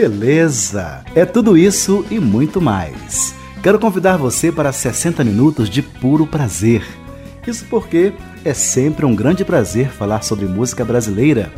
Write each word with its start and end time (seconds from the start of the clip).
Beleza! 0.00 1.04
É 1.14 1.26
tudo 1.26 1.58
isso 1.58 2.06
e 2.10 2.18
muito 2.18 2.58
mais. 2.58 3.34
Quero 3.62 3.78
convidar 3.78 4.16
você 4.16 4.50
para 4.50 4.72
60 4.72 5.22
minutos 5.22 5.68
de 5.68 5.82
puro 5.82 6.26
prazer. 6.26 6.82
Isso 7.46 7.66
porque 7.68 8.14
é 8.42 8.54
sempre 8.54 9.04
um 9.04 9.14
grande 9.14 9.44
prazer 9.44 9.90
falar 9.90 10.22
sobre 10.22 10.46
música 10.46 10.86
brasileira 10.86 11.52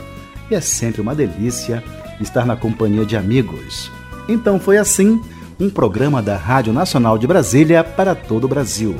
e 0.50 0.56
é 0.56 0.60
sempre 0.60 1.00
uma 1.00 1.14
delícia 1.14 1.84
estar 2.20 2.44
na 2.44 2.56
companhia 2.56 3.06
de 3.06 3.16
amigos. 3.16 3.92
Então 4.28 4.58
foi 4.58 4.76
assim 4.76 5.20
um 5.60 5.70
programa 5.70 6.20
da 6.20 6.36
Rádio 6.36 6.72
Nacional 6.72 7.16
de 7.18 7.28
Brasília 7.28 7.84
para 7.84 8.12
todo 8.12 8.42
o 8.42 8.48
Brasil. 8.48 8.96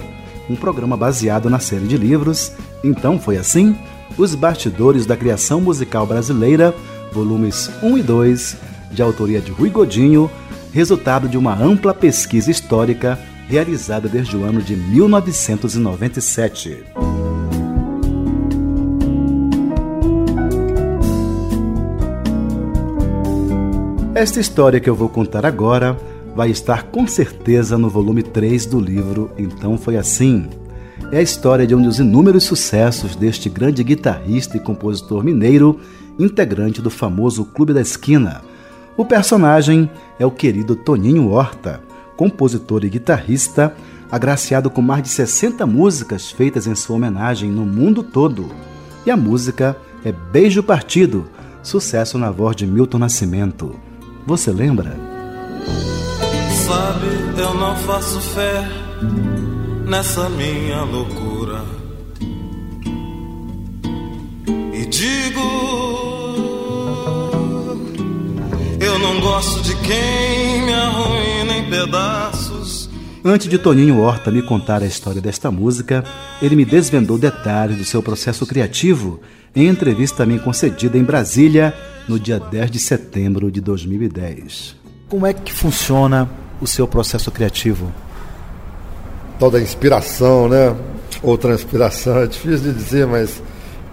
Um 0.49 0.55
programa 0.55 0.97
baseado 0.97 1.51
na 1.51 1.59
série 1.59 1.89
de 1.89 1.97
livros. 1.97 2.53
Então 2.85 3.19
foi 3.19 3.39
assim 3.39 3.77
Os 4.17 4.37
Bastidores 4.37 5.05
da 5.05 5.17
Criação 5.17 5.61
Musical 5.61 6.07
Brasileira, 6.07 6.73
volumes 7.13 7.69
1 7.83 7.99
e 7.99 8.03
2, 8.05 8.72
de 8.93 9.03
autoria 9.03 9.41
de 9.41 9.51
Rui 9.51 9.71
Godinho 9.71 10.31
resultado 10.73 11.29
de 11.29 11.37
uma 11.37 11.55
ampla 11.55 11.93
pesquisa 11.93 12.51
histórica 12.51 13.19
realizada 13.47 14.09
desde 14.09 14.35
o 14.37 14.45
ano 14.45 14.63
de 14.63 14.75
1997. 14.75 16.83
Esta 24.15 24.41
história 24.41 24.81
que 24.81 24.89
eu 24.89 24.95
vou 24.95 25.11
contar 25.11 25.45
agora 25.45 25.99
vai 26.35 26.51
estar 26.51 26.85
com 26.85 27.07
certeza 27.07 27.77
no 27.77 27.91
volume 27.91 28.23
3 28.23 28.65
do 28.67 28.81
livro 28.81 29.31
Então 29.37 29.77
Foi 29.77 29.99
Assim. 29.99 30.49
É 31.11 31.19
a 31.19 31.23
história 31.23 31.67
de 31.67 31.75
um 31.75 31.83
dos 31.83 31.99
inúmeros 31.99 32.45
sucessos 32.45 33.15
deste 33.15 33.51
grande 33.51 33.85
guitarrista 33.85 34.57
e 34.57 34.61
compositor 34.61 35.23
mineiro, 35.23 35.79
integrante 36.19 36.81
do 36.81 36.89
famoso 36.89 37.45
Clube 37.45 37.75
da 37.75 37.83
Esquina 37.83 38.41
o 38.97 39.05
personagem 39.05 39.91
é 40.19 40.27
o 40.27 40.31
querido 40.31 40.77
Toninho 40.77 41.31
Horta, 41.31 41.81
compositor 42.17 42.85
e 42.85 42.91
guitarrista, 42.91 43.75
agraciado 44.11 44.71
com 44.71 44.83
mais 44.83 45.03
de 45.03 45.09
60 45.09 45.67
músicas 45.67 46.31
feitas 46.31 46.67
em 46.67 46.75
sua 46.75 46.97
homenagem 46.97 47.51
no 47.51 47.65
mundo 47.65 48.03
todo. 48.03 48.51
E 49.07 49.11
a 49.11 49.17
música 49.17 49.77
é 50.05 50.13
Beijo 50.13 50.63
Partido, 50.63 51.27
sucesso 51.63 52.19
na 52.19 52.31
voz 52.31 52.55
de 52.55 52.67
Milton 52.67 52.99
Nascimento. 52.99 53.75
Você 54.27 54.53
lembra? 54.53 54.97
Sabe, 56.67 57.41
eu 57.41 57.55
não 57.55 57.75
faço 57.77 58.21
fé 58.21 58.69
nessa 59.87 60.29
minha 60.29 60.83
loucura. 60.83 61.65
E 64.75 64.87
digo 64.87 66.12
eu 68.93 68.99
não 68.99 69.21
gosto 69.21 69.63
de 69.63 69.75
quem 69.77 70.63
me 70.67 70.73
arruína 70.75 71.57
em 71.57 71.71
pedaços. 71.71 72.91
Antes 73.25 73.49
de 73.49 73.57
Toninho 73.57 73.99
Horta 74.01 74.31
me 74.31 74.43
contar 74.43 74.83
a 74.83 74.87
história 74.87 75.21
desta 75.21 75.51
música, 75.51 76.05
ele 76.43 76.55
me 76.55 76.65
desvendou 76.65 77.17
detalhes 77.17 77.79
do 77.79 77.85
seu 77.85 78.03
processo 78.03 78.45
criativo 78.45 79.19
em 79.57 79.67
entrevista 79.67 80.25
a 80.25 80.27
mim 80.27 80.39
concedida 80.39 80.99
em 80.99 81.05
Brasília 81.05 81.75
no 82.07 82.21
dia 82.21 82.39
10 82.39 82.71
de 82.71 82.79
setembro 82.79 83.51
de 83.51 83.63
2010. 83.63 84.77
Como 85.09 85.27
é 85.27 85.33
que 85.33 85.53
funciona 85.55 86.29
o 86.61 86.67
seu 86.67 86.87
processo 86.87 87.31
criativo? 87.31 87.91
Toda 89.39 89.59
inspiração, 89.59 90.51
né? 90.51 90.77
Ou 91.23 91.39
transpiração, 91.39 92.19
é 92.21 92.27
difícil 92.27 92.73
de 92.73 92.75
dizer, 92.75 93.07
mas 93.07 93.43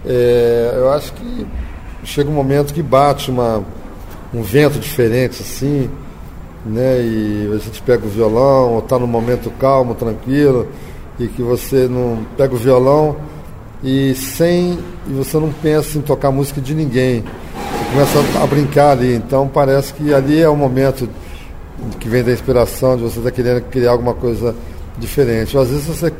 é, 0.04 0.74
eu 0.76 0.92
acho 0.92 1.10
que 1.14 1.46
chega 2.04 2.28
um 2.28 2.34
momento 2.34 2.74
que 2.74 2.82
bate 2.82 3.30
uma 3.30 3.64
um 4.32 4.42
vento 4.42 4.78
diferente 4.78 5.42
assim, 5.42 5.90
né? 6.64 7.00
E 7.00 7.50
a 7.52 7.58
gente 7.58 7.82
pega 7.82 8.06
o 8.06 8.08
violão, 8.08 8.74
ou 8.74 8.78
está 8.80 8.98
num 8.98 9.06
momento 9.06 9.50
calmo, 9.58 9.94
tranquilo, 9.94 10.68
e 11.18 11.26
que 11.28 11.42
você 11.42 11.88
não 11.88 12.24
pega 12.36 12.54
o 12.54 12.58
violão 12.58 13.16
e 13.82 14.14
sem 14.14 14.78
e 15.06 15.12
você 15.12 15.38
não 15.38 15.50
pensa 15.50 15.98
em 15.98 16.02
tocar 16.02 16.30
música 16.30 16.60
de 16.60 16.74
ninguém. 16.74 17.22
Você 17.22 17.90
começa 17.92 18.42
a 18.42 18.46
brincar 18.46 18.90
ali, 18.90 19.14
então 19.14 19.48
parece 19.48 19.92
que 19.94 20.12
ali 20.14 20.40
é 20.40 20.48
o 20.48 20.56
momento 20.56 21.08
que 21.98 22.08
vem 22.08 22.22
da 22.22 22.32
inspiração, 22.32 22.96
de 22.96 23.02
você 23.02 23.18
estar 23.18 23.30
tá 23.30 23.36
querendo 23.36 23.62
criar 23.70 23.92
alguma 23.92 24.14
coisa 24.14 24.54
diferente. 24.98 25.56
Às 25.56 25.68
vezes 25.70 25.86
você 25.86 26.12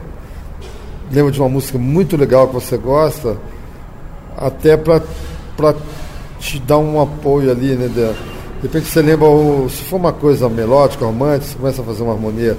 lembra 1.13 1.31
de 1.31 1.41
uma 1.41 1.49
música 1.49 1.79
muito 1.79 2.17
legal 2.17 2.49
que 2.49 2.55
você 2.55 2.77
gosta, 2.77 3.37
até 4.37 4.77
para 4.77 5.03
te 6.41 6.59
dá 6.59 6.77
um 6.79 7.01
apoio 7.01 7.51
ali, 7.51 7.77
né? 7.77 7.87
De, 7.87 8.67
repente 8.67 8.87
você 8.87 9.01
lembra, 9.01 9.29
se 9.69 9.85
for 9.85 9.97
uma 9.97 10.13
coisa 10.13 10.49
melódica, 10.49 11.05
romântica, 11.05 11.53
você 11.53 11.59
começa 11.59 11.83
a 11.83 11.85
fazer 11.85 12.03
uma 12.03 12.13
harmonia 12.13 12.57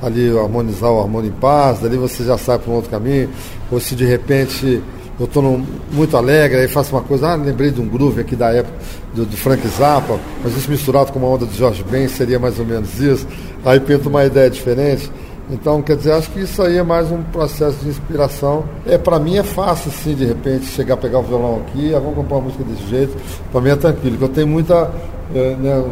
ali, 0.00 0.36
harmonizar 0.36 0.90
o 0.90 1.00
harmônio 1.00 1.30
em 1.30 1.40
paz, 1.40 1.80
dali 1.80 1.96
você 1.96 2.24
já 2.24 2.36
sai 2.36 2.58
para 2.58 2.70
um 2.70 2.74
outro 2.74 2.90
caminho, 2.90 3.30
ou 3.70 3.80
se 3.80 3.94
de 3.94 4.04
repente 4.04 4.82
eu 5.18 5.26
estou 5.26 5.60
muito 5.92 6.16
alegre, 6.16 6.58
aí 6.58 6.68
faço 6.68 6.94
uma 6.94 7.02
coisa, 7.02 7.28
ah, 7.28 7.34
lembrei 7.34 7.70
de 7.70 7.80
um 7.80 7.88
groove 7.88 8.20
aqui 8.20 8.34
da 8.34 8.50
época 8.52 8.74
do, 9.14 9.24
do 9.24 9.36
Frank 9.36 9.66
Zappa, 9.68 10.18
mas 10.42 10.56
isso 10.56 10.70
misturado 10.70 11.12
com 11.12 11.18
uma 11.18 11.28
onda 11.28 11.46
de 11.46 11.56
Jorge 11.56 11.84
Ben 11.84 12.08
seria 12.08 12.38
mais 12.38 12.58
ou 12.58 12.64
menos 12.64 12.98
isso, 12.98 13.26
aí 13.64 13.78
pinto 13.78 14.08
uma 14.08 14.24
ideia 14.24 14.50
diferente. 14.50 15.10
Então, 15.52 15.82
quer 15.82 15.96
dizer, 15.96 16.12
acho 16.12 16.30
que 16.30 16.40
isso 16.40 16.62
aí 16.62 16.78
é 16.78 16.82
mais 16.82 17.12
um 17.12 17.22
processo 17.24 17.76
de 17.84 17.90
inspiração. 17.90 18.64
É, 18.86 18.96
para 18.96 19.18
mim 19.18 19.36
é 19.36 19.42
fácil, 19.42 19.90
assim, 19.90 20.14
de 20.14 20.24
repente, 20.24 20.64
chegar 20.64 20.94
a 20.94 20.96
pegar 20.96 21.18
o 21.18 21.22
violão 21.22 21.60
aqui, 21.60 21.94
ah, 21.94 21.98
vamos 21.98 22.14
compor 22.14 22.38
uma 22.38 22.44
música 22.44 22.64
desse 22.64 22.88
jeito. 22.88 23.14
Para 23.52 23.60
mim 23.60 23.68
é 23.68 23.76
tranquilo, 23.76 24.16
porque 24.16 24.24
eu 24.24 24.34
tenho 24.34 24.48
muita. 24.48 24.90
É, 25.34 25.56
né, 25.56 25.84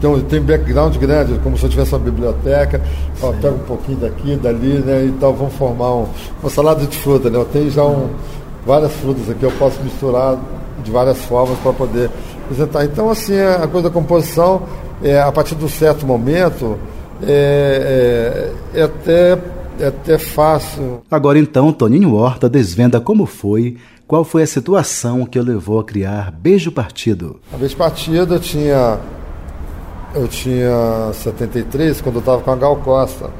tenho, 0.00 0.42
background 0.42 0.96
grande, 0.96 1.38
como 1.40 1.58
se 1.58 1.64
eu 1.64 1.68
tivesse 1.68 1.92
uma 1.94 1.98
biblioteca. 1.98 2.80
Ó, 3.22 3.32
pego 3.32 3.56
um 3.56 3.66
pouquinho 3.66 3.98
daqui, 3.98 4.34
dali, 4.36 4.78
né? 4.78 5.04
Então 5.04 5.34
vamos 5.34 5.52
formar 5.54 5.94
um, 5.94 6.06
uma 6.42 6.50
salada 6.50 6.86
de 6.86 6.96
fruta, 6.96 7.28
né? 7.28 7.38
Eu 7.38 7.44
tenho 7.44 7.70
já 7.70 7.84
um, 7.84 8.08
várias 8.64 8.92
frutas 8.92 9.28
aqui, 9.28 9.42
eu 9.42 9.52
posso 9.52 9.78
misturar 9.82 10.38
de 10.82 10.90
várias 10.90 11.18
formas 11.18 11.58
para 11.58 11.72
poder 11.74 12.10
apresentar. 12.44 12.84
Então, 12.86 13.10
assim, 13.10 13.38
a 13.38 13.66
coisa 13.66 13.90
da 13.90 13.94
composição, 13.94 14.62
é, 15.02 15.20
a 15.20 15.30
partir 15.30 15.54
de 15.54 15.64
um 15.64 15.68
certo 15.68 16.06
momento 16.06 16.78
é, 17.26 18.52
é, 18.74 18.80
é, 18.80 18.82
até, 18.82 19.38
é 19.78 19.86
até 19.86 20.18
fácil. 20.18 21.02
Agora 21.10 21.38
então, 21.38 21.72
Toninho 21.72 22.14
Horta 22.14 22.48
desvenda 22.48 23.00
como 23.00 23.26
foi, 23.26 23.76
qual 24.06 24.24
foi 24.24 24.42
a 24.42 24.46
situação 24.46 25.24
que 25.24 25.38
o 25.38 25.42
levou 25.42 25.78
a 25.78 25.84
criar 25.84 26.30
Beijo 26.30 26.72
Partido. 26.72 27.40
A 27.52 27.56
Beijo 27.56 27.76
Partido 27.76 28.34
eu 28.34 28.40
tinha, 28.40 28.98
eu 30.14 30.28
tinha 30.28 31.12
73, 31.14 32.00
quando 32.00 32.16
eu 32.16 32.20
estava 32.20 32.42
com 32.42 32.50
a 32.50 32.56
Gal 32.56 32.76
Costa. 32.76 33.30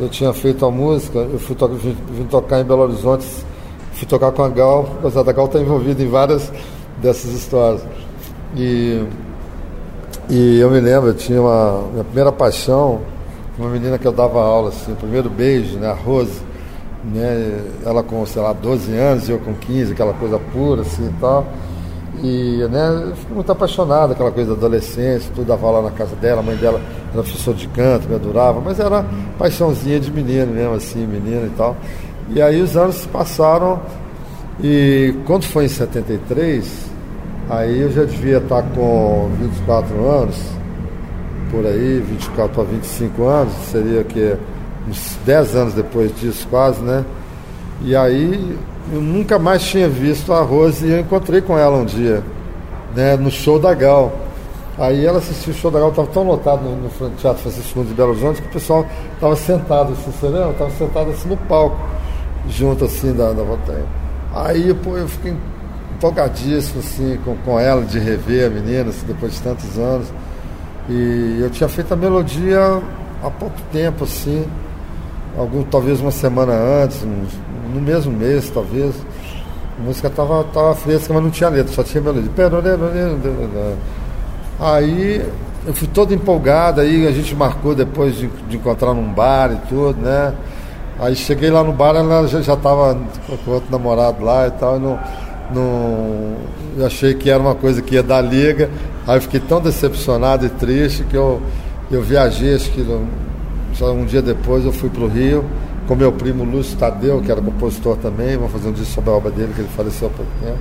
Eu 0.00 0.08
tinha 0.08 0.32
feito 0.32 0.64
a 0.64 0.70
música, 0.70 1.18
eu 1.18 1.40
fui 1.40 1.56
to 1.56 1.66
vim, 1.68 1.96
vim, 2.12 2.24
tocar 2.24 2.60
em 2.60 2.64
Belo 2.64 2.82
Horizonte, 2.82 3.26
fui 3.94 4.06
tocar 4.06 4.30
com 4.30 4.44
a 4.44 4.48
Gal, 4.48 4.88
apesar 5.00 5.24
da 5.24 5.32
Gal 5.32 5.46
estar 5.46 5.58
tá 5.58 5.64
envolvida 5.64 6.00
em 6.00 6.08
várias 6.08 6.52
dessas 7.02 7.32
histórias. 7.32 7.84
E 8.56 9.02
e 10.28 10.58
eu 10.60 10.70
me 10.70 10.80
lembro, 10.80 11.08
eu 11.10 11.14
tinha 11.14 11.40
uma 11.40 11.88
minha 11.92 12.04
primeira 12.04 12.30
paixão, 12.30 13.00
uma 13.58 13.70
menina 13.70 13.98
que 13.98 14.06
eu 14.06 14.12
dava 14.12 14.40
aula, 14.40 14.68
assim, 14.68 14.92
o 14.92 14.96
primeiro 14.96 15.30
beijo, 15.30 15.78
né, 15.78 15.88
a 15.88 15.94
Rose, 15.94 16.40
né, 17.04 17.60
ela 17.84 18.02
com, 18.02 18.24
sei 18.26 18.42
lá, 18.42 18.52
12 18.52 18.92
anos 18.94 19.28
eu 19.28 19.38
com 19.38 19.54
15, 19.54 19.92
aquela 19.92 20.12
coisa 20.14 20.38
pura, 20.52 20.82
assim 20.82 21.06
e 21.06 21.20
tal. 21.20 21.46
E, 22.22 22.66
né, 22.70 23.04
eu 23.10 23.16
fiquei 23.16 23.34
muito 23.34 23.52
apaixonado, 23.52 24.12
aquela 24.12 24.30
coisa 24.30 24.50
da 24.50 24.56
adolescência, 24.56 25.30
tudo 25.34 25.46
dava 25.46 25.66
aula 25.66 25.82
na 25.82 25.96
casa 25.96 26.16
dela, 26.16 26.40
a 26.40 26.42
mãe 26.42 26.56
dela 26.56 26.80
era 27.12 27.22
professora 27.22 27.56
de 27.56 27.68
canto, 27.68 28.08
me 28.08 28.14
adorava, 28.16 28.60
mas 28.60 28.78
era 28.80 29.04
paixãozinha 29.38 30.00
de 30.00 30.10
menino 30.10 30.52
mesmo, 30.52 30.74
assim, 30.74 31.06
menina 31.06 31.46
e 31.46 31.52
tal. 31.56 31.76
E 32.30 32.42
aí 32.42 32.60
os 32.60 32.76
anos 32.76 32.96
se 32.96 33.08
passaram 33.08 33.80
e 34.62 35.14
quando 35.24 35.44
foi 35.44 35.66
em 35.66 35.68
73, 35.68 36.87
Aí 37.50 37.80
eu 37.80 37.90
já 37.90 38.04
devia 38.04 38.38
estar 38.38 38.62
com 38.74 39.30
24 39.40 40.06
anos, 40.06 40.36
por 41.50 41.64
aí, 41.64 42.00
24 42.00 42.54
para 42.54 42.64
25 42.64 43.24
anos, 43.24 43.52
seria 43.70 44.04
que 44.04 44.36
uns 44.86 45.16
10 45.24 45.56
anos 45.56 45.74
depois 45.74 46.14
disso 46.20 46.46
quase, 46.50 46.80
né? 46.82 47.04
E 47.80 47.96
aí 47.96 48.58
eu 48.92 49.00
nunca 49.00 49.38
mais 49.38 49.62
tinha 49.62 49.88
visto 49.88 50.30
a 50.32 50.42
Rose 50.42 50.86
e 50.86 50.90
eu 50.90 51.00
encontrei 51.00 51.40
com 51.40 51.56
ela 51.56 51.78
um 51.78 51.86
dia, 51.86 52.22
né, 52.94 53.16
no 53.16 53.30
show 53.30 53.58
da 53.58 53.72
Gal. 53.72 54.12
Aí 54.76 55.06
ela 55.06 55.18
assistiu 55.18 55.54
o 55.54 55.56
show 55.56 55.70
da 55.70 55.78
Gal, 55.78 55.88
estava 55.88 56.08
tão 56.08 56.24
lotado 56.24 56.62
no, 56.62 56.76
no 56.76 57.10
Teatro 57.16 57.42
Francisco 57.42 57.78
Nunes 57.78 57.90
de 57.90 57.96
Belo 57.96 58.10
Horizonte 58.10 58.42
que 58.42 58.48
o 58.48 58.52
pessoal 58.52 58.86
estava 59.14 59.34
sentado, 59.36 59.94
assim, 59.94 60.26
lembra? 60.26 60.50
Estava 60.50 60.70
sentado 60.70 61.10
assim 61.10 61.28
no 61.30 61.36
palco, 61.36 61.78
junto 62.50 62.84
assim 62.84 63.14
da, 63.14 63.32
da 63.32 63.42
Voltaire. 63.42 63.84
Aí 64.34 64.74
pô, 64.74 64.98
eu 64.98 65.08
fiquei 65.08 65.34
empolgadíssimo 65.98 66.78
assim, 66.78 67.18
com, 67.24 67.36
com 67.38 67.58
ela, 67.58 67.84
de 67.84 67.98
rever 67.98 68.46
a 68.46 68.50
menina, 68.50 68.90
assim, 68.90 69.04
depois 69.06 69.34
de 69.34 69.42
tantos 69.42 69.76
anos. 69.76 70.06
E 70.88 71.38
eu 71.40 71.50
tinha 71.50 71.68
feito 71.68 71.92
a 71.92 71.96
melodia 71.96 72.80
há 73.22 73.30
pouco 73.30 73.56
tempo, 73.72 74.04
assim, 74.04 74.46
algum, 75.36 75.62
talvez 75.64 76.00
uma 76.00 76.12
semana 76.12 76.52
antes, 76.52 77.02
no 77.74 77.80
mesmo 77.80 78.12
mês, 78.12 78.48
talvez. 78.48 78.94
A 79.78 79.82
música 79.82 80.08
estava 80.08 80.42
tava 80.44 80.74
fresca, 80.74 81.12
mas 81.12 81.22
não 81.22 81.30
tinha 81.30 81.50
letra, 81.50 81.72
só 81.72 81.82
tinha 81.82 82.02
melodia. 82.02 82.30
Aí 84.58 85.24
eu 85.66 85.74
fui 85.74 85.86
todo 85.88 86.14
empolgado, 86.14 86.80
aí 86.80 87.06
a 87.06 87.12
gente 87.12 87.34
marcou 87.34 87.74
depois 87.74 88.16
de, 88.16 88.26
de 88.48 88.56
encontrar 88.56 88.94
num 88.94 89.12
bar 89.12 89.52
e 89.52 89.68
tudo, 89.68 90.00
né? 90.00 90.32
Aí 91.00 91.14
cheguei 91.14 91.50
lá 91.50 91.62
no 91.62 91.72
bar, 91.72 91.94
ela 91.94 92.26
já 92.26 92.40
estava 92.40 92.98
com 93.44 93.50
outro 93.52 93.70
namorado 93.70 94.24
lá 94.24 94.48
e 94.48 94.50
tal, 94.52 94.76
e 94.76 94.80
não, 94.80 94.98
não, 95.54 96.36
eu 96.76 96.86
achei 96.86 97.14
que 97.14 97.30
era 97.30 97.40
uma 97.40 97.54
coisa 97.54 97.80
que 97.82 97.94
ia 97.94 98.02
dar 98.02 98.20
liga, 98.20 98.70
aí 99.06 99.16
eu 99.16 99.22
fiquei 99.22 99.40
tão 99.40 99.60
decepcionado 99.60 100.46
e 100.46 100.48
triste 100.48 101.04
que 101.04 101.16
eu, 101.16 101.40
eu 101.90 102.02
viajei, 102.02 102.54
acho 102.54 102.70
que 102.70 102.84
só 103.74 103.92
um 103.92 104.04
dia 104.04 104.20
depois 104.22 104.64
eu 104.64 104.72
fui 104.72 104.90
para 104.90 105.02
o 105.02 105.08
Rio, 105.08 105.44
com 105.86 105.94
meu 105.94 106.12
primo 106.12 106.44
Lúcio 106.44 106.76
Tadeu, 106.76 107.20
que 107.22 107.32
era 107.32 107.40
compositor 107.40 107.96
também, 107.96 108.36
vamos 108.36 108.52
fazer 108.52 108.68
um 108.68 108.72
disco 108.72 108.94
sobre 108.94 109.10
a 109.10 109.14
obra 109.14 109.30
dele, 109.30 109.52
que 109.54 109.60
ele 109.60 109.70
faleceu 109.74 110.08
há 110.08 110.10
pouco 110.10 110.30
tempo. 110.42 110.58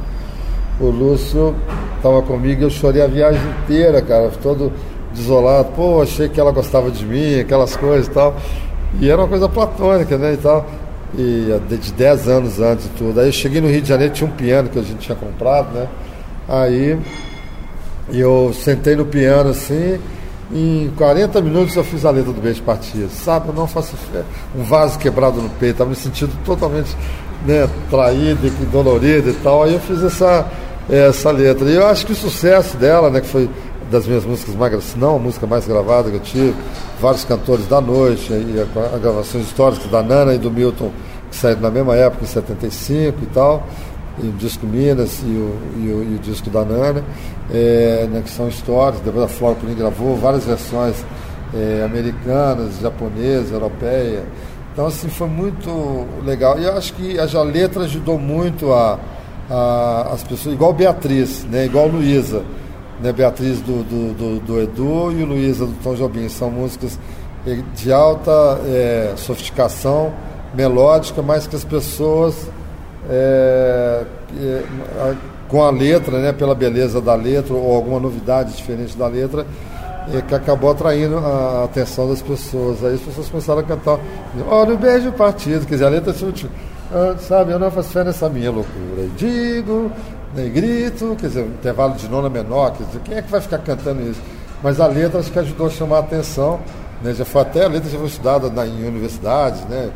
O 0.80 0.90
Lúcio 0.90 1.56
estava 1.98 2.22
comigo 2.22 2.62
e 2.62 2.64
eu 2.64 2.70
chorei 2.70 3.02
a 3.02 3.08
viagem 3.08 3.42
inteira, 3.64 4.02
cara, 4.02 4.32
todo 4.42 4.72
desolado. 5.14 5.70
Pô, 5.76 6.02
achei 6.02 6.30
que 6.30 6.40
ela 6.40 6.52
gostava 6.52 6.92
de 6.92 7.04
mim, 7.06 7.40
aquelas 7.40 7.76
coisas 7.76 8.08
e 8.08 8.12
tal. 8.12 8.36
E 9.02 9.10
era 9.10 9.22
uma 9.22 9.28
coisa 9.28 9.50
platônica, 9.50 10.18
né, 10.18 10.34
e 10.34 10.38
tal. 10.38 10.66
E 11.16 11.78
de 11.78 11.94
10 11.94 12.28
anos 12.28 12.60
antes 12.60 12.86
e 12.86 12.90
tudo. 12.90 13.20
Aí 13.20 13.28
eu 13.28 13.32
cheguei 13.32 13.62
no 13.62 13.70
Rio 13.70 13.82
de 13.82 13.88
Janeiro, 13.88 14.14
tinha 14.14 14.30
um 14.30 14.34
piano 14.34 14.70
que 14.70 14.78
a 14.78 14.82
gente 14.82 15.00
tinha 15.00 15.16
comprado, 15.16 15.74
né? 15.74 15.88
Aí 16.48 16.98
eu 18.12 18.54
sentei 18.54 18.96
no 18.96 19.06
piano 19.06 19.50
assim, 19.50 20.00
em 20.52 20.90
40 20.98 21.42
minutos 21.42 21.76
eu 21.76 21.84
fiz 21.84 22.06
a 22.06 22.12
letra 22.12 22.32
do 22.32 22.42
Beijo 22.42 22.62
Partido. 22.64 23.10
Sabe, 23.10 23.50
eu 23.50 23.54
não 23.54 23.68
faço 23.68 23.96
fé. 23.98 24.24
Um 24.56 24.64
vaso 24.64 24.98
quebrado 24.98 25.42
no 25.42 25.50
peito, 25.50 25.74
estava 25.74 25.90
me 25.90 25.96
sentindo 25.96 26.32
totalmente 26.46 26.96
né, 27.46 27.70
traído 27.90 28.48
e 28.48 28.66
dolorido 28.66 29.30
e 29.30 29.34
tal. 29.34 29.64
Aí 29.64 29.74
eu 29.74 29.80
fiz 29.80 30.02
essa, 30.02 30.46
essa 30.90 31.32
letra. 31.32 31.70
E 31.70 31.76
eu 31.76 31.86
acho 31.86 32.06
que 32.06 32.14
o 32.14 32.16
sucesso 32.16 32.78
dela, 32.78 33.10
né, 33.10 33.20
que 33.20 33.28
foi 33.28 33.50
das 33.92 34.06
minhas 34.06 34.26
músicas 34.26 34.56
mais, 34.56 34.84
se 34.84 34.98
não 34.98 35.16
a 35.16 35.20
música 35.20 35.48
mais 35.48 35.66
gravada 35.68 36.10
que 36.10 36.16
eu 36.18 36.22
tive, 36.22 36.56
vários 37.00 37.24
cantores 37.24 37.68
da 37.68 37.80
noite, 37.80 38.32
e 38.32 38.56
a, 38.60 38.96
a 38.96 38.98
gravações 38.98 39.46
históricas 39.46 39.90
da 39.90 40.04
Nana 40.04 40.34
e 40.34 40.38
do 40.38 40.52
Milton, 40.52 40.92
que 41.30 41.36
saíram 41.36 41.62
na 41.62 41.72
mesma 41.72 41.96
época, 41.96 42.24
em 42.24 42.28
75 42.28 43.18
e 43.22 43.26
tal, 43.28 43.66
e 44.22 44.28
o 44.28 44.32
disco 44.34 44.66
Minas 44.66 45.22
e 45.24 45.28
o, 45.28 45.56
e 45.78 45.92
o, 45.92 46.04
e 46.04 46.16
o 46.16 46.20
disco 46.20 46.50
da 46.50 46.66
Nana, 46.66 47.04
é, 47.54 48.08
né, 48.12 48.22
que 48.24 48.30
são 48.30 48.48
históricos, 48.48 49.02
depois 49.02 49.26
a 49.26 49.28
Flora 49.28 49.56
Purim 49.56 49.76
gravou 49.76 50.16
várias 50.16 50.44
versões 50.44 50.96
é, 51.54 51.84
americanas, 51.86 52.80
japonesas, 52.82 53.52
europeias. 53.52 54.24
Então, 54.74 54.86
assim, 54.86 55.08
foi 55.08 55.28
muito 55.28 56.06
legal. 56.24 56.60
E 56.60 56.66
eu 56.66 56.78
acho 56.78 56.94
que 56.94 57.18
a 57.18 57.42
letra 57.42 57.84
ajudou 57.84 58.20
muito 58.20 58.72
a, 58.72 59.00
a, 59.50 60.10
as 60.14 60.24
pessoas, 60.24 60.54
igual 60.54 60.74
Beatriz, 60.74 61.46
né, 61.46 61.66
igual 61.66 61.88
Luísa 61.88 62.44
né, 63.02 63.12
Beatriz 63.12 63.62
do, 63.62 63.84
do, 63.84 64.14
do, 64.14 64.40
do 64.40 64.62
Edu 64.62 65.12
e 65.12 65.24
o 65.24 65.26
Luísa 65.26 65.66
do 65.66 65.74
Tom 65.84 65.96
Jobim. 65.96 66.30
São 66.30 66.50
músicas 66.50 66.98
de 67.76 67.92
alta 67.92 68.60
é, 68.66 69.14
sofisticação 69.16 70.14
melódica, 70.54 71.22
mas 71.22 71.48
que 71.48 71.56
as 71.56 71.64
pessoas, 71.64 72.50
é, 73.10 74.04
é, 74.40 74.64
com 75.48 75.64
a 75.64 75.70
letra, 75.70 76.20
né, 76.20 76.34
pela 76.34 76.54
beleza 76.54 77.00
da 77.00 77.16
letra 77.16 77.54
ou 77.54 77.76
alguma 77.76 78.00
novidade 78.00 78.56
diferente 78.56 78.98
da 78.98 79.08
letra, 79.08 79.46
é, 80.14 80.22
que 80.22 80.36
acabou 80.36 80.72
atraindo 80.72 81.18
a 81.18 81.64
atenção 81.66 82.10
das 82.10 82.22
pessoas. 82.22 82.84
Aí 82.84 82.96
as 82.96 83.02
pessoas 83.02 83.30
começaram 83.30 83.60
a 83.60 83.64
cantar, 83.64 84.00
olha 84.50 84.74
o 84.74 84.78
beijo 84.78 85.12
partido, 85.12 85.66
quer 85.66 85.76
dizer, 85.76 85.86
a 85.86 85.90
letra 85.90 86.14
ah, 86.90 87.16
sabe, 87.20 87.52
eu 87.52 87.60
não 87.60 87.70
faço 87.70 87.90
fé 87.90 88.04
nessa 88.04 88.30
minha 88.30 88.50
loucura. 88.50 89.10
Digo 89.18 89.92
negrito, 90.36 91.16
quer 91.20 91.28
dizer, 91.28 91.46
intervalo 91.46 91.96
de 91.96 92.08
nona 92.08 92.30
menor, 92.30 92.72
quer 92.72 92.84
dizer, 92.86 93.00
quem 93.02 93.18
é 93.18 93.22
que 93.22 93.32
vai 93.32 93.42
ficar 93.42 93.60
cantando 93.60 94.02
isso? 94.02 94.22
Mas 94.62 94.80
a 94.80 94.88
letra 94.88 95.20
acho 95.20 95.32
que 95.32 95.40
ajudou 95.40 95.68
a 95.68 95.70
chamar 95.70 95.98
a 95.98 96.00
atenção, 96.00 96.60
né? 97.02 97.14
já 97.14 97.26
foi 97.26 97.42
até 97.42 97.66
a 97.66 97.68
letra 97.68 97.90
já 97.90 97.98
foi 97.98 98.08
estudada 98.08 98.50
na, 98.50 98.66
em 98.66 98.88
universidades, 98.88 99.62
né? 99.66 99.92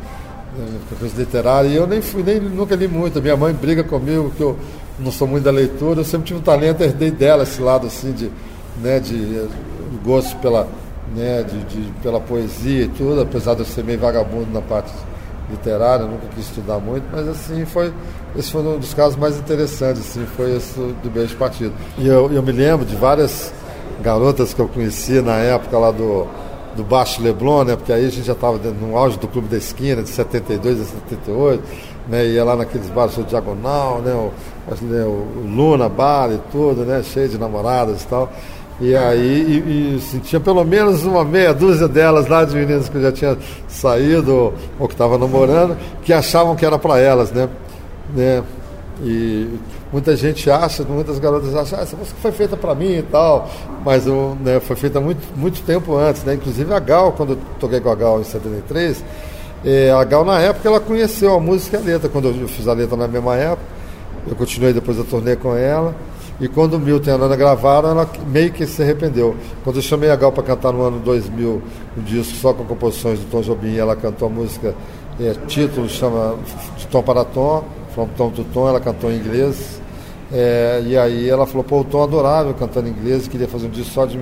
coisa 0.98 1.18
literária, 1.18 1.68
e 1.68 1.76
eu 1.76 1.86
nem 1.86 2.02
fui, 2.02 2.22
nem 2.22 2.38
nunca 2.38 2.74
li 2.74 2.86
muito. 2.86 3.22
Minha 3.22 3.36
mãe 3.36 3.52
briga 3.54 3.82
comigo 3.82 4.30
que 4.36 4.42
eu 4.42 4.56
não 4.98 5.10
sou 5.10 5.26
muito 5.26 5.44
da 5.44 5.50
leitura, 5.50 6.00
eu 6.00 6.04
sempre 6.04 6.26
tive 6.26 6.40
um 6.40 6.42
talento, 6.42 6.82
herdei 6.82 7.10
dela 7.10 7.42
esse 7.42 7.60
lado 7.60 7.86
assim 7.86 8.12
de, 8.12 8.30
né, 8.82 9.00
de 9.00 9.48
gosto 10.04 10.36
pela, 10.36 10.68
né, 11.14 11.42
de, 11.42 11.64
de, 11.64 11.92
pela 12.02 12.20
poesia 12.20 12.84
e 12.84 12.88
tudo, 12.88 13.22
apesar 13.22 13.54
de 13.54 13.60
eu 13.60 13.66
ser 13.66 13.82
meio 13.82 13.98
vagabundo 13.98 14.52
na 14.52 14.60
parte 14.60 14.92
literária, 15.52 16.06
nunca 16.06 16.26
quis 16.34 16.46
estudar 16.46 16.78
muito, 16.78 17.04
mas 17.12 17.28
assim 17.28 17.64
foi. 17.64 17.92
Esse 18.34 18.50
foi 18.50 18.62
um 18.62 18.78
dos 18.78 18.94
casos 18.94 19.16
mais 19.16 19.38
interessantes, 19.38 20.00
assim, 20.00 20.26
foi 20.36 20.56
esse 20.56 20.74
do 20.74 21.10
beijo 21.10 21.36
partido. 21.36 21.72
E 21.98 22.08
eu, 22.08 22.32
eu 22.32 22.42
me 22.42 22.52
lembro 22.52 22.84
de 22.84 22.96
várias 22.96 23.52
garotas 24.02 24.52
que 24.54 24.60
eu 24.60 24.68
conheci 24.68 25.20
na 25.20 25.36
época 25.36 25.78
lá 25.78 25.90
do, 25.90 26.26
do 26.74 26.82
Baixo 26.82 27.22
Leblon, 27.22 27.64
né? 27.64 27.76
Porque 27.76 27.92
aí 27.92 28.06
a 28.06 28.10
gente 28.10 28.26
já 28.26 28.32
estava 28.32 28.58
no 28.58 28.96
auge 28.96 29.18
do 29.18 29.28
Clube 29.28 29.48
da 29.48 29.56
Esquina, 29.56 30.02
de 30.02 30.08
72 30.08 30.80
a 30.80 30.84
78, 30.84 31.62
né? 32.08 32.26
Ia 32.26 32.44
lá 32.44 32.56
naqueles 32.56 32.88
bares 32.88 33.14
do 33.14 33.24
Diagonal, 33.24 34.00
né? 34.00 34.12
O, 34.12 34.84
né? 34.84 35.04
o 35.04 35.26
Luna 35.46 35.88
Bar 35.88 36.32
e 36.32 36.38
tudo, 36.50 36.84
né? 36.84 37.02
Cheio 37.02 37.28
de 37.28 37.38
namoradas 37.38 38.02
e 38.02 38.06
tal. 38.06 38.30
E 38.82 38.96
aí, 38.96 39.62
e, 39.64 39.92
e 39.92 39.96
assim, 39.96 40.18
tinha 40.18 40.40
pelo 40.40 40.64
menos 40.64 41.04
uma 41.04 41.24
meia 41.24 41.54
dúzia 41.54 41.86
delas 41.86 42.26
lá 42.26 42.44
de 42.44 42.56
meninas 42.56 42.88
que 42.88 43.00
já 43.00 43.12
tinha 43.12 43.38
saído 43.68 44.52
ou 44.76 44.88
que 44.88 44.94
estavam 44.94 45.16
namorando, 45.16 45.76
que 46.02 46.12
achavam 46.12 46.56
que 46.56 46.66
era 46.66 46.76
para 46.76 46.98
elas, 46.98 47.30
né? 47.30 47.48
né? 48.12 48.42
E 49.00 49.48
muita 49.92 50.16
gente 50.16 50.50
acha, 50.50 50.82
muitas 50.82 51.20
garotas 51.20 51.54
acham, 51.54 51.78
ah, 51.78 51.82
essa 51.82 51.96
música 51.96 52.18
foi 52.20 52.32
feita 52.32 52.56
para 52.56 52.74
mim 52.74 52.98
e 52.98 53.02
tal, 53.02 53.48
mas 53.84 54.04
eu, 54.04 54.36
né, 54.40 54.58
foi 54.58 54.74
feita 54.74 55.00
muito, 55.00 55.20
muito 55.36 55.62
tempo 55.62 55.96
antes, 55.96 56.24
né? 56.24 56.34
Inclusive 56.34 56.74
a 56.74 56.80
Gal, 56.80 57.12
quando 57.12 57.34
eu 57.34 57.38
toquei 57.60 57.78
com 57.78 57.88
a 57.88 57.94
Gal 57.94 58.20
em 58.20 58.24
73, 58.24 59.04
é, 59.64 59.92
a 59.92 60.02
Gal 60.02 60.24
na 60.24 60.40
época 60.40 60.68
ela 60.68 60.80
conheceu 60.80 61.34
a 61.34 61.40
música 61.40 61.76
e 61.76 61.80
a 61.80 61.84
letra, 61.84 62.08
quando 62.08 62.28
eu 62.28 62.48
fiz 62.48 62.66
a 62.66 62.72
letra 62.72 62.96
na 62.96 63.06
mesma 63.06 63.36
época, 63.36 63.62
eu 64.26 64.34
continuei 64.34 64.72
depois 64.72 64.98
a 64.98 65.04
turnê 65.04 65.36
com 65.36 65.56
ela. 65.56 65.94
E 66.40 66.48
quando 66.48 66.74
o 66.74 66.78
Milton 66.80 67.10
e 67.10 67.12
a 67.12 67.18
Nana 67.18 67.36
gravaram, 67.36 67.90
ela 67.90 68.10
meio 68.26 68.52
que 68.52 68.66
se 68.66 68.82
arrependeu. 68.82 69.36
Quando 69.62 69.76
eu 69.76 69.82
chamei 69.82 70.10
a 70.10 70.16
Gal 70.16 70.32
para 70.32 70.42
cantar 70.42 70.72
no 70.72 70.82
ano 70.82 70.98
2000 71.00 71.62
um 71.96 72.02
disco 72.02 72.34
só 72.34 72.52
com 72.52 72.64
composições 72.64 73.18
do 73.20 73.26
Tom 73.30 73.42
Jobim, 73.42 73.76
ela 73.76 73.94
cantou 73.94 74.28
a 74.28 74.30
música, 74.30 74.74
é, 75.20 75.34
título 75.46 75.88
chama 75.88 76.36
De 76.76 76.86
Tom 76.86 77.02
para 77.02 77.24
Tom, 77.24 77.64
From 77.94 78.08
Tom 78.16 78.30
to 78.30 78.44
Tom, 78.52 78.68
ela 78.68 78.80
cantou 78.80 79.10
em 79.10 79.16
inglês. 79.16 79.80
É, 80.32 80.82
e 80.86 80.96
aí 80.96 81.28
ela 81.28 81.46
falou, 81.46 81.62
pô, 81.62 81.80
o 81.80 81.84
Tom 81.84 82.02
adorável 82.02 82.54
cantando 82.54 82.88
em 82.88 82.92
inglês, 82.92 83.28
queria 83.28 83.46
fazer 83.46 83.66
um 83.66 83.70
disco 83.70 83.92
só 83.92 84.06
de 84.06 84.18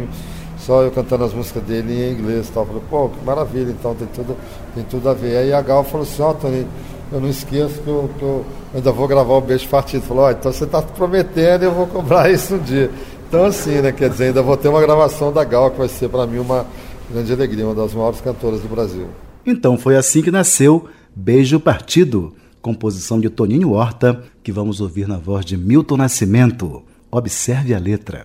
só 0.59 0.83
eu 0.83 0.91
cantando 0.91 1.25
as 1.25 1.33
músicas 1.33 1.63
dele 1.63 2.05
em 2.05 2.13
inglês. 2.13 2.51
Tal. 2.53 2.65
Eu 2.65 2.67
falei, 2.67 2.83
pô, 2.91 3.09
que 3.09 3.25
maravilha, 3.25 3.71
então 3.71 3.95
tem 3.95 4.09
tudo, 4.09 4.37
tem 4.75 4.85
tudo 4.85 5.09
a 5.09 5.15
ver. 5.15 5.39
Aí 5.39 5.53
a 5.53 5.61
Gal 5.63 5.83
falou 5.85 6.03
assim, 6.03 6.23
ó, 6.23 6.31
oh, 6.31 6.35
Tony, 6.35 6.67
eu 7.13 7.21
não 7.21 7.29
esqueço 7.29 7.81
que 7.81 7.89
eu, 7.89 8.11
que 8.19 8.23
eu 8.23 8.45
ainda 8.75 8.93
vou 8.93 9.09
gravar 9.09 9.35
o 9.35 9.41
Beijo 9.41 9.69
Partido. 9.69 10.03
Falou, 10.03 10.25
ó, 10.25 10.31
então 10.31 10.53
você 10.53 10.65
está 10.65 10.81
prometendo 10.81 11.63
e 11.63 11.67
eu 11.67 11.73
vou 11.73 11.87
cobrar 11.87 12.31
isso 12.33 12.55
um 12.55 12.59
dia. 12.59 12.91
Então, 13.29 13.45
assim, 13.45 13.81
né, 13.81 13.93
quer 13.93 14.11
dizer, 14.11 14.25
ainda 14.27 14.43
vou 14.43 14.57
ter 14.57 14.69
uma 14.69 14.81
gravação 14.81 15.33
da 15.33 15.45
Gal, 15.45 15.71
que 15.71 15.79
vai 15.79 15.89
ser 15.89 16.09
para 16.09 16.27
mim 16.27 16.39
uma 16.39 16.67
grande 17.11 17.33
alegria, 17.33 17.65
uma 17.65 17.75
das 17.75 17.95
maiores 17.95 18.21
cantoras 18.21 18.61
do 18.61 18.69
Brasil. 18.69 19.07
Então, 19.47 19.79
foi 19.79 19.97
assim 19.97 20.23
que 20.23 20.31
nasceu 20.31 20.89
Beijo 21.15 21.59
Partido, 21.59 22.35
composição 22.61 23.21
de 23.21 23.31
Toninho 23.31 23.73
Horta, 23.73 24.23
que 24.43 24.53
vamos 24.53 24.81
ouvir 24.81 25.09
na 25.09 25.17
voz 25.17 25.45
de 25.45 25.57
Milton 25.57 25.97
Nascimento. 25.97 26.83
Observe 27.11 27.75
a 27.75 27.79
letra. 27.79 28.25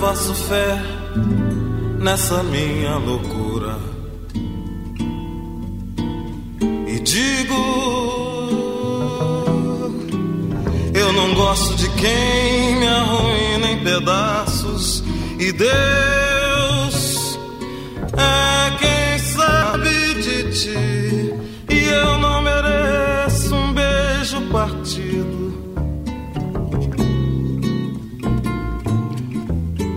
Faço 0.00 0.34
fé 0.34 0.80
nessa 1.98 2.42
minha 2.42 2.96
loucura 2.96 3.76
e 6.86 6.98
digo: 7.00 7.54
Eu 10.94 11.12
não 11.12 11.34
gosto 11.34 11.76
de 11.76 11.88
quem 11.90 12.76
me 12.76 12.86
arruína 12.86 13.70
em 13.72 13.84
pedaços. 13.84 15.04
E 15.38 15.52
Deus 15.52 17.38
é 18.16 18.70
quem 18.78 19.18
sabe 19.18 20.14
de 20.14 20.50
ti. 20.52 20.97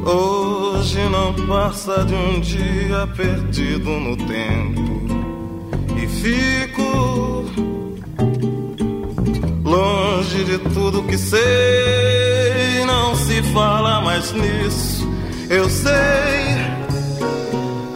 Hoje 0.05 1.00
não 1.10 1.34
passa 1.48 2.03
de 2.03 2.13
um 2.13 2.39
dia 2.39 3.08
perdido 3.15 3.89
no 3.89 4.17
tempo. 4.17 4.81
E 5.96 6.08
fico 6.08 7.46
longe 9.63 10.43
de 10.43 10.58
tudo 10.74 11.03
que 11.03 11.17
sei. 11.17 12.84
Não 12.86 13.15
se 13.15 13.43
fala 13.53 14.01
mais 14.01 14.31
nisso. 14.31 15.08
Eu 15.50 15.70
sei, 15.70 15.91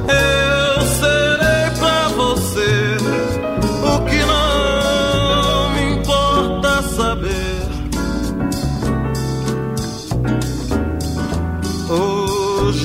eu 0.07 0.54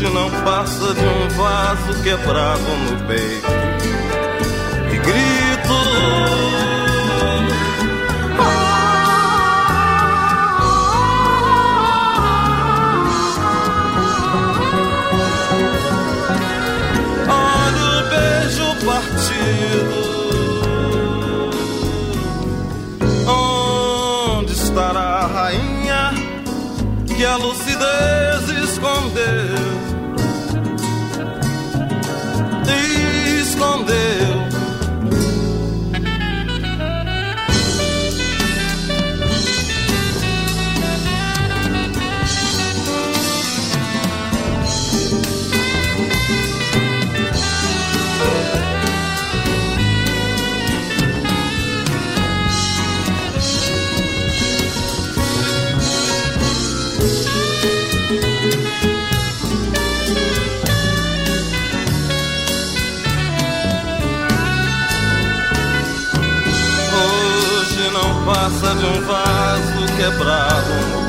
Hoje 0.00 0.14
não 0.14 0.30
passa 0.44 0.94
de 0.94 1.04
um 1.04 1.28
vaso 1.36 2.02
quebrado 2.02 2.62
no 2.62 3.06
peito 3.06 3.59
de 68.80 68.86
um 68.86 69.00
vaso 69.02 69.84
quebrado 69.94 70.99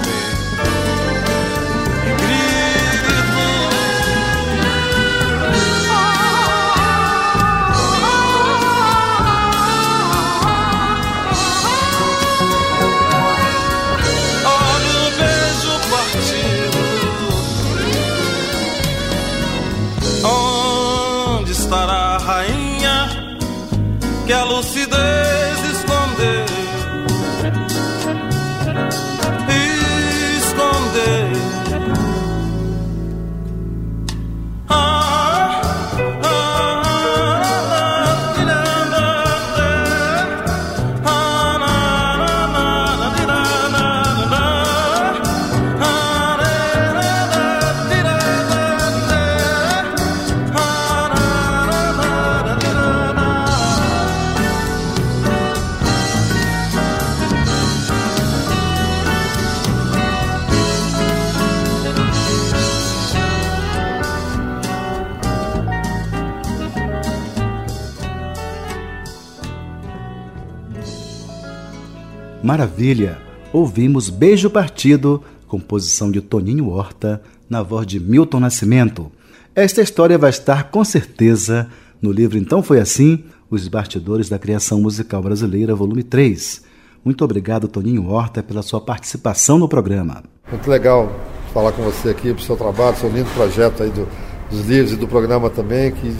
Maravilha! 72.51 73.17
Ouvimos 73.53 74.09
Beijo 74.09 74.49
Partido, 74.49 75.23
composição 75.47 76.11
de 76.11 76.19
Toninho 76.19 76.67
Horta, 76.67 77.21
na 77.49 77.63
voz 77.63 77.87
de 77.87 77.97
Milton 77.97 78.41
Nascimento. 78.41 79.09
Esta 79.55 79.81
história 79.81 80.17
vai 80.17 80.31
estar 80.31 80.65
com 80.69 80.83
certeza 80.83 81.69
no 82.01 82.11
livro 82.11 82.37
Então 82.37 82.61
Foi 82.61 82.81
Assim, 82.81 83.23
Os 83.49 83.69
Bastidores 83.69 84.27
da 84.27 84.37
Criação 84.37 84.81
Musical 84.81 85.21
Brasileira, 85.23 85.73
volume 85.73 86.03
3. 86.03 86.61
Muito 87.05 87.23
obrigado, 87.23 87.69
Toninho 87.69 88.09
Horta, 88.09 88.43
pela 88.43 88.61
sua 88.61 88.81
participação 88.81 89.57
no 89.57 89.69
programa. 89.69 90.21
Muito 90.51 90.69
legal 90.69 91.09
falar 91.53 91.71
com 91.71 91.83
você 91.83 92.09
aqui 92.09 92.33
pro 92.33 92.43
seu 92.43 92.57
trabalho, 92.57 92.97
seu 92.97 93.09
lindo 93.09 93.29
projeto 93.33 93.81
aí 93.81 93.89
do- 93.91 94.09
dos 94.49 94.65
livros 94.67 94.91
e 94.91 94.97
do 94.97 95.07
programa 95.07 95.49
também, 95.49 95.89
que 95.93 96.13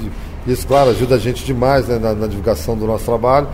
isso, 0.47 0.65
claro, 0.65 0.91
ajuda 0.91 1.15
a 1.15 1.19
gente 1.19 1.43
demais 1.43 1.89
né, 1.89 1.99
na, 1.99 2.13
na 2.13 2.25
divulgação 2.25 2.77
do 2.77 2.87
nosso 2.87 3.03
trabalho. 3.03 3.49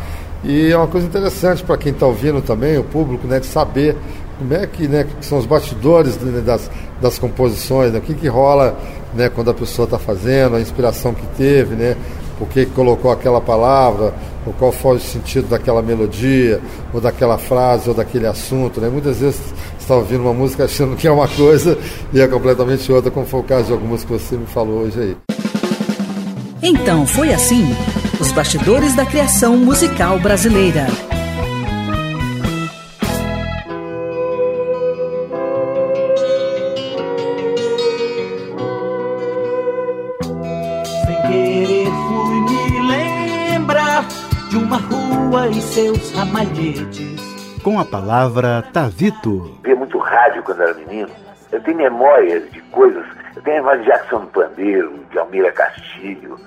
E 0.47 0.71
é 0.71 0.77
uma 0.77 0.87
coisa 0.87 1.05
interessante 1.05 1.61
para 1.61 1.75
quem 1.75 1.91
está 1.91 2.05
ouvindo 2.05 2.41
também, 2.41 2.77
o 2.77 2.83
público, 2.83 3.27
né, 3.27 3.37
de 3.37 3.47
saber 3.47 3.97
como 4.37 4.53
é 4.53 4.65
que, 4.65 4.87
né, 4.87 5.03
que 5.03 5.25
são 5.25 5.37
os 5.37 5.45
bastidores 5.45 6.15
né, 6.19 6.39
das, 6.39 6.71
das 7.01 7.19
composições, 7.19 7.91
né, 7.91 7.99
o 7.99 8.01
que, 8.01 8.13
que 8.13 8.29
rola 8.29 8.73
né, 9.13 9.27
quando 9.27 9.51
a 9.51 9.53
pessoa 9.53 9.83
está 9.83 9.99
fazendo, 9.99 10.55
a 10.55 10.61
inspiração 10.61 11.13
que 11.13 11.25
teve, 11.35 11.75
né, 11.75 11.97
por 12.39 12.47
que 12.47 12.65
colocou 12.67 13.11
aquela 13.11 13.41
palavra, 13.41 14.13
ou 14.45 14.53
qual 14.53 14.71
foi 14.71 14.95
o 14.95 14.99
sentido 15.01 15.49
daquela 15.49 15.81
melodia, 15.81 16.61
ou 16.93 17.01
daquela 17.01 17.37
frase, 17.37 17.89
ou 17.89 17.95
daquele 17.95 18.25
assunto. 18.25 18.79
Né? 18.79 18.87
Muitas 18.87 19.19
vezes 19.19 19.41
você 19.41 19.53
está 19.79 19.95
ouvindo 19.97 20.21
uma 20.21 20.33
música 20.33 20.63
achando 20.63 20.95
que 20.95 21.09
é 21.09 21.11
uma 21.11 21.27
coisa 21.27 21.77
e 22.13 22.21
é 22.21 22.27
completamente 22.27 22.89
outra, 22.89 23.11
como 23.11 23.25
foi 23.25 23.41
o 23.41 23.43
caso 23.43 23.65
de 23.65 23.73
algumas 23.73 24.05
que 24.05 24.13
você 24.13 24.37
me 24.37 24.45
falou 24.45 24.83
hoje 24.83 24.97
aí. 24.97 25.17
Então 26.63 27.05
foi 27.05 27.33
assim: 27.33 27.75
os 28.19 28.31
bastidores 28.31 28.95
da 28.95 29.05
criação 29.05 29.55
musical 29.57 30.19
brasileira. 30.19 30.87
Sem 41.05 41.21
querer 41.27 41.87
fui 42.07 42.41
me 42.41 42.87
lembrar 43.51 44.05
de 44.49 44.57
uma 44.57 44.77
rua 44.77 45.47
e 45.49 45.61
seus 45.61 46.11
ramalhetes. 46.13 47.17
Com 47.63 47.79
a 47.79 47.85
palavra, 47.85 48.63
Tavito. 48.73 49.57
via 49.63 49.75
muito 49.75 49.97
rádio 49.97 50.41
quando 50.43 50.61
era 50.61 50.73
menino. 50.73 51.09
Eu 51.51 51.61
tenho 51.61 51.77
memórias 51.77 52.49
de 52.51 52.61
coisas. 52.61 53.05
Eu 53.35 53.41
tenho 53.41 53.57
memória 53.57 53.81
de 53.81 53.87
Jackson 53.87 54.19
do 54.21 54.27
Pandeiro, 54.27 54.99
de 55.11 55.17
Almira 55.19 55.51
Castilho, 55.51 56.39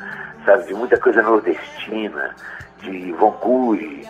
sabe, 0.45 0.65
de 0.65 0.75
muita 0.75 0.99
coisa 0.99 1.23
nordestina, 1.23 2.35
de 2.79 3.13
Von 3.13 3.33
Cury, 3.33 4.07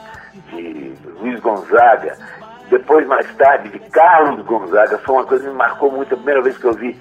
de 0.51 0.95
Luiz 1.21 1.41
Gonzaga. 1.41 2.17
Depois, 2.69 3.07
mais 3.07 3.27
tarde, 3.35 3.69
de 3.69 3.79
Carlos 3.91 4.45
Gonzaga. 4.47 4.99
Foi 4.99 5.17
uma 5.17 5.25
coisa 5.25 5.45
que 5.45 5.51
me 5.51 5.57
marcou 5.57 5.91
muito. 5.91 6.15
A 6.15 6.17
primeira 6.17 6.43
vez 6.43 6.57
que 6.57 6.65
eu 6.65 6.73
vi 6.73 6.97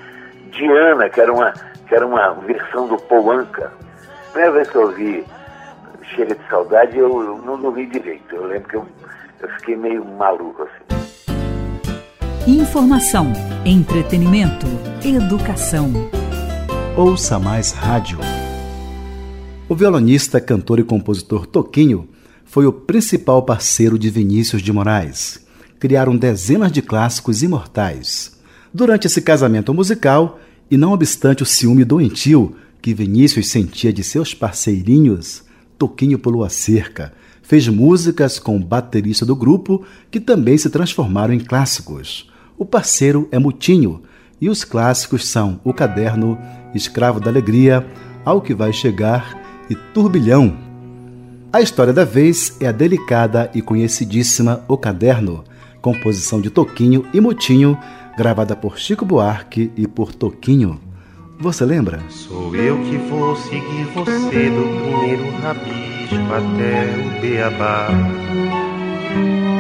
Diana, 0.52 1.10
que 1.10 1.22
era 1.22 1.32
uma, 1.32 1.54
que 1.88 1.96
era 1.96 2.06
uma 2.06 2.32
versão 2.34 2.88
do 2.88 2.98
Paul 2.98 3.32
Anka. 3.32 3.72
A 4.30 4.32
primeira 4.32 4.56
vez 4.56 4.70
que 4.70 4.76
eu 4.76 4.92
vi 4.92 5.26
Chega 6.16 6.34
de 6.36 6.50
Saudade, 6.50 6.98
eu, 6.98 7.22
eu 7.22 7.38
não 7.38 7.60
dormi 7.60 7.86
direito. 7.86 8.36
Eu 8.36 8.48
lembro 8.48 8.68
que 8.68 8.76
eu, 8.76 8.88
eu 9.42 9.50
fiquei 9.58 9.76
meio 9.76 10.04
maluco, 10.04 10.64
assim. 10.64 11.00
Informação, 12.48 13.32
entretenimento, 13.66 14.66
educação. 15.06 15.92
Ouça 16.98 17.38
mais 17.38 17.72
rádio. 17.72 18.18
O 19.70 19.76
violonista, 19.76 20.42
cantor 20.42 20.80
e 20.80 20.84
compositor 20.84 21.46
Toquinho 21.46 22.10
foi 22.44 22.66
o 22.66 22.74
principal 22.74 23.44
parceiro 23.44 24.00
de 24.00 24.10
Vinícius 24.10 24.64
de 24.64 24.74
Moraes. 24.74 25.46
Criaram 25.78 26.18
dezenas 26.18 26.72
de 26.72 26.82
clássicos 26.82 27.44
imortais. 27.44 28.36
Durante 28.74 29.06
esse 29.06 29.22
casamento 29.22 29.72
musical, 29.72 30.40
e 30.72 30.76
não 30.76 30.92
obstante 30.92 31.44
o 31.44 31.46
ciúme 31.46 31.86
doentio 31.86 32.56
que 32.82 32.96
Vinícius 32.96 33.50
sentia 33.50 33.94
de 33.94 34.04
seus 34.04 34.34
parceirinhos, 34.34 35.44
Toquinho 35.78 36.18
pulou 36.18 36.44
a 36.44 36.50
cerca, 36.50 37.14
fez 37.44 37.68
músicas 37.68 38.40
com 38.40 38.58
o 38.58 38.60
baterista 38.60 39.24
do 39.24 39.36
grupo 39.36 39.86
que 40.10 40.20
também 40.20 40.58
se 40.58 40.72
transformaram 40.72 41.32
em 41.32 41.40
clássicos. 41.40 42.28
O 42.58 42.66
parceiro 42.66 43.30
é 43.32 43.38
Mutinho 43.38 44.02
e 44.42 44.50
os 44.50 44.64
clássicos 44.64 45.28
são 45.28 45.62
O 45.64 45.72
Caderno, 45.76 46.40
Escravo 46.74 47.20
da 47.20 47.30
Alegria, 47.30 47.86
Ao 48.26 48.42
Que 48.42 48.56
Vai 48.56 48.74
Chegar 48.74 49.48
e 49.70 49.76
Turbilhão. 49.76 50.58
A 51.52 51.62
história 51.62 51.94
da 51.94 52.06
vez 52.06 52.58
é 52.62 52.68
a 52.68 52.72
delicada 52.72 53.50
e 53.54 53.62
conhecidíssima 53.62 54.64
O 54.68 54.78
Caderno, 54.78 55.44
composição 55.82 56.40
de 56.40 56.50
Toquinho 56.50 57.06
e 57.14 57.20
Mutinho, 57.20 57.78
gravada 58.18 58.56
por 58.56 58.78
Chico 58.78 59.06
Buarque 59.06 59.72
e 59.76 59.88
por 59.88 60.14
Toquinho. 60.14 60.80
Você 61.40 61.64
lembra? 61.66 62.00
Sou 62.10 62.56
eu 62.56 62.78
que 62.84 62.98
vou 62.98 63.36
seguir 63.36 63.86
você 63.96 64.50
do 64.50 64.64
primeiro 64.82 65.32
rabisco 65.42 66.16
até 66.34 66.96
o 66.98 67.22
beabá. 67.22 67.88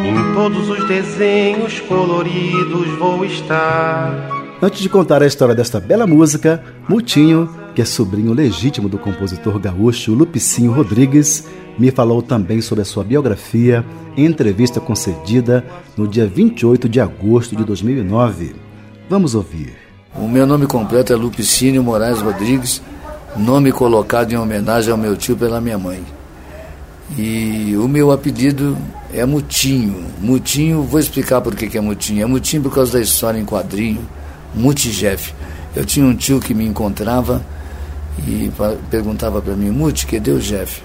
Em 0.05 0.33
todos 0.33 0.69
os 0.69 0.87
desenhos 0.87 1.79
coloridos 1.81 2.87
vou 2.97 3.23
estar. 3.25 4.13
Antes 4.61 4.81
de 4.81 4.89
contar 4.89 5.23
a 5.23 5.25
história 5.25 5.55
desta 5.55 5.79
bela 5.79 6.05
música, 6.05 6.61
Mutinho, 6.87 7.49
que 7.79 7.83
é 7.83 7.85
sobrinho 7.85 8.33
legítimo 8.33 8.89
do 8.89 8.97
compositor 8.97 9.57
gaúcho 9.57 10.13
Lupicinho 10.13 10.73
Rodrigues, 10.73 11.45
me 11.77 11.89
falou 11.91 12.21
também 12.21 12.59
sobre 12.59 12.81
a 12.81 12.85
sua 12.85 13.05
biografia 13.05 13.85
em 14.17 14.25
entrevista 14.25 14.81
concedida 14.81 15.65
no 15.95 16.05
dia 16.05 16.27
28 16.27 16.89
de 16.89 16.99
agosto 16.99 17.55
de 17.55 17.63
2009. 17.63 18.53
Vamos 19.09 19.33
ouvir. 19.33 19.77
O 20.13 20.27
meu 20.27 20.45
nome 20.45 20.67
completo 20.67 21.13
é 21.13 21.15
Lupicínio 21.15 21.81
Moraes 21.81 22.19
Rodrigues, 22.19 22.81
nome 23.37 23.71
colocado 23.71 24.33
em 24.33 24.35
homenagem 24.35 24.91
ao 24.91 24.97
meu 24.97 25.15
tio 25.15 25.37
pela 25.37 25.61
minha 25.61 25.77
mãe. 25.77 26.03
E 27.17 27.77
o 27.77 27.87
meu 27.87 28.11
apelido 28.11 28.77
é 29.13 29.25
Mutinho. 29.25 30.03
Mutinho, 30.19 30.83
vou 30.83 30.99
explicar 30.99 31.39
por 31.39 31.55
que, 31.55 31.77
é 31.77 31.79
Mutinho. 31.79 32.23
É 32.23 32.25
Mutinho 32.25 32.61
por 32.61 32.75
causa 32.75 32.97
da 32.97 33.01
história 33.01 33.39
em 33.39 33.45
quadrinho, 33.45 34.05
Muti 34.53 34.91
Jeff. 34.91 35.33
Eu 35.73 35.85
tinha 35.85 36.05
um 36.05 36.13
tio 36.13 36.41
que 36.41 36.53
me 36.53 36.65
encontrava 36.65 37.41
e 38.27 38.51
perguntava 38.89 39.41
para 39.41 39.55
mim, 39.55 39.69
Muti, 39.69 40.05
cadê 40.05 40.31
o 40.31 40.39
Jeff? 40.39 40.81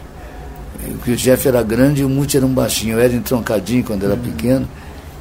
Porque 0.96 1.12
o 1.12 1.16
Jeff 1.16 1.46
era 1.48 1.62
grande 1.62 2.02
e 2.02 2.04
o 2.04 2.08
Muti 2.08 2.36
era 2.36 2.44
um 2.44 2.52
baixinho. 2.52 2.94
Eu 2.94 3.00
era 3.00 3.12
entroncadinho 3.12 3.84
quando 3.84 4.04
era 4.04 4.16
pequeno. 4.16 4.68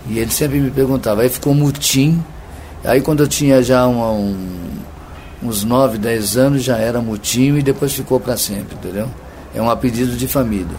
E 0.07 0.19
ele 0.19 0.31
sempre 0.31 0.59
me 0.59 0.69
perguntava. 0.69 1.21
Aí 1.21 1.29
ficou 1.29 1.53
Mutim. 1.53 2.21
Aí 2.83 3.01
quando 3.01 3.23
eu 3.23 3.27
tinha 3.27 3.63
já 3.63 3.85
uma, 3.87 4.11
um, 4.11 4.35
uns 5.41 5.63
9, 5.63 5.97
10 5.97 6.37
anos, 6.37 6.63
já 6.63 6.77
era 6.77 7.01
Mutinho 7.01 7.57
e 7.57 7.61
depois 7.61 7.93
ficou 7.93 8.19
para 8.19 8.35
sempre, 8.35 8.75
entendeu? 8.75 9.07
É 9.55 9.61
um 9.61 9.69
apelido 9.69 10.17
de 10.17 10.27
família. 10.27 10.75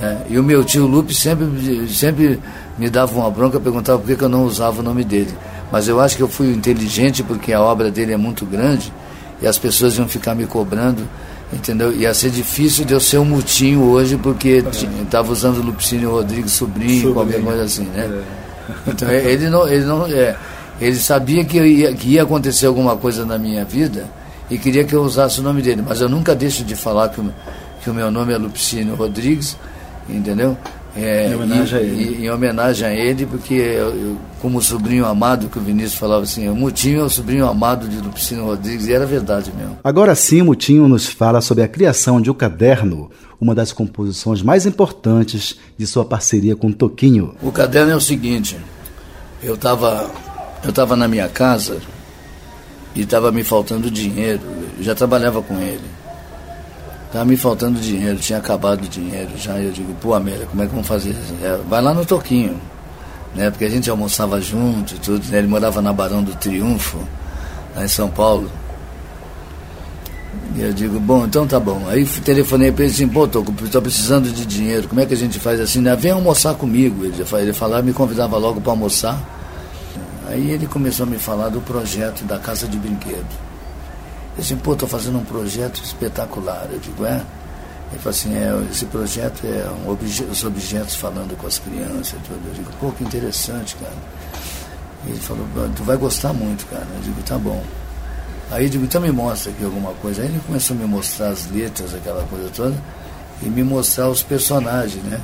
Né? 0.00 0.22
E 0.28 0.38
o 0.38 0.42
meu 0.42 0.64
tio 0.64 0.86
Lupe 0.86 1.14
sempre, 1.14 1.46
sempre 1.88 2.40
me 2.76 2.90
dava 2.90 3.16
uma 3.16 3.30
bronca, 3.30 3.60
perguntava 3.60 3.98
por 3.98 4.08
que, 4.08 4.16
que 4.16 4.24
eu 4.24 4.28
não 4.28 4.44
usava 4.44 4.80
o 4.80 4.82
nome 4.82 5.04
dele. 5.04 5.32
Mas 5.70 5.86
eu 5.86 6.00
acho 6.00 6.16
que 6.16 6.22
eu 6.22 6.28
fui 6.28 6.52
inteligente 6.52 7.22
porque 7.22 7.52
a 7.52 7.60
obra 7.60 7.90
dele 7.90 8.12
é 8.12 8.16
muito 8.16 8.44
grande 8.44 8.92
e 9.44 9.46
as 9.46 9.58
pessoas 9.58 9.96
iam 9.96 10.08
ficar 10.08 10.34
me 10.34 10.46
cobrando 10.46 11.06
Entendeu? 11.54 11.92
Ia 11.92 12.12
ser 12.12 12.30
difícil 12.30 12.84
de 12.84 12.94
eu 12.94 13.00
ser 13.00 13.18
um 13.18 13.24
mutinho 13.24 13.82
hoje, 13.82 14.16
porque 14.16 14.64
estava 15.02 15.30
usando 15.30 15.58
o 15.58 15.62
Lupicínio 15.62 16.10
Rodrigues 16.10 16.52
sobrinho, 16.52 17.02
sobrinho, 17.02 17.14
qualquer 17.14 17.42
coisa 17.42 17.62
assim, 17.62 17.84
né? 17.84 18.22
É. 18.86 18.90
Então 18.90 19.10
ele 19.10 19.50
não, 19.50 19.68
ele 19.68 19.84
não, 19.84 20.06
é, 20.06 20.36
ele 20.80 20.96
sabia 20.96 21.44
que 21.44 21.60
ia, 21.60 21.92
que 21.92 22.08
ia 22.08 22.22
acontecer 22.22 22.66
alguma 22.66 22.96
coisa 22.96 23.24
na 23.24 23.38
minha 23.38 23.64
vida 23.64 24.08
e 24.50 24.58
queria 24.58 24.84
que 24.84 24.94
eu 24.94 25.02
usasse 25.02 25.40
o 25.40 25.42
nome 25.42 25.62
dele, 25.62 25.82
mas 25.86 26.00
eu 26.00 26.08
nunca 26.08 26.34
deixo 26.34 26.64
de 26.64 26.74
falar 26.74 27.10
que, 27.10 27.22
que 27.82 27.90
o 27.90 27.94
meu 27.94 28.10
nome 28.10 28.32
é 28.32 28.38
Lupicínio 28.38 28.94
Rodrigues, 28.94 29.56
entendeu? 30.08 30.56
É, 30.96 31.28
em, 31.28 31.34
homenagem 31.34 31.78
e, 31.78 31.82
a 31.82 31.84
ele. 31.84 32.24
em 32.24 32.30
homenagem 32.30 32.88
a 32.88 32.92
ele, 32.94 33.26
porque 33.26 33.54
eu, 33.54 33.88
eu, 33.88 34.16
como 34.40 34.62
sobrinho 34.62 35.04
amado, 35.04 35.48
que 35.48 35.58
o 35.58 35.62
Vinícius 35.62 35.94
falava 35.94 36.22
assim, 36.22 36.48
o 36.48 36.54
Mutinho 36.54 37.00
é 37.00 37.04
o 37.04 37.08
sobrinho 37.08 37.48
amado 37.48 37.88
de 37.88 37.96
Lupicino 37.96 38.44
Rodrigues, 38.44 38.86
e 38.86 38.92
era 38.92 39.04
verdade 39.04 39.52
mesmo. 39.56 39.78
Agora 39.82 40.14
sim, 40.14 40.40
o 40.42 40.44
Mutinho 40.44 40.86
nos 40.86 41.06
fala 41.06 41.40
sobre 41.40 41.64
a 41.64 41.68
criação 41.68 42.20
de 42.20 42.30
O 42.30 42.34
Caderno, 42.34 43.10
uma 43.40 43.54
das 43.54 43.72
composições 43.72 44.40
mais 44.40 44.66
importantes 44.66 45.58
de 45.76 45.86
sua 45.86 46.04
parceria 46.04 46.54
com 46.54 46.70
Toquinho. 46.70 47.34
O 47.42 47.50
Caderno 47.50 47.90
é 47.90 47.96
o 47.96 48.00
seguinte, 48.00 48.56
eu 49.42 49.54
estava 49.54 50.08
eu 50.64 50.72
tava 50.72 50.96
na 50.96 51.06
minha 51.06 51.28
casa 51.28 51.78
e 52.94 53.02
estava 53.02 53.30
me 53.30 53.44
faltando 53.44 53.90
dinheiro, 53.90 54.40
eu 54.78 54.82
já 54.82 54.94
trabalhava 54.94 55.42
com 55.42 55.60
ele. 55.60 55.93
Tava 57.14 57.26
me 57.26 57.36
faltando 57.36 57.78
dinheiro, 57.78 58.18
tinha 58.18 58.40
acabado 58.40 58.82
o 58.82 58.88
dinheiro 58.88 59.30
já. 59.38 59.56
Eu 59.56 59.70
digo, 59.70 59.94
pô, 60.00 60.14
Amélia, 60.14 60.46
como 60.46 60.60
é 60.64 60.66
que 60.66 60.72
vamos 60.72 60.88
fazer? 60.88 61.14
É, 61.40 61.60
vai 61.68 61.80
lá 61.80 61.94
no 61.94 62.04
Toquinho, 62.04 62.60
né? 63.36 63.50
Porque 63.50 63.64
a 63.64 63.70
gente 63.70 63.88
almoçava 63.88 64.40
junto 64.40 64.96
e 64.96 64.98
tudo. 64.98 65.24
Né? 65.28 65.38
Ele 65.38 65.46
morava 65.46 65.80
na 65.80 65.92
Barão 65.92 66.24
do 66.24 66.34
Triunfo, 66.34 66.98
lá 67.76 67.84
em 67.84 67.88
São 67.88 68.08
Paulo. 68.08 68.50
E 70.56 70.62
eu 70.62 70.72
digo, 70.72 70.98
bom, 70.98 71.24
então 71.24 71.46
tá 71.46 71.60
bom. 71.60 71.84
Aí 71.86 72.04
telefonei 72.04 72.72
para 72.72 72.82
ele 72.82 72.92
assim, 72.92 73.06
pô, 73.06 73.28
tô, 73.28 73.44
tô 73.44 73.80
precisando 73.80 74.32
de 74.32 74.44
dinheiro, 74.44 74.88
como 74.88 75.00
é 75.00 75.06
que 75.06 75.14
a 75.14 75.16
gente 75.16 75.38
faz 75.38 75.60
assim? 75.60 75.80
Né? 75.80 75.94
Vem 75.94 76.10
almoçar 76.10 76.54
comigo. 76.54 77.04
Ele, 77.04 77.24
ele 77.34 77.52
falava, 77.52 77.80
me 77.80 77.92
convidava 77.92 78.36
logo 78.38 78.60
para 78.60 78.72
almoçar. 78.72 79.22
Aí 80.26 80.50
ele 80.50 80.66
começou 80.66 81.06
a 81.06 81.08
me 81.08 81.20
falar 81.20 81.48
do 81.48 81.60
projeto 81.60 82.24
da 82.24 82.40
Casa 82.40 82.66
de 82.66 82.76
Brinquedo. 82.76 83.53
Eu 84.36 84.42
disse, 84.42 84.56
pô, 84.56 84.72
estou 84.72 84.88
fazendo 84.88 85.18
um 85.18 85.24
projeto 85.24 85.82
espetacular. 85.82 86.66
Eu 86.70 86.78
digo, 86.78 87.04
é? 87.06 87.22
Ele 87.90 87.98
falou 87.98 88.10
assim, 88.10 88.34
é, 88.34 88.70
esse 88.70 88.84
projeto 88.86 89.46
é 89.46 89.70
um 89.70 89.90
obje 89.90 90.24
os 90.24 90.42
objetos 90.42 90.96
falando 90.96 91.36
com 91.36 91.46
as 91.46 91.58
crianças. 91.58 92.18
Tudo. 92.26 92.40
Eu 92.48 92.54
digo, 92.54 92.70
pô, 92.80 92.90
que 92.90 93.04
interessante, 93.04 93.76
cara. 93.76 93.94
Ele 95.06 95.18
falou, 95.18 95.46
tu 95.76 95.84
vai 95.84 95.96
gostar 95.96 96.32
muito, 96.32 96.66
cara. 96.66 96.86
Eu 96.96 97.02
digo, 97.02 97.22
tá 97.22 97.38
bom. 97.38 97.62
Aí 98.50 98.64
eu 98.64 98.70
digo, 98.70 98.84
então 98.84 99.00
me 99.00 99.12
mostra 99.12 99.52
aqui 99.52 99.64
alguma 99.64 99.92
coisa. 99.94 100.22
Aí 100.22 100.28
ele 100.28 100.40
começou 100.46 100.76
a 100.76 100.80
me 100.80 100.86
mostrar 100.86 101.28
as 101.28 101.48
letras, 101.50 101.94
aquela 101.94 102.24
coisa 102.24 102.50
toda, 102.54 102.74
e 103.42 103.46
me 103.46 103.62
mostrar 103.62 104.08
os 104.08 104.22
personagens, 104.22 105.02
né? 105.04 105.20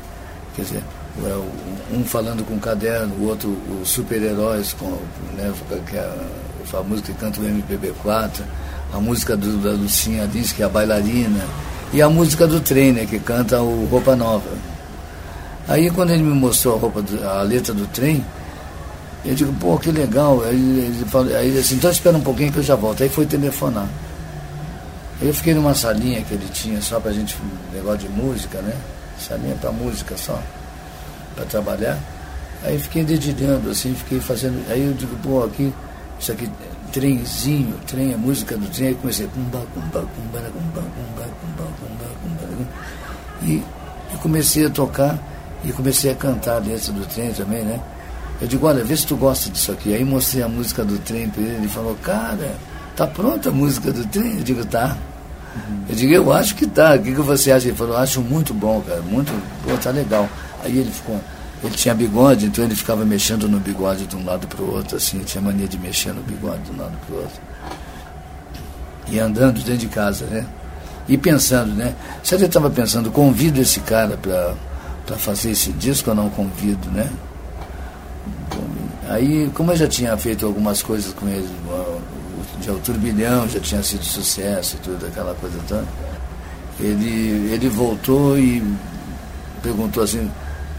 Quer 0.54 0.62
dizer, 0.62 0.84
é 1.24 1.94
um 1.94 2.04
falando 2.04 2.44
com 2.44 2.54
o 2.54 2.60
caderno, 2.60 3.14
o 3.16 3.28
outro, 3.28 3.56
os 3.82 3.88
super-heróis, 3.88 4.72
com, 4.72 4.90
né, 5.36 5.52
que 5.88 5.96
é 5.96 6.16
a 6.72 6.82
música 6.82 7.12
que 7.12 7.18
canta 7.18 7.40
o 7.40 7.44
MPB4 7.44 8.42
a 8.92 8.98
música 8.98 9.36
do, 9.36 9.58
da 9.58 9.70
Lucinha 9.70 10.24
Lins, 10.24 10.52
que 10.52 10.62
é 10.62 10.66
a 10.66 10.68
bailarina, 10.68 11.44
e 11.92 12.00
a 12.00 12.08
música 12.08 12.46
do 12.46 12.60
Trainer, 12.60 13.06
que 13.06 13.18
canta 13.18 13.60
o 13.60 13.86
Roupa 13.86 14.14
Nova. 14.14 14.50
Aí 15.68 15.90
quando 15.90 16.10
ele 16.10 16.22
me 16.22 16.34
mostrou 16.34 16.76
a, 16.76 16.78
roupa 16.78 17.02
do, 17.02 17.28
a 17.28 17.42
letra 17.42 17.72
do 17.72 17.86
trem, 17.86 18.24
eu 19.24 19.34
digo, 19.34 19.52
pô, 19.54 19.78
que 19.78 19.90
legal. 19.90 20.42
Aí 20.42 20.54
ele, 20.56 21.04
falou, 21.06 21.34
aí 21.34 21.56
assim, 21.58 21.76
então 21.76 21.90
espera 21.90 22.16
um 22.16 22.22
pouquinho 22.22 22.52
que 22.52 22.58
eu 22.58 22.62
já 22.62 22.74
volto. 22.74 23.02
Aí 23.02 23.08
foi 23.08 23.26
telefonar. 23.26 23.88
Eu 25.20 25.34
fiquei 25.34 25.52
numa 25.54 25.74
salinha 25.74 26.22
que 26.22 26.34
ele 26.34 26.48
tinha 26.52 26.80
só 26.80 26.98
pra 26.98 27.12
gente, 27.12 27.36
negócio 27.72 28.00
de 28.00 28.08
música, 28.08 28.60
né? 28.62 28.74
Salinha 29.18 29.54
pra 29.60 29.70
música 29.70 30.16
só, 30.16 30.42
pra 31.36 31.44
trabalhar. 31.44 31.98
Aí 32.64 32.78
fiquei 32.78 33.04
dedilhando, 33.04 33.70
assim, 33.70 33.94
fiquei 33.94 34.18
fazendo. 34.18 34.64
Aí 34.70 34.84
eu 34.84 34.94
digo, 34.94 35.14
pô, 35.22 35.44
aqui, 35.44 35.72
isso 36.18 36.32
aqui 36.32 36.48
trenzinho, 36.92 37.74
trem, 37.86 38.14
a 38.14 38.18
música 38.18 38.56
do 38.56 38.66
trem, 38.68 38.88
aí 38.88 38.94
comecei 38.94 39.26
cumba, 39.28 39.58
cumba, 39.74 40.00
cumba, 40.00 40.40
cumba, 40.40 40.82
cumba, 40.82 41.22
cumba, 41.40 41.64
cumba, 41.80 42.04
cumba, 42.22 42.68
e, 43.42 43.62
e 44.14 44.16
comecei 44.20 44.66
a 44.66 44.70
tocar 44.70 45.18
e 45.64 45.72
comecei 45.72 46.10
a 46.10 46.14
cantar 46.14 46.60
dentro 46.60 46.92
do 46.92 47.06
trem 47.06 47.32
também, 47.32 47.64
né? 47.64 47.80
Eu 48.40 48.48
digo, 48.48 48.66
olha, 48.66 48.82
vê 48.82 48.96
se 48.96 49.06
tu 49.06 49.16
gosta 49.16 49.50
disso 49.50 49.70
aqui. 49.70 49.94
Aí 49.94 50.02
mostrei 50.02 50.42
a 50.42 50.48
música 50.48 50.82
do 50.82 50.98
trem 50.98 51.28
para 51.28 51.42
ele, 51.42 51.56
ele 51.56 51.68
falou, 51.68 51.94
cara, 52.02 52.56
tá 52.96 53.06
pronta 53.06 53.50
a 53.50 53.52
música 53.52 53.92
do 53.92 54.04
trem? 54.06 54.38
Eu 54.38 54.42
digo, 54.42 54.64
tá. 54.64 54.96
Eu 55.88 55.94
digo, 55.94 56.12
eu 56.12 56.32
acho 56.32 56.54
que 56.54 56.66
tá. 56.66 56.94
O 56.94 57.02
que, 57.02 57.14
que 57.14 57.20
você 57.20 57.52
acha? 57.52 57.68
Ele 57.68 57.76
falou, 57.76 57.96
acho 57.96 58.22
muito 58.22 58.54
bom, 58.54 58.80
cara, 58.80 59.02
muito, 59.02 59.30
pô, 59.62 59.76
tá 59.76 59.90
legal. 59.90 60.26
Aí 60.64 60.78
ele 60.78 60.90
ficou, 60.90 61.20
ele 61.62 61.74
tinha 61.74 61.94
bigode, 61.94 62.46
então 62.46 62.64
ele 62.64 62.74
ficava 62.74 63.04
mexendo 63.04 63.46
no 63.48 63.60
bigode 63.60 64.06
de 64.06 64.16
um 64.16 64.24
lado 64.24 64.46
para 64.46 64.62
o 64.62 64.74
outro, 64.74 64.96
assim, 64.96 65.18
tinha 65.20 65.42
mania 65.42 65.68
de 65.68 65.78
mexer 65.78 66.12
no 66.12 66.22
bigode 66.22 66.62
de 66.62 66.72
um 66.72 66.76
lado 66.78 66.96
para 67.06 67.14
o 67.14 67.18
outro. 67.18 67.40
E 69.08 69.18
andando 69.18 69.56
dentro 69.56 69.76
de 69.76 69.88
casa, 69.88 70.24
né? 70.26 70.46
E 71.08 71.18
pensando, 71.18 71.74
né? 71.74 71.94
Se 72.22 72.34
ele 72.34 72.46
estava 72.46 72.70
pensando, 72.70 73.10
convido 73.10 73.60
esse 73.60 73.80
cara 73.80 74.16
para 74.16 75.16
fazer 75.16 75.50
esse 75.50 75.72
disco 75.72 76.10
ou 76.10 76.16
não 76.16 76.30
convido, 76.30 76.88
né? 76.90 77.10
Aí, 79.08 79.50
como 79.54 79.72
eu 79.72 79.76
já 79.76 79.88
tinha 79.88 80.16
feito 80.16 80.46
algumas 80.46 80.82
coisas 80.82 81.12
com 81.12 81.26
ele, 81.28 81.48
já 82.62 82.72
o 82.72 82.78
turbilhão 82.78 83.48
já 83.48 83.58
tinha 83.58 83.82
sido 83.82 84.04
sucesso 84.04 84.76
e 84.76 84.84
tudo, 84.84 85.04
aquela 85.06 85.34
coisa 85.34 85.58
toda, 85.66 85.84
ele, 86.78 87.50
ele 87.52 87.68
voltou 87.68 88.38
e 88.38 88.62
perguntou 89.62 90.04
assim, 90.04 90.30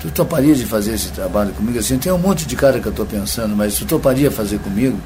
tu 0.02 0.10
toparia 0.10 0.56
de 0.56 0.66
fazer 0.66 0.94
esse 0.94 1.10
trabalho 1.10 1.54
comigo? 1.54 1.78
Assim, 1.78 1.98
tem 1.98 2.12
um 2.12 2.18
monte 2.18 2.46
de 2.46 2.56
cara 2.56 2.80
que 2.80 2.88
eu 2.88 2.92
estou 2.92 3.06
pensando, 3.06 3.56
mas 3.56 3.76
tu 3.76 3.86
toparia 3.86 4.32
fazer 4.32 4.58
comigo? 4.60 4.98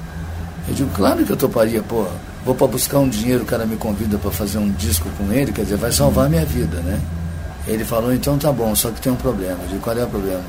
Eu 0.68 0.74
digo, 0.74 0.90
claro 0.96 1.24
que 1.24 1.32
eu 1.32 1.38
toparia, 1.38 1.84
pô. 1.84 2.08
Vou 2.46 2.56
para 2.56 2.68
buscar 2.68 3.00
um 3.00 3.10
dinheiro, 3.10 3.44
o 3.44 3.46
cara 3.46 3.66
me 3.66 3.76
convida 3.76 4.18
para 4.18 4.32
fazer 4.32 4.60
um 4.60 4.72
disco 4.72 5.10
com 5.18 5.32
ele, 5.32 5.52
quer 5.52 5.64
dizer, 5.64 5.78
vai 5.78 5.92
salvar 5.92 6.28
a 6.28 6.30
minha 6.30 6.46
vida, 6.46 6.78
né? 6.82 7.00
Ele 7.68 7.84
falou, 7.84 8.14
então 8.14 8.38
tá 8.38 8.52
bom, 8.52 8.74
só 8.76 8.92
que 8.92 9.02
tem 9.02 9.12
um 9.12 9.16
problema. 9.16 9.58
Eu 9.64 9.68
digo, 9.68 9.82
qual 9.82 9.98
é 9.98 10.04
o 10.04 10.08
problema? 10.08 10.44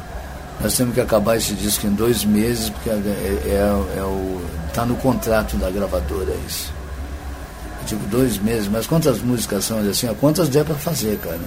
Nós 0.60 0.76
temos 0.76 0.94
que 0.94 1.00
acabar 1.00 1.36
esse 1.36 1.54
disco 1.54 1.86
em 1.86 1.90
dois 1.90 2.24
meses, 2.24 2.70
porque 2.70 2.90
é, 2.90 2.92
é, 2.92 3.42
é, 3.46 3.98
é 3.98 4.02
o. 4.02 4.40
tá 4.72 4.84
no 4.84 4.94
contrato 4.96 5.56
da 5.56 5.70
gravadora 5.70 6.34
isso. 6.46 6.72
Eu 7.80 7.86
digo, 7.86 8.06
dois 8.08 8.38
meses, 8.38 8.68
mas 8.68 8.86
quantas 8.86 9.20
músicas 9.20 9.64
são? 9.64 9.80
Ele 9.80 9.90
assim, 9.90 10.06
quantas 10.20 10.48
der 10.48 10.64
para 10.64 10.74
fazer, 10.74 11.18
cara? 11.18 11.40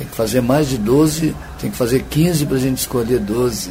Tem 0.00 0.08
que 0.08 0.16
fazer 0.16 0.40
mais 0.40 0.66
de 0.66 0.78
12, 0.78 1.36
tem 1.60 1.70
que 1.70 1.76
fazer 1.76 2.02
15 2.08 2.46
para 2.46 2.56
a 2.56 2.58
gente 2.58 2.78
escolher 2.78 3.18
12. 3.18 3.68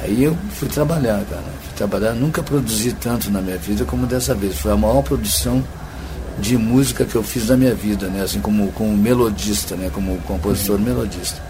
Aí 0.00 0.24
eu 0.24 0.36
fui 0.54 0.66
trabalhar, 0.68 1.24
cara. 1.30 1.44
Fui 1.62 1.72
trabalhar, 1.76 2.14
nunca 2.14 2.42
produzi 2.42 2.92
tanto 2.94 3.30
na 3.30 3.40
minha 3.40 3.56
vida 3.56 3.84
como 3.84 4.08
dessa 4.08 4.34
vez. 4.34 4.58
Foi 4.58 4.72
a 4.72 4.76
maior 4.76 5.02
produção 5.02 5.62
de 6.40 6.58
música 6.58 7.04
que 7.04 7.14
eu 7.14 7.22
fiz 7.22 7.46
na 7.46 7.56
minha 7.56 7.76
vida, 7.76 8.08
né? 8.08 8.22
Assim 8.22 8.40
como 8.40 8.72
como 8.72 8.96
melodista, 8.96 9.76
né? 9.76 9.88
Como 9.88 10.18
compositor 10.22 10.80
melodista. 10.80 11.40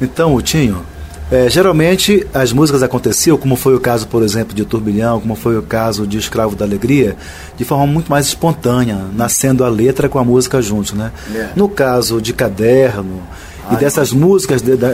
Então, 0.00 0.40
Tinho, 0.40 0.82
é, 1.30 1.48
geralmente 1.48 2.26
as 2.34 2.52
músicas 2.52 2.82
aconteciam, 2.82 3.36
como 3.36 3.54
foi 3.54 3.74
o 3.74 3.80
caso, 3.80 4.06
por 4.08 4.22
exemplo, 4.22 4.54
de 4.54 4.64
Turbilhão, 4.64 5.20
como 5.20 5.36
foi 5.36 5.56
o 5.56 5.62
caso 5.62 6.06
de 6.06 6.18
Escravo 6.18 6.56
da 6.56 6.64
Alegria, 6.64 7.16
de 7.56 7.64
forma 7.64 7.86
muito 7.86 8.10
mais 8.10 8.26
espontânea, 8.26 8.98
nascendo 9.14 9.64
a 9.64 9.68
letra 9.68 10.08
com 10.08 10.18
a 10.18 10.24
música 10.24 10.60
juntos, 10.60 10.92
né? 10.92 11.12
É. 11.32 11.50
No 11.54 11.68
caso 11.68 12.20
de 12.20 12.32
Caderno, 12.32 13.22
e 13.70 13.76
dessas 13.76 14.12
músicas 14.12 14.60
de, 14.60 14.76
de, 14.76 14.86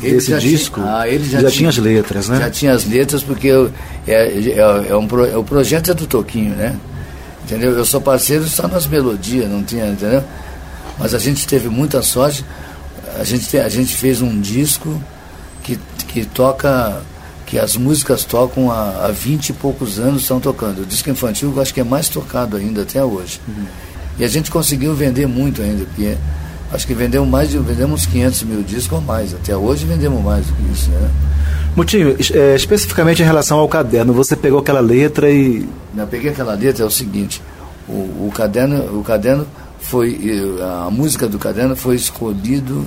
de, 0.00 0.10
desse 0.10 0.36
disco, 0.38 0.80
tinha, 0.80 0.98
ah, 0.98 1.08
ele 1.08 1.24
já, 1.24 1.40
já 1.40 1.50
tinha, 1.50 1.68
as 1.70 1.78
letras, 1.78 2.28
né? 2.28 2.38
Já 2.38 2.50
tinha 2.50 2.72
as 2.74 2.84
letras, 2.84 3.22
porque 3.22 3.46
eu, 3.46 3.72
é, 4.06 4.28
é, 4.28 4.58
é 4.58 4.96
um, 4.96 5.08
é, 5.24 5.36
o 5.36 5.42
projeto 5.42 5.90
é 5.90 5.94
do 5.94 6.06
Toquinho, 6.06 6.54
né? 6.54 6.76
Entendeu? 7.44 7.72
Eu 7.72 7.84
sou 7.86 8.00
parceiro 8.00 8.44
só 8.46 8.68
nas 8.68 8.86
melodias, 8.86 9.48
não 9.48 9.62
tinha, 9.62 9.86
entendeu? 9.86 10.22
Mas 10.98 11.14
a 11.14 11.18
gente 11.18 11.46
teve 11.46 11.68
muita 11.70 12.02
sorte. 12.02 12.44
A 13.18 13.24
gente, 13.24 13.56
a 13.58 13.68
gente 13.68 13.96
fez 13.96 14.20
um 14.20 14.40
disco 14.40 15.00
que, 15.62 15.78
que 16.08 16.24
toca, 16.24 17.02
que 17.46 17.58
as 17.58 17.76
músicas 17.76 18.24
tocam 18.24 18.70
há, 18.70 19.06
há 19.06 19.08
20 19.10 19.50
e 19.50 19.52
poucos 19.52 19.98
anos 19.98 20.22
estão 20.22 20.40
tocando. 20.40 20.82
O 20.82 20.86
disco 20.86 21.10
infantil 21.10 21.52
eu 21.54 21.62
acho 21.62 21.72
que 21.72 21.80
é 21.80 21.84
mais 21.84 22.08
tocado 22.08 22.56
ainda 22.56 22.82
até 22.82 23.04
hoje. 23.04 23.40
Uhum. 23.46 23.64
E 24.18 24.24
a 24.24 24.28
gente 24.28 24.50
conseguiu 24.50 24.94
vender 24.94 25.26
muito 25.26 25.62
ainda, 25.62 25.84
porque 25.84 26.16
Acho 26.72 26.86
que 26.86 26.94
vendemos 26.94 27.28
mais 27.28 27.50
de 27.50 27.58
vendemos 27.58 28.06
500 28.06 28.42
mil 28.44 28.62
discos 28.62 28.98
ou 28.98 29.04
mais. 29.04 29.34
Até 29.34 29.54
hoje 29.54 29.84
vendemos 29.84 30.24
mais 30.24 30.46
do 30.46 30.54
que 30.54 30.72
isso, 30.72 30.90
né? 30.90 31.10
Mutinho, 31.76 32.16
é, 32.32 32.54
especificamente 32.56 33.20
em 33.20 33.24
relação 33.26 33.58
ao 33.58 33.68
caderno, 33.68 34.12
você 34.14 34.34
pegou 34.34 34.58
aquela 34.58 34.80
letra 34.80 35.30
e. 35.30 35.68
Eu 35.94 36.06
peguei 36.06 36.30
aquela 36.30 36.54
letra, 36.54 36.82
é 36.82 36.86
o 36.86 36.90
seguinte, 36.90 37.42
o, 37.86 37.92
o 38.26 38.32
caderno, 38.34 38.98
o 38.98 39.04
caderno 39.04 39.46
foi. 39.82 40.18
A 40.86 40.90
música 40.90 41.28
do 41.28 41.38
caderno 41.38 41.76
foi 41.76 41.96
escolhido, 41.96 42.86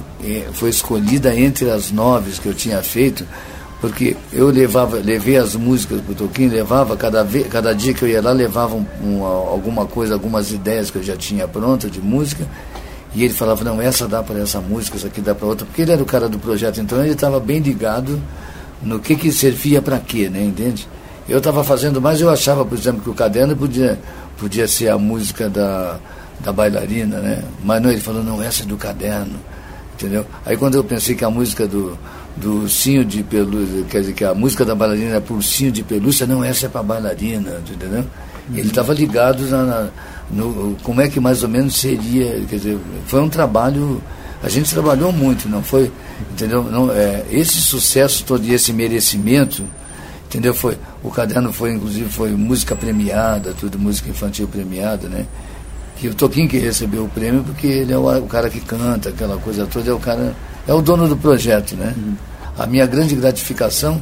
foi 0.54 0.70
escolhida 0.70 1.36
entre 1.36 1.70
as 1.70 1.92
nove 1.92 2.32
que 2.40 2.48
eu 2.48 2.54
tinha 2.54 2.82
feito, 2.82 3.26
porque 3.80 4.16
eu 4.34 4.48
levava, 4.48 4.98
levei 4.98 5.38
as 5.38 5.56
músicas 5.56 6.02
para 6.02 6.12
o 6.12 6.16
Toquinho, 6.16 6.52
levava, 6.52 6.98
cada, 6.98 7.24
vez, 7.24 7.48
cada 7.48 7.74
dia 7.74 7.94
que 7.94 8.04
eu 8.04 8.10
ia 8.10 8.22
lá, 8.22 8.32
levava 8.32 8.76
um, 8.76 8.86
um, 9.04 9.24
alguma 9.24 9.86
coisa, 9.86 10.14
algumas 10.14 10.52
ideias 10.52 10.90
que 10.90 10.98
eu 10.98 11.04
já 11.04 11.16
tinha 11.16 11.48
pronta 11.48 11.90
de 11.90 12.02
música 12.02 12.48
e 13.14 13.24
ele 13.24 13.34
falava, 13.34 13.64
não, 13.64 13.82
essa 13.82 14.08
dá 14.08 14.24
para 14.24 14.40
essa 14.40 14.60
música, 14.60 14.98
essa 14.98 15.08
aqui 15.08 15.22
dá 15.22 15.36
para 15.36 15.48
outra, 15.48 15.66
porque 15.66 15.84
ele 15.84 15.92
era 15.92 16.02
o 16.02 16.06
cara 16.06 16.28
do 16.28 16.40
projeto, 16.40 16.82
então 16.82 17.02
ele 17.02 17.14
estava 17.14 17.40
bem 17.40 17.60
ligado 17.60 18.22
no 18.82 19.00
que 19.00 19.16
que 19.16 19.32
servia 19.32 19.82
para 19.82 20.00
quê, 20.00 20.30
né, 20.30 20.44
entende? 20.44 20.88
Eu 21.28 21.38
estava 21.38 21.64
fazendo 21.64 22.02
mais, 22.02 22.20
eu 22.20 22.30
achava, 22.30 22.66
por 22.66 22.78
exemplo, 22.78 23.02
que 23.02 23.10
o 23.10 23.14
caderno 23.14 23.56
podia, 23.56 24.00
podia 24.38 24.68
ser 24.68 24.90
a 24.90 24.98
música 24.98 25.50
da, 25.50 25.98
da 26.40 26.52
bailarina, 26.52 27.20
né? 27.20 27.44
Mas 27.64 27.82
não, 27.82 27.92
ele 27.92 28.02
falou, 28.02 28.24
não, 28.24 28.42
essa 28.42 28.64
é 28.64 28.66
do 28.66 28.78
caderno, 28.78 29.36
entendeu? 29.94 30.26
Aí 30.46 30.56
quando 30.58 30.76
eu 30.76 30.84
pensei 30.84 31.16
que 31.16 31.26
a 31.26 31.30
música 31.30 31.68
do, 31.68 31.98
do 32.36 32.62
ursinho 32.62 33.06
de 33.06 33.24
pelúcia, 33.24 33.84
quer 33.90 34.02
dizer, 34.02 34.14
que 34.14 34.24
a 34.24 34.34
música 34.34 34.66
da 34.66 34.76
bailarina 34.76 35.12
era 35.12 35.22
para 35.22 35.34
ursinho 35.34 35.72
de 35.72 35.84
pelúcia, 35.84 36.28
não, 36.28 36.44
essa 36.44 36.66
é 36.66 36.70
para 36.70 36.84
bailarina, 36.84 37.62
entendeu? 37.70 38.06
Ele 38.54 38.68
estava 38.68 38.94
ligado 38.94 39.44
na, 39.50 39.64
na 39.64 39.90
no, 40.30 40.76
como 40.84 41.02
é 41.02 41.08
que 41.08 41.20
mais 41.20 41.44
ou 41.44 41.50
menos 41.50 41.76
seria, 41.76 42.42
quer 42.50 42.56
dizer, 42.56 42.78
foi 43.06 43.22
um 43.22 43.30
trabalho, 43.30 44.02
a 44.42 44.50
gente 44.50 44.72
trabalhou 44.72 45.12
muito, 45.12 45.48
não 45.48 45.62
foi, 45.62 45.92
entendeu? 46.32 46.64
Não, 46.64 46.92
é, 46.92 47.24
esse 47.32 47.62
sucesso 47.62 48.24
todo 48.24 48.44
e 48.46 48.54
esse 48.54 48.74
merecimento, 48.74 49.64
entendeu? 50.26 50.54
Foi, 50.54 50.78
o 51.04 51.12
caderno 51.12 51.54
foi, 51.54 51.74
inclusive, 51.74 52.10
foi 52.10 52.32
música 52.32 52.76
premiada, 52.76 53.54
tudo 53.60 53.78
música 53.78 54.10
infantil 54.10 54.48
premiada, 54.48 55.08
né? 55.08 55.26
Que 55.98 56.10
o 56.10 56.14
Toquinho 56.14 56.48
que 56.50 56.58
recebeu 56.58 57.06
o 57.06 57.10
prêmio 57.10 57.44
porque 57.44 57.68
ele 57.68 57.94
é 57.94 57.98
o, 57.98 58.18
o 58.18 58.28
cara 58.28 58.50
que 58.50 58.60
canta, 58.60 59.10
aquela 59.10 59.38
coisa 59.38 59.66
toda, 59.66 59.90
é 59.90 59.94
o 59.94 60.00
cara, 60.00 60.36
é 60.68 60.74
o 60.74 60.82
dono 60.82 61.08
do 61.08 61.16
projeto, 61.16 61.76
né? 61.76 61.94
Uhum. 61.96 62.16
A 62.58 62.66
minha 62.66 62.86
grande 62.86 63.16
gratificação 63.16 64.02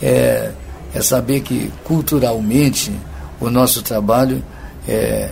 é, 0.00 0.52
é 0.94 1.00
saber 1.00 1.40
que 1.40 1.70
culturalmente 1.84 2.92
o 3.40 3.50
nosso 3.50 3.82
trabalho 3.82 4.42
é, 4.88 5.30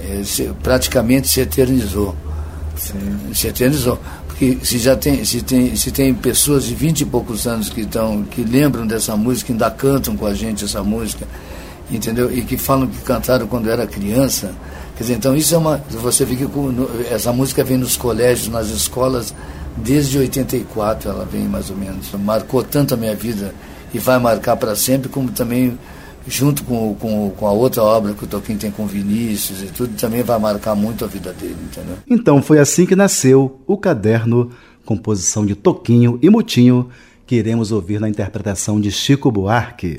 é, 0.00 0.22
se, 0.24 0.44
praticamente 0.62 1.28
se 1.28 1.40
eternizou. 1.40 2.14
Sim. 2.76 3.32
Se 3.32 3.48
eternizou. 3.48 3.98
Porque 4.26 4.58
se 4.62 4.78
já 4.78 4.96
tem, 4.96 5.24
se 5.24 5.42
tem, 5.42 5.76
se 5.76 5.92
tem 5.92 6.12
pessoas 6.12 6.64
de 6.64 6.74
vinte 6.74 7.02
e 7.02 7.04
poucos 7.04 7.46
anos 7.46 7.68
que 7.68 7.82
estão, 7.82 8.24
que 8.24 8.42
lembram 8.42 8.84
dessa 8.84 9.16
música, 9.16 9.52
ainda 9.52 9.70
cantam 9.70 10.16
com 10.16 10.26
a 10.26 10.34
gente 10.34 10.64
essa 10.64 10.82
música, 10.82 11.24
entendeu? 11.88 12.36
E 12.36 12.42
que 12.42 12.56
falam 12.56 12.88
que 12.88 12.98
cantaram 13.02 13.46
quando 13.46 13.70
era 13.70 13.86
criança. 13.86 14.52
Quer 14.96 15.02
dizer, 15.02 15.14
então 15.14 15.36
isso 15.36 15.54
é 15.54 15.58
uma. 15.58 15.78
Você 15.90 16.24
vê 16.24 16.36
que 16.36 16.46
essa 17.10 17.32
música 17.32 17.64
vem 17.64 17.76
nos 17.76 17.96
colégios, 17.96 18.48
nas 18.48 18.68
escolas, 18.68 19.34
desde 19.76 20.18
84 20.18 21.10
ela 21.10 21.24
vem 21.24 21.48
mais 21.48 21.70
ou 21.70 21.76
menos. 21.76 22.12
Marcou 22.12 22.62
tanto 22.62 22.94
a 22.94 22.96
minha 22.96 23.14
vida 23.14 23.52
e 23.92 23.98
vai 23.98 24.18
marcar 24.18 24.56
para 24.56 24.76
sempre, 24.76 25.08
como 25.08 25.30
também 25.30 25.78
junto 26.26 26.64
com, 26.64 26.94
com, 26.94 27.30
com 27.30 27.46
a 27.46 27.52
outra 27.52 27.82
obra 27.82 28.14
que 28.14 28.24
o 28.24 28.26
Toquinho 28.26 28.58
tem 28.58 28.70
com 28.70 28.86
Vinícius 28.86 29.62
e 29.62 29.66
tudo, 29.66 29.94
também 29.96 30.22
vai 30.22 30.38
marcar 30.38 30.74
muito 30.74 31.04
a 31.04 31.08
vida 31.08 31.32
dele, 31.32 31.56
entendeu? 31.62 31.96
Então 32.08 32.42
foi 32.42 32.58
assim 32.58 32.86
que 32.86 32.96
nasceu 32.96 33.60
o 33.66 33.76
caderno, 33.76 34.50
composição 34.84 35.44
de 35.44 35.54
Toquinho 35.54 36.18
e 36.22 36.30
Mutinho, 36.30 36.88
que 37.26 37.36
iremos 37.36 37.72
ouvir 37.72 38.00
na 38.00 38.08
interpretação 38.08 38.80
de 38.80 38.90
Chico 38.90 39.30
Buarque. 39.30 39.98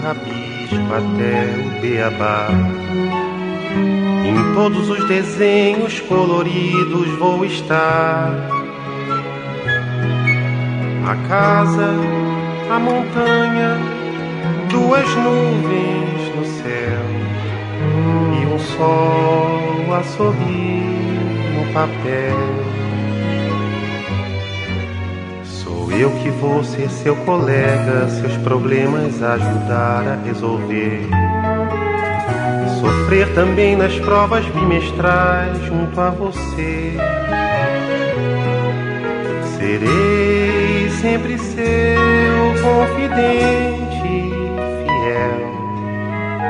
Rabisco 0.00 0.94
até 0.94 1.44
o 1.58 1.80
beabá. 1.80 2.48
Em 4.24 4.54
todos 4.54 4.88
os 4.88 5.04
desenhos 5.06 6.00
coloridos 6.00 7.08
vou 7.18 7.44
estar. 7.44 8.32
A 11.06 11.16
casa, 11.28 11.90
a 12.70 12.78
montanha, 12.78 13.78
duas 14.70 15.08
nuvens 15.16 16.36
no 16.36 16.44
céu 16.44 17.20
e 18.40 18.46
um 18.46 18.58
sol 18.58 19.94
a 19.94 20.02
sorrir 20.04 20.84
no 21.56 21.72
papel. 21.72 22.69
Eu 26.00 26.10
que 26.12 26.30
vou 26.30 26.64
ser 26.64 26.88
seu 26.88 27.14
colega, 27.14 28.08
seus 28.08 28.34
problemas 28.38 29.22
ajudar 29.22 30.08
a 30.08 30.18
resolver. 30.24 31.06
Sofrer 32.80 33.34
também 33.34 33.76
nas 33.76 33.98
provas 33.98 34.46
bimestrais 34.46 35.58
junto 35.64 36.00
a 36.00 36.08
você. 36.08 36.96
Serei 39.58 40.88
sempre 41.02 41.38
seu 41.38 41.60
confidente 42.62 44.32
fiel. 44.86 45.50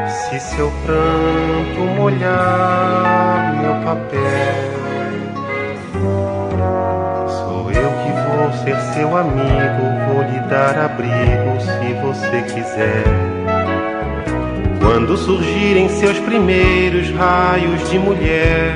Se 0.09 0.39
seu 0.39 0.73
pranto 0.87 1.81
molhar 1.97 3.57
meu 3.61 3.75
papel, 3.85 4.80
seu 9.01 9.17
amigo, 9.17 10.13
vou 10.13 10.23
lhe 10.25 10.41
dar 10.41 10.79
abrigo 10.79 11.59
se 11.59 11.95
você 12.03 12.43
quiser. 12.43 13.05
Quando 14.79 15.17
surgirem 15.17 15.89
seus 15.89 16.19
primeiros 16.19 17.11
raios 17.13 17.89
de 17.89 17.99
mulher, 17.99 18.75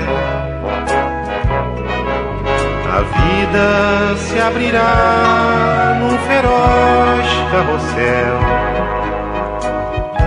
a 2.91 3.01
vida 3.03 4.17
se 4.17 4.41
abrirá 4.41 5.99
num 6.01 6.17
feroz 6.21 7.27
carrossel 7.51 8.39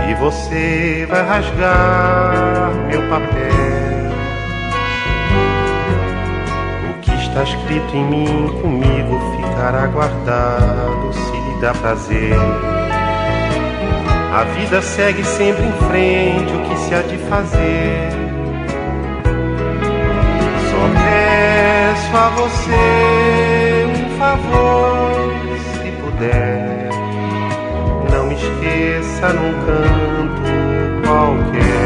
e 0.08 0.14
você 0.14 1.06
vai 1.10 1.26
rasgar 1.26 2.70
meu 2.88 3.02
papel. 3.08 3.87
Está 7.38 7.42
escrito 7.44 7.96
em 7.96 8.04
mim, 8.04 8.48
comigo 8.60 9.20
ficará 9.36 9.86
guardado 9.86 11.12
se 11.12 11.30
lhe 11.30 11.60
dá 11.60 11.72
prazer. 11.72 12.34
A 14.32 14.44
vida 14.56 14.82
segue 14.82 15.22
sempre 15.24 15.64
em 15.64 15.72
frente, 15.88 16.52
o 16.52 16.68
que 16.68 16.76
se 16.78 16.94
há 16.94 17.02
de 17.02 17.16
fazer? 17.28 18.10
Só 20.70 20.82
peço 20.94 22.16
a 22.16 22.28
você 22.30 23.86
um 23.86 24.18
favor, 24.18 25.32
se 25.74 25.90
puder. 26.02 26.90
Não 28.10 28.26
me 28.26 28.34
esqueça 28.34 29.28
num 29.32 29.52
canto 29.64 30.42
qualquer. 31.06 31.77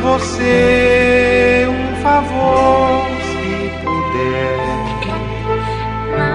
Você 0.00 1.66
um 1.68 1.96
favor, 2.02 3.06
se 3.28 3.70
puder. 3.82 4.58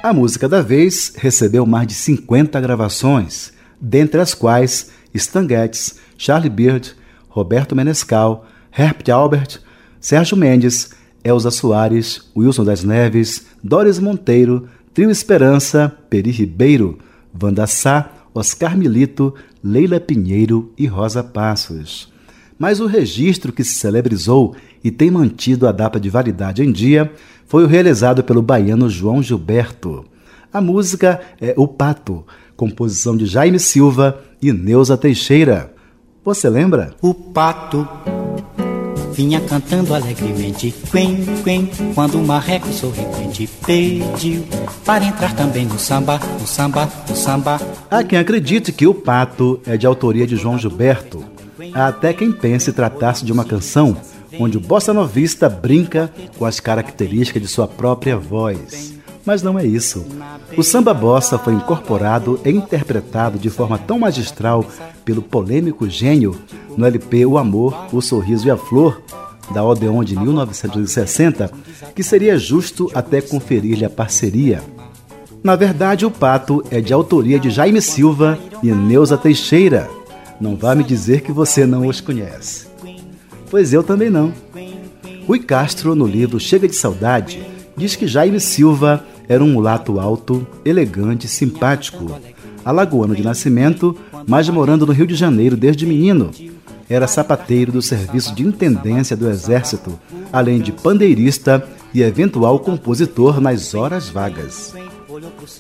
A 0.02 0.14
música 0.14 0.48
da 0.48 0.62
vez 0.62 1.12
recebeu 1.14 1.66
mais 1.66 1.86
de 1.86 1.92
50 1.92 2.58
gravações, 2.58 3.52
dentre 3.78 4.18
as 4.18 4.32
quais 4.32 4.90
Stan 5.12 5.46
Getz, 5.46 5.96
Charlie 6.16 6.48
Beard, 6.48 6.94
Roberto 7.28 7.76
Menescal, 7.76 8.46
Herbert 8.72 9.14
Albert, 9.14 9.60
Sérgio 10.00 10.38
Mendes, 10.38 10.92
Elza 11.22 11.50
Soares, 11.50 12.30
Wilson 12.34 12.64
das 12.64 12.82
Neves, 12.82 13.44
Doris 13.62 13.98
Monteiro, 13.98 14.66
Trio 14.94 15.10
Esperança, 15.10 15.94
Peri 16.08 16.30
Ribeiro, 16.30 16.98
Wanda 17.40 17.66
Sá, 17.66 18.10
Oscar 18.32 18.78
Milito, 18.78 19.34
Leila 19.62 20.00
Pinheiro 20.00 20.72
e 20.78 20.86
Rosa 20.86 21.22
Passos. 21.22 22.10
Mas 22.58 22.80
o 22.80 22.86
registro 22.86 23.52
que 23.52 23.62
se 23.62 23.74
celebrizou 23.74 24.56
e 24.82 24.90
tem 24.90 25.10
mantido 25.10 25.68
a 25.68 25.72
data 25.72 26.00
de 26.00 26.08
validade 26.08 26.62
em 26.62 26.72
dia 26.72 27.12
foi 27.50 27.64
o 27.64 27.66
realizado 27.66 28.22
pelo 28.22 28.40
baiano 28.40 28.88
João 28.88 29.20
Gilberto. 29.20 30.04
A 30.52 30.60
música 30.60 31.20
é 31.40 31.52
O 31.56 31.66
Pato, 31.66 32.24
composição 32.56 33.16
de 33.16 33.26
Jaime 33.26 33.58
Silva 33.58 34.20
e 34.40 34.52
Neuza 34.52 34.96
Teixeira. 34.96 35.74
Você 36.24 36.48
lembra? 36.48 36.94
O 37.02 37.12
pato 37.12 37.88
vinha 39.12 39.40
cantando 39.40 39.92
alegremente, 39.92 40.72
quen, 40.92 41.24
quen, 41.42 41.68
quando 41.92 42.20
o 42.20 42.24
marreco 42.24 42.68
sorridente 42.68 43.50
pediu 43.66 44.44
para 44.84 45.04
entrar 45.04 45.34
também 45.34 45.66
no 45.66 45.76
samba, 45.76 46.20
no 46.40 46.46
samba, 46.46 46.88
no 47.08 47.16
samba. 47.16 47.60
Há 47.90 48.04
quem 48.04 48.20
acredite 48.20 48.70
que 48.70 48.86
o 48.86 48.94
pato 48.94 49.60
é 49.66 49.76
de 49.76 49.88
autoria 49.88 50.24
de 50.24 50.36
João 50.36 50.56
Gilberto. 50.56 51.24
Há 51.74 51.88
até 51.88 52.12
quem 52.12 52.30
pense 52.30 52.72
tratar-se 52.72 53.24
de 53.24 53.32
uma 53.32 53.44
canção 53.44 53.96
onde 54.38 54.56
o 54.56 54.60
bossa 54.60 54.92
novista 54.92 55.48
brinca 55.48 56.12
com 56.38 56.44
as 56.44 56.60
características 56.60 57.42
de 57.42 57.48
sua 57.48 57.66
própria 57.66 58.16
voz. 58.16 58.94
Mas 59.24 59.42
não 59.42 59.58
é 59.58 59.66
isso. 59.66 60.06
O 60.56 60.62
samba 60.62 60.94
bossa 60.94 61.38
foi 61.38 61.52
incorporado 61.54 62.40
e 62.44 62.50
interpretado 62.50 63.38
de 63.38 63.50
forma 63.50 63.78
tão 63.78 63.98
magistral 63.98 64.64
pelo 65.04 65.22
polêmico 65.22 65.88
gênio 65.88 66.36
no 66.76 66.86
LP 66.86 67.26
O 67.26 67.36
Amor, 67.36 67.86
o 67.92 68.00
Sorriso 68.00 68.46
e 68.46 68.50
a 68.50 68.56
Flor, 68.56 69.02
da 69.52 69.64
Odeon 69.64 70.02
de 70.04 70.16
1960, 70.16 71.50
que 71.94 72.02
seria 72.02 72.38
justo 72.38 72.90
até 72.94 73.20
conferir-lhe 73.20 73.84
a 73.84 73.90
parceria. 73.90 74.62
Na 75.42 75.56
verdade, 75.56 76.06
o 76.06 76.10
pato 76.10 76.62
é 76.70 76.80
de 76.80 76.92
autoria 76.92 77.38
de 77.38 77.50
Jaime 77.50 77.80
Silva 77.80 78.38
e 78.62 78.70
Neuza 78.70 79.16
Teixeira. 79.16 79.88
Não 80.40 80.56
vá 80.56 80.74
me 80.74 80.84
dizer 80.84 81.22
que 81.22 81.32
você 81.32 81.66
não 81.66 81.86
os 81.86 82.00
conhece. 82.00 82.69
Pois 83.50 83.72
eu 83.72 83.82
também 83.82 84.08
não. 84.08 84.32
Rui 85.26 85.40
Castro, 85.40 85.94
no 85.94 86.06
livro 86.06 86.38
Chega 86.38 86.68
de 86.68 86.74
Saudade, 86.76 87.42
diz 87.76 87.96
que 87.96 88.06
Jaime 88.06 88.40
Silva 88.40 89.04
era 89.28 89.42
um 89.42 89.52
mulato 89.52 90.00
alto, 90.00 90.46
elegante, 90.64 91.28
simpático, 91.28 92.18
alagoano 92.64 93.14
de 93.14 93.22
nascimento, 93.22 93.96
mas 94.26 94.48
morando 94.48 94.86
no 94.86 94.92
Rio 94.92 95.06
de 95.06 95.14
Janeiro 95.14 95.56
desde 95.56 95.86
menino. 95.86 96.30
Era 96.88 97.06
sapateiro 97.06 97.70
do 97.70 97.82
serviço 97.82 98.34
de 98.34 98.44
intendência 98.44 99.16
do 99.16 99.28
Exército, 99.28 99.98
além 100.32 100.60
de 100.60 100.72
pandeirista 100.72 101.64
e 101.94 102.02
eventual 102.02 102.58
compositor 102.58 103.40
nas 103.40 103.74
horas 103.74 104.08
vagas. 104.08 104.74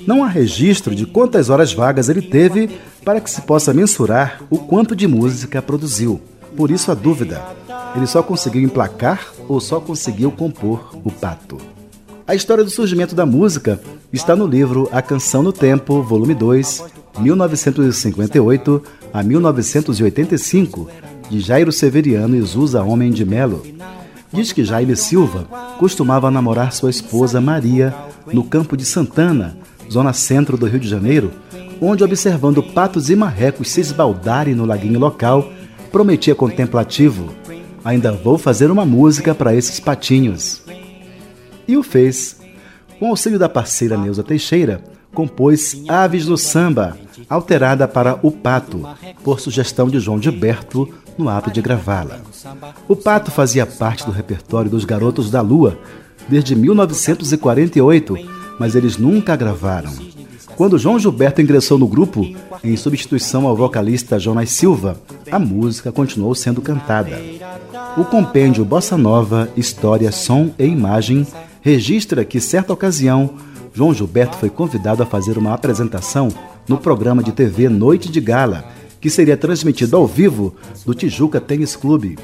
Não 0.06 0.24
há 0.24 0.28
registro 0.28 0.94
de 0.94 1.06
quantas 1.06 1.50
horas 1.50 1.72
vagas 1.72 2.08
ele 2.08 2.22
teve 2.22 2.70
para 3.04 3.20
que 3.20 3.30
se 3.30 3.42
possa 3.42 3.74
mensurar 3.74 4.42
o 4.50 4.58
quanto 4.58 4.96
de 4.96 5.06
música 5.06 5.60
produziu. 5.60 6.20
Por 6.56 6.70
isso 6.70 6.90
a 6.90 6.94
dúvida: 6.94 7.40
ele 7.94 8.06
só 8.06 8.22
conseguiu 8.22 8.62
emplacar 8.62 9.32
ou 9.48 9.60
só 9.60 9.80
conseguiu 9.80 10.30
compor 10.30 10.90
o 11.04 11.10
pato? 11.10 11.58
A 12.26 12.34
história 12.34 12.62
do 12.62 12.70
surgimento 12.70 13.14
da 13.14 13.26
música 13.26 13.80
está 14.12 14.36
no 14.36 14.46
livro 14.46 14.88
A 14.92 15.02
Canção 15.02 15.42
no 15.42 15.52
Tempo, 15.52 16.02
volume 16.02 16.34
2, 16.34 16.84
1958 17.18 18.82
a 19.12 19.22
1985, 19.22 20.88
de 21.28 21.40
Jairo 21.40 21.72
Severiano 21.72 22.36
e 22.36 22.42
Zusa 22.42 22.82
Homem 22.82 23.10
de 23.10 23.24
Melo. 23.24 23.62
Diz 24.32 24.52
que 24.52 24.64
Jaime 24.64 24.94
Silva 24.94 25.44
costumava 25.78 26.30
namorar 26.30 26.72
sua 26.72 26.90
esposa 26.90 27.40
Maria 27.40 27.94
no 28.32 28.44
campo 28.44 28.76
de 28.76 28.84
Santana, 28.84 29.56
zona 29.90 30.12
centro 30.12 30.56
do 30.56 30.66
Rio 30.66 30.78
de 30.78 30.88
Janeiro, 30.88 31.32
onde, 31.80 32.04
observando 32.04 32.62
patos 32.62 33.10
e 33.10 33.16
marrecos 33.16 33.70
se 33.70 33.80
esbaldarem 33.80 34.54
no 34.54 34.64
laguinho 34.64 35.00
local, 35.00 35.50
prometia 35.90 36.34
contemplativo: 36.34 37.32
Ainda 37.84 38.12
vou 38.12 38.36
fazer 38.36 38.70
uma 38.70 38.84
música 38.84 39.34
para 39.34 39.54
esses 39.54 39.80
patinhos. 39.80 40.62
E 41.66 41.76
o 41.76 41.82
fez. 41.82 42.38
Com 42.98 43.08
auxílio 43.08 43.38
da 43.38 43.48
parceira 43.48 43.96
Neuza 43.96 44.22
Teixeira, 44.22 44.84
compôs 45.14 45.82
Aves 45.88 46.26
no 46.26 46.36
Samba, 46.36 46.98
alterada 47.28 47.88
para 47.88 48.18
O 48.22 48.30
Pato, 48.30 48.86
por 49.24 49.40
sugestão 49.40 49.88
de 49.88 49.98
João 49.98 50.20
Gilberto 50.20 50.88
no 51.16 51.28
ato 51.28 51.50
de 51.50 51.62
gravá-la. 51.62 52.18
O 52.88 52.96
Pato 52.96 53.30
fazia 53.30 53.66
parte 53.66 54.04
do 54.04 54.12
repertório 54.12 54.70
dos 54.70 54.84
Garotos 54.84 55.30
da 55.30 55.40
Lua 55.40 55.78
desde 56.28 56.54
1948, 56.54 58.16
mas 58.58 58.74
eles 58.74 58.96
nunca 58.96 59.34
gravaram. 59.36 59.92
Quando 60.56 60.78
João 60.78 60.98
Gilberto 60.98 61.40
ingressou 61.40 61.78
no 61.78 61.88
grupo, 61.88 62.26
em 62.62 62.76
substituição 62.76 63.46
ao 63.46 63.56
vocalista 63.56 64.18
Jonas 64.18 64.50
Silva, 64.50 65.00
a 65.30 65.38
música 65.38 65.90
continuou 65.90 66.34
sendo 66.34 66.60
cantada. 66.60 67.18
O 67.96 68.04
compêndio 68.04 68.64
Bossa 68.64 68.96
Nova, 68.96 69.48
História, 69.56 70.12
Som 70.12 70.50
e 70.58 70.64
Imagem 70.64 71.26
registra 71.60 72.24
que, 72.24 72.40
certa 72.40 72.72
ocasião, 72.72 73.30
João 73.74 73.92
Gilberto 73.92 74.36
foi 74.36 74.48
convidado 74.48 75.02
a 75.02 75.06
fazer 75.06 75.36
uma 75.36 75.52
apresentação 75.52 76.28
no 76.68 76.78
programa 76.78 77.22
de 77.22 77.32
TV 77.32 77.68
Noite 77.68 78.10
de 78.10 78.20
Gala, 78.20 78.64
que 79.00 79.10
seria 79.10 79.36
transmitido 79.36 79.96
ao 79.96 80.06
vivo 80.06 80.54
do 80.86 80.94
Tijuca 80.94 81.40
Tênis 81.40 81.74
Clube. 81.74 82.16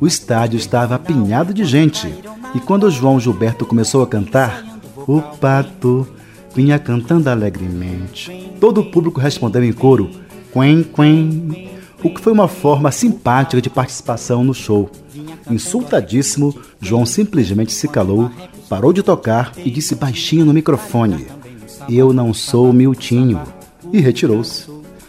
O 0.00 0.06
estádio 0.06 0.58
estava 0.58 0.94
apinhado 0.94 1.54
de 1.54 1.64
gente 1.64 2.12
e 2.54 2.60
quando 2.60 2.90
João 2.90 3.18
Gilberto 3.18 3.64
começou 3.64 4.02
a 4.02 4.06
cantar, 4.06 4.64
o 5.06 5.20
pato 5.20 6.06
vinha 6.54 6.78
cantando 6.78 7.30
alegremente. 7.30 8.52
Todo 8.60 8.82
o 8.82 8.90
público 8.90 9.20
respondeu 9.20 9.64
em 9.64 9.72
coro, 9.72 10.10
quen, 10.52 10.82
quen, 10.82 11.68
o 12.02 12.10
que 12.10 12.20
foi 12.20 12.32
uma 12.32 12.48
forma 12.48 12.90
simpática 12.92 13.60
de 13.60 13.70
participação 13.70 14.44
no 14.44 14.54
show. 14.54 14.90
Insultadíssimo, 15.50 16.54
João 16.80 17.04
simplesmente 17.04 17.72
se 17.72 17.88
calou, 17.88 18.30
parou 18.68 18.92
de 18.92 19.02
tocar 19.02 19.52
e 19.56 19.70
disse 19.70 19.94
baixinho 19.94 20.44
no 20.44 20.54
microfone: 20.54 21.26
Eu 21.88 22.12
não 22.12 22.32
sou 22.32 22.72
Miltinho. 22.72 23.40
E 23.92 24.00
retirou-se. 24.00 24.66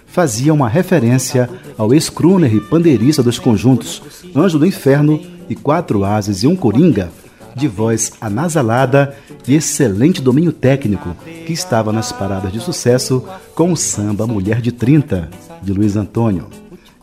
Fazia 0.07 0.53
uma 0.53 0.67
referência 0.67 1.49
ao 1.77 1.93
ex-crooner 1.93 2.53
e 2.53 2.61
pandeirista 2.61 3.21
dos 3.21 3.37
conjuntos 3.37 4.01
Anjo 4.35 4.57
do 4.57 4.65
Inferno 4.65 5.21
e 5.47 5.55
Quatro 5.55 6.03
Ases 6.03 6.43
e 6.43 6.47
um 6.47 6.55
Coringa, 6.55 7.11
de 7.55 7.67
voz 7.67 8.13
anasalada 8.19 9.15
e 9.47 9.55
excelente 9.55 10.21
domínio 10.21 10.51
técnico, 10.51 11.15
que 11.45 11.53
estava 11.53 11.91
nas 11.91 12.11
paradas 12.11 12.51
de 12.51 12.59
sucesso 12.59 13.23
com 13.53 13.71
o 13.71 13.77
samba 13.77 14.25
Mulher 14.25 14.61
de 14.61 14.71
30, 14.71 15.29
de 15.61 15.73
Luiz 15.73 15.95
Antônio. 15.95 16.47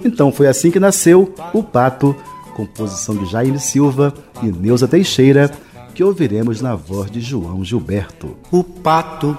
Então 0.05 0.31
foi 0.31 0.47
assim 0.47 0.71
que 0.71 0.81
nasceu 0.81 1.35
O 1.53 1.63
Pato, 1.63 2.15
composição 2.55 3.17
de 3.17 3.27
Jaime 3.27 3.59
Silva 3.59 4.13
e 4.43 4.47
Neuza 4.47 4.89
Teixeira, 4.89 5.51
que 5.97 6.05
ouviremos 6.05 6.61
na 6.61 6.75
voz 6.75 7.11
de 7.11 7.23
João 7.23 7.65
Gilberto. 7.65 8.37
O 8.51 8.63
pato 8.63 9.37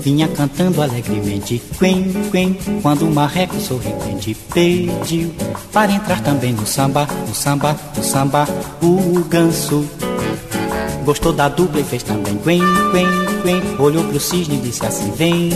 vinha 0.00 0.28
cantando 0.28 0.80
alegremente, 0.80 1.60
quen, 1.76 2.04
quen, 2.30 2.56
quando 2.80 3.04
o 3.04 3.10
marreco 3.12 3.58
sorridente 3.58 4.36
pediu 4.52 5.34
para 5.72 5.90
entrar 5.90 6.22
também 6.22 6.52
no 6.52 6.64
samba, 6.64 7.08
no 7.26 7.34
samba, 7.34 7.76
no 7.96 8.04
samba, 8.04 8.46
o 8.80 9.24
ganso. 9.24 9.84
Gostou 11.04 11.32
da 11.32 11.48
dupla 11.48 11.80
e 11.80 11.84
fez 11.84 12.04
também 12.04 12.36
quen, 12.36 12.60
quen, 12.92 13.08
quen, 13.42 13.62
olhou 13.80 14.04
pro 14.04 14.20
cisne 14.20 14.54
e 14.54 14.60
disse 14.60 14.86
assim, 14.86 15.10
vem, 15.12 15.50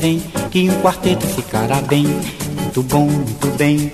vem, 0.00 0.22
que 0.50 0.70
um 0.70 0.80
quarteto 0.80 1.26
ficará 1.26 1.80
bem, 1.82 2.06
muito 2.74 2.82
bom, 2.82 3.06
muito 3.06 3.56
bem. 3.56 3.92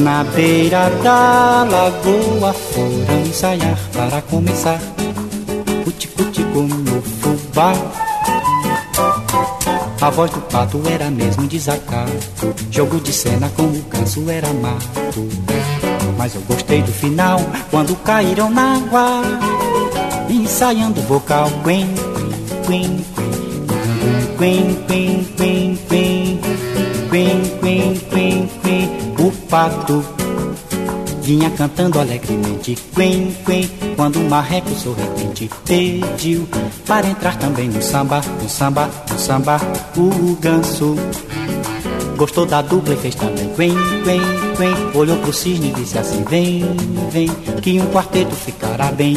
Na 0.00 0.24
beira 0.24 0.90
da 1.02 1.64
lagoa 1.64 2.52
foram 2.52 3.22
ensaiar 3.26 3.78
para 3.94 4.20
começar. 4.22 4.78
Cuti-cuti 5.82 6.42
no 6.42 7.02
fubá. 7.02 7.72
A 10.02 10.10
voz 10.10 10.30
do 10.32 10.40
pato 10.42 10.82
era 10.86 11.10
mesmo 11.10 11.46
desacato. 11.46 12.12
Jogo 12.70 13.00
de 13.00 13.12
cena 13.12 13.50
com 13.56 13.62
o 13.62 13.82
canso 13.84 14.28
era 14.28 14.52
mato. 14.52 15.28
Mas 16.18 16.34
eu 16.34 16.42
gostei 16.42 16.82
do 16.82 16.92
final 16.92 17.40
quando 17.70 17.96
caíram 18.02 18.50
na 18.50 18.74
água. 18.74 19.22
Ensaiando 20.28 21.00
o 21.00 21.04
vocal. 21.04 21.50
Quen, 21.64 21.86
quen, 22.66 23.02
quen, 24.36 24.74
quen, 24.86 24.86
quen, 24.86 25.24
quen, 25.36 25.78
quen, 25.88 26.51
quen, 27.12 27.42
quen, 27.60 27.94
quen, 28.10 28.48
quen. 28.62 28.88
O 29.18 29.30
pato 29.48 30.02
vinha 31.22 31.50
cantando 31.50 32.00
alegremente, 32.00 32.74
quen, 32.94 33.36
quen, 33.44 33.68
quando 33.96 34.18
o 34.18 34.30
marreco 34.30 34.70
sorridente 34.70 35.50
pediu 35.66 36.48
para 36.86 37.06
entrar 37.06 37.36
também 37.36 37.68
no 37.68 37.82
samba, 37.82 38.22
no 38.42 38.48
samba, 38.48 38.88
no 39.10 39.18
samba, 39.18 39.60
o 39.96 40.34
ganso. 40.40 40.96
Gostou 42.16 42.46
da 42.46 42.62
dupla 42.62 42.94
e 42.94 42.96
fez 42.96 43.14
também 43.14 43.48
quen, 43.56 43.74
quen, 44.04 44.20
quen, 44.56 44.98
olhou 44.98 45.18
pro 45.18 45.32
cisne 45.32 45.68
e 45.68 45.72
disse 45.72 45.98
assim, 45.98 46.24
vem, 46.24 46.64
vem, 47.10 47.28
que 47.60 47.78
um 47.78 47.86
quarteto 47.92 48.34
ficará 48.34 48.90
bem, 48.90 49.14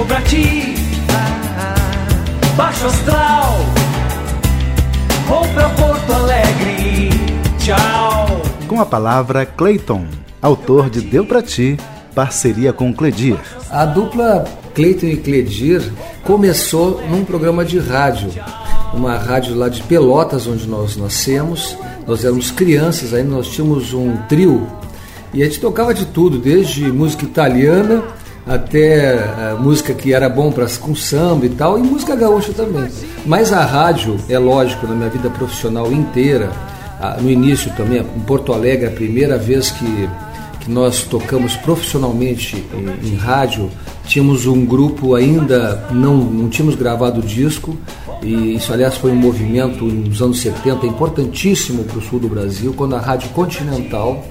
deu 0.00 0.06
pra 0.06 0.22
ti. 0.22 0.74
Baixo 2.56 2.86
astral, 2.86 3.56
vou 5.26 5.46
pra 5.48 5.68
Porto 5.70 6.12
Alegre. 6.12 7.10
Tchau. 7.58 8.42
Com 8.66 8.80
a 8.80 8.86
palavra 8.86 9.46
Clayton, 9.46 10.06
autor 10.40 10.90
de 10.90 11.00
Deu 11.00 11.24
Pra 11.24 11.42
Ti, 11.42 11.78
parceria 12.14 12.72
com 12.72 12.92
Cledir. 12.92 13.38
A 13.70 13.84
dupla 13.84 14.44
Clayton 14.74 15.06
e 15.06 15.16
Cledir 15.16 15.92
começou 16.22 17.02
num 17.08 17.24
programa 17.24 17.64
de 17.64 17.78
rádio, 17.78 18.30
uma 18.92 19.16
rádio 19.16 19.54
lá 19.54 19.68
de 19.68 19.82
Pelotas, 19.82 20.46
onde 20.46 20.66
nós 20.66 20.96
nascemos. 20.96 21.76
Nós 22.06 22.24
éramos 22.24 22.50
crianças, 22.50 23.14
ainda 23.14 23.30
nós 23.30 23.48
tínhamos 23.48 23.92
um 23.92 24.16
trio 24.28 24.66
e 25.32 25.42
a 25.42 25.46
gente 25.46 25.60
tocava 25.60 25.94
de 25.94 26.06
tudo, 26.06 26.38
desde 26.38 26.90
música 26.90 27.24
italiana 27.24 28.02
até 28.46 29.14
eh, 29.14 29.56
música 29.60 29.94
que 29.94 30.12
era 30.12 30.28
bom 30.28 30.50
para 30.50 30.66
com 30.80 30.94
samba 30.94 31.46
e 31.46 31.50
tal, 31.50 31.78
e 31.78 31.82
música 31.82 32.16
gaúcha 32.16 32.52
também. 32.52 32.88
Mas 33.24 33.52
a 33.52 33.64
rádio, 33.64 34.16
é 34.28 34.38
lógico, 34.38 34.88
na 34.88 34.94
minha 34.94 35.08
vida 35.08 35.30
profissional 35.30 35.92
inteira, 35.92 36.50
no 37.20 37.30
início 37.30 37.72
também, 37.76 38.00
em 38.00 38.20
Porto 38.20 38.52
Alegre, 38.52 38.88
a 38.88 38.90
primeira 38.90 39.38
vez 39.38 39.70
que, 39.70 40.08
que 40.60 40.70
nós 40.70 41.02
tocamos 41.02 41.54
profissionalmente 41.56 42.64
em, 42.74 43.08
em 43.08 43.16
rádio, 43.16 43.70
tínhamos 44.04 44.46
um 44.46 44.66
grupo 44.66 45.14
ainda, 45.14 45.86
não, 45.92 46.16
não 46.16 46.48
tínhamos 46.48 46.74
gravado 46.74 47.22
disco, 47.22 47.76
e 48.22 48.56
isso, 48.56 48.72
aliás, 48.72 48.96
foi 48.96 49.10
um 49.12 49.16
movimento 49.16 49.84
nos 49.84 50.20
anos 50.20 50.40
70 50.40 50.86
importantíssimo 50.86 51.84
para 51.84 51.98
o 51.98 52.02
sul 52.02 52.18
do 52.18 52.28
Brasil, 52.28 52.74
quando 52.76 52.94
a 52.94 53.00
Rádio 53.00 53.30
Continental 53.30 54.22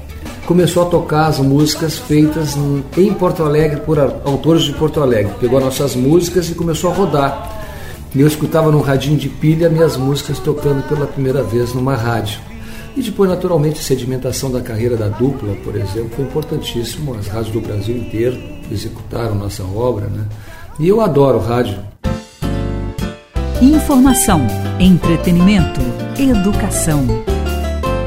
começou 0.45 0.83
a 0.83 0.85
tocar 0.87 1.27
as 1.27 1.39
músicas 1.39 1.97
feitas 1.97 2.55
em 2.97 3.13
Porto 3.13 3.43
Alegre 3.43 3.81
por 3.81 3.99
autores 3.99 4.63
de 4.63 4.73
Porto 4.73 5.01
Alegre. 5.01 5.31
Pegou 5.39 5.59
nossas 5.59 5.95
músicas 5.95 6.49
e 6.49 6.55
começou 6.55 6.91
a 6.91 6.93
rodar. 6.93 7.59
E 8.13 8.21
eu 8.21 8.27
escutava 8.27 8.71
no 8.71 8.81
radinho 8.81 9.17
de 9.17 9.29
pilha 9.29 9.69
minhas 9.69 9.95
músicas 9.95 10.39
tocando 10.39 10.81
pela 10.87 11.05
primeira 11.05 11.43
vez 11.43 11.73
numa 11.73 11.95
rádio. 11.95 12.39
E 12.97 13.01
depois, 13.01 13.29
naturalmente, 13.29 13.79
a 13.79 13.83
sedimentação 13.83 14.51
da 14.51 14.61
carreira 14.61 14.97
da 14.97 15.07
dupla, 15.07 15.53
por 15.63 15.75
exemplo, 15.75 16.09
foi 16.15 16.25
importantíssimo. 16.25 17.13
As 17.13 17.27
rádios 17.27 17.51
do 17.53 17.61
Brasil 17.61 17.95
inteiro 17.95 18.37
executaram 18.71 19.35
nossa 19.35 19.63
obra, 19.63 20.07
né? 20.07 20.25
E 20.79 20.87
eu 20.87 20.99
adoro 20.99 21.39
rádio. 21.39 21.88
Informação, 23.61 24.47
entretenimento, 24.79 25.81
educação. 26.17 27.05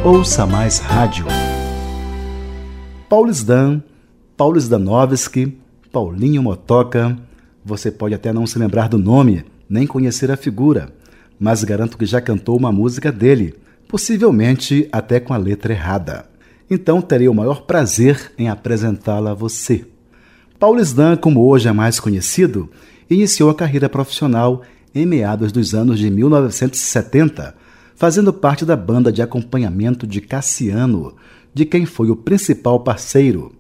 Ouça 0.03 0.47
mais 0.47 0.79
rádio. 0.79 1.27
Paulo 3.07 3.29
Sdan, 3.31 3.83
Paulo 4.35 4.59
Zdanovski, 4.59 5.59
Paulinho 5.93 6.43
Motoca. 6.43 7.19
Você 7.63 7.91
pode 7.91 8.15
até 8.15 8.33
não 8.33 8.47
se 8.47 8.59
lembrar 8.59 8.89
do 8.89 8.97
nome, 8.97 9.45
nem 9.69 9.87
conhecer 9.87 10.31
a 10.31 10.39
figura, 10.39 10.89
mas 11.39 11.63
garanto 11.63 11.99
que 11.99 12.07
já 12.07 12.19
cantou 12.19 12.57
uma 12.57 12.73
música 12.73 13.13
dele, 13.13 13.55
possivelmente 13.87 14.89
até 14.91 15.21
com 15.21 15.35
a 15.35 15.37
letra 15.37 15.75
errada. 15.75 16.25
Então 16.71 17.03
terei 17.03 17.29
o 17.29 17.35
maior 17.35 17.67
prazer 17.67 18.33
em 18.39 18.49
apresentá-la 18.49 19.33
a 19.33 19.35
você. 19.35 19.85
Paulo 20.59 20.81
Sdan, 20.81 21.15
como 21.15 21.47
hoje 21.47 21.69
é 21.69 21.73
mais 21.73 22.01
conhecido, 22.01 22.71
iniciou 23.11 23.51
a 23.51 23.55
carreira 23.55 23.91
profissional 23.91 24.63
em 24.95 25.07
meados 25.07 25.53
dos 25.53 25.75
anos 25.75 25.99
de 25.99 26.11
1970, 26.11 27.55
fazendo 27.95 28.33
parte 28.33 28.65
da 28.65 28.77
banda 28.77 29.13
de 29.13 29.23
acompanhamento 29.23 30.07
de 30.07 30.21
Cassiano, 30.21 31.15
de 31.55 31.65
quem 31.65 31.87
foi 31.87 32.11
o 32.11 32.17
principal 32.17 32.81
parceiro. 32.81 33.53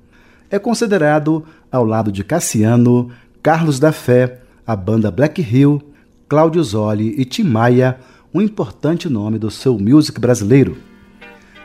É 0.51 0.59
considerado, 0.59 1.45
ao 1.70 1.85
lado 1.85 2.12
de 2.12 2.22
Cassiano, 2.24 3.11
Carlos 3.43 3.78
da 3.78 3.93
Fé, 3.93 4.41
a 4.66 4.76
banda 4.76 5.11
Black 5.11 5.41
Hill, 5.41 5.80
Cláudio 6.28 6.62
Zoli 6.62 7.14
e 7.18 7.24
Tim 7.24 7.45
Maia, 7.45 7.99
um 8.33 8.41
importante 8.41 9.09
nome 9.09 9.39
do 9.39 9.51
seu 9.51 9.78
music 9.78 10.20
brasileiro. 10.20 10.76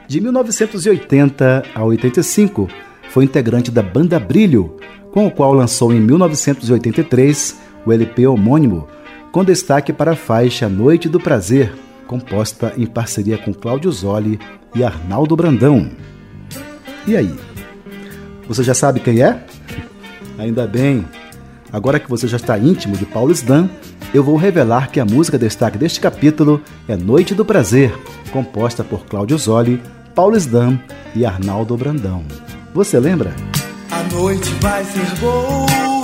De 0.07 0.22
1980 0.22 1.63
a 1.76 1.84
85, 1.84 2.68
foi 3.09 3.24
integrante 3.24 3.72
da 3.72 3.82
banda 3.82 4.20
Brilho, 4.20 4.78
com 5.11 5.28
o 5.28 5.32
qual 5.32 5.53
lançou 5.53 5.93
em 5.93 5.99
1983 5.99 7.59
o 7.86 7.91
LP 7.91 8.28
homônimo, 8.28 8.88
com 9.38 9.45
destaque 9.45 9.93
para 9.93 10.13
a 10.13 10.15
faixa 10.15 10.67
Noite 10.67 11.07
do 11.07 11.19
Prazer, 11.19 11.71
composta 12.07 12.73
em 12.75 12.88
parceria 12.88 13.38
com 13.38 13.53
Cláudio 13.53 13.91
Zoli 13.91 14.39
e 14.73 14.83
Arnaldo 14.83 15.35
Brandão. 15.35 15.91
E 17.05 17.15
aí? 17.15 17.35
Você 18.47 18.63
já 18.63 18.73
sabe 18.73 18.99
quem 18.99 19.21
é? 19.21 19.45
Ainda 20.39 20.65
bem. 20.65 21.05
Agora 21.71 21.99
que 21.99 22.09
você 22.09 22.27
já 22.27 22.38
está 22.38 22.57
íntimo 22.57 22.97
de 22.97 23.05
Paulo 23.05 23.31
Sdan, 23.31 23.69
eu 24.11 24.23
vou 24.23 24.38
revelar 24.38 24.89
que 24.89 24.99
a 24.99 25.05
música 25.05 25.38
destaque 25.38 25.77
deste 25.77 25.99
capítulo 25.99 26.59
é 26.88 26.97
Noite 26.97 27.35
do 27.35 27.45
Prazer, 27.45 27.95
composta 28.31 28.83
por 28.83 29.05
Cláudio 29.05 29.38
Zoli, 29.38 29.79
Paulo 30.15 30.35
Sdan 30.35 30.79
e 31.13 31.27
Arnaldo 31.27 31.77
Brandão. 31.77 32.25
Você 32.73 32.99
lembra? 32.99 33.35
A 33.91 34.01
noite 34.15 34.49
vai 34.61 34.83
ser 34.83 35.15
boa. 35.19 35.96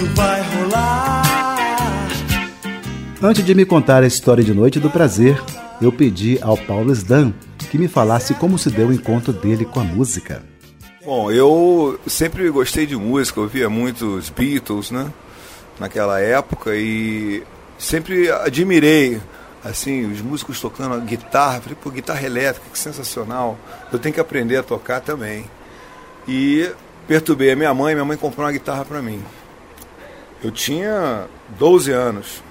Tudo 0.00 0.14
vai 0.14 0.40
rolar. 0.40 2.08
Antes 3.22 3.44
de 3.44 3.54
me 3.54 3.66
contar 3.66 4.02
a 4.02 4.06
história 4.06 4.42
de 4.42 4.54
Noite 4.54 4.80
do 4.80 4.88
Prazer, 4.88 5.40
eu 5.80 5.92
pedi 5.92 6.38
ao 6.40 6.56
Paulo 6.56 6.90
Sdan 6.92 7.34
que 7.70 7.76
me 7.76 7.86
falasse 7.86 8.34
como 8.34 8.58
se 8.58 8.70
deu 8.70 8.88
o 8.88 8.92
encontro 8.92 9.32
dele 9.32 9.64
com 9.64 9.78
a 9.78 9.84
música. 9.84 10.42
Bom, 11.04 11.30
eu 11.30 12.00
sempre 12.06 12.48
gostei 12.50 12.86
de 12.86 12.96
música, 12.96 13.40
ouvia 13.40 13.68
muitos 13.68 14.30
Beatles, 14.30 14.90
né? 14.90 15.12
Naquela 15.78 16.18
época 16.18 16.74
e 16.74 17.42
sempre 17.78 18.30
admirei 18.30 19.20
assim, 19.62 20.10
os 20.10 20.22
músicos 20.22 20.58
tocando 20.58 20.94
a 20.94 20.98
guitarra, 20.98 21.60
falei, 21.60 21.76
pô, 21.80 21.90
guitarra 21.90 22.24
elétrica, 22.24 22.66
que 22.72 22.78
sensacional. 22.78 23.58
Eu 23.92 23.98
tenho 23.98 24.14
que 24.14 24.20
aprender 24.20 24.56
a 24.56 24.62
tocar 24.62 25.00
também. 25.00 25.44
E 26.26 26.70
perturbei 27.06 27.52
a 27.52 27.56
minha 27.56 27.74
mãe, 27.74 27.94
minha 27.94 28.04
mãe 28.04 28.16
comprou 28.16 28.46
uma 28.46 28.52
guitarra 28.52 28.84
para 28.84 29.02
mim. 29.02 29.22
Eu 30.42 30.50
tinha 30.50 31.26
12 31.58 31.90
anos. 31.92 32.42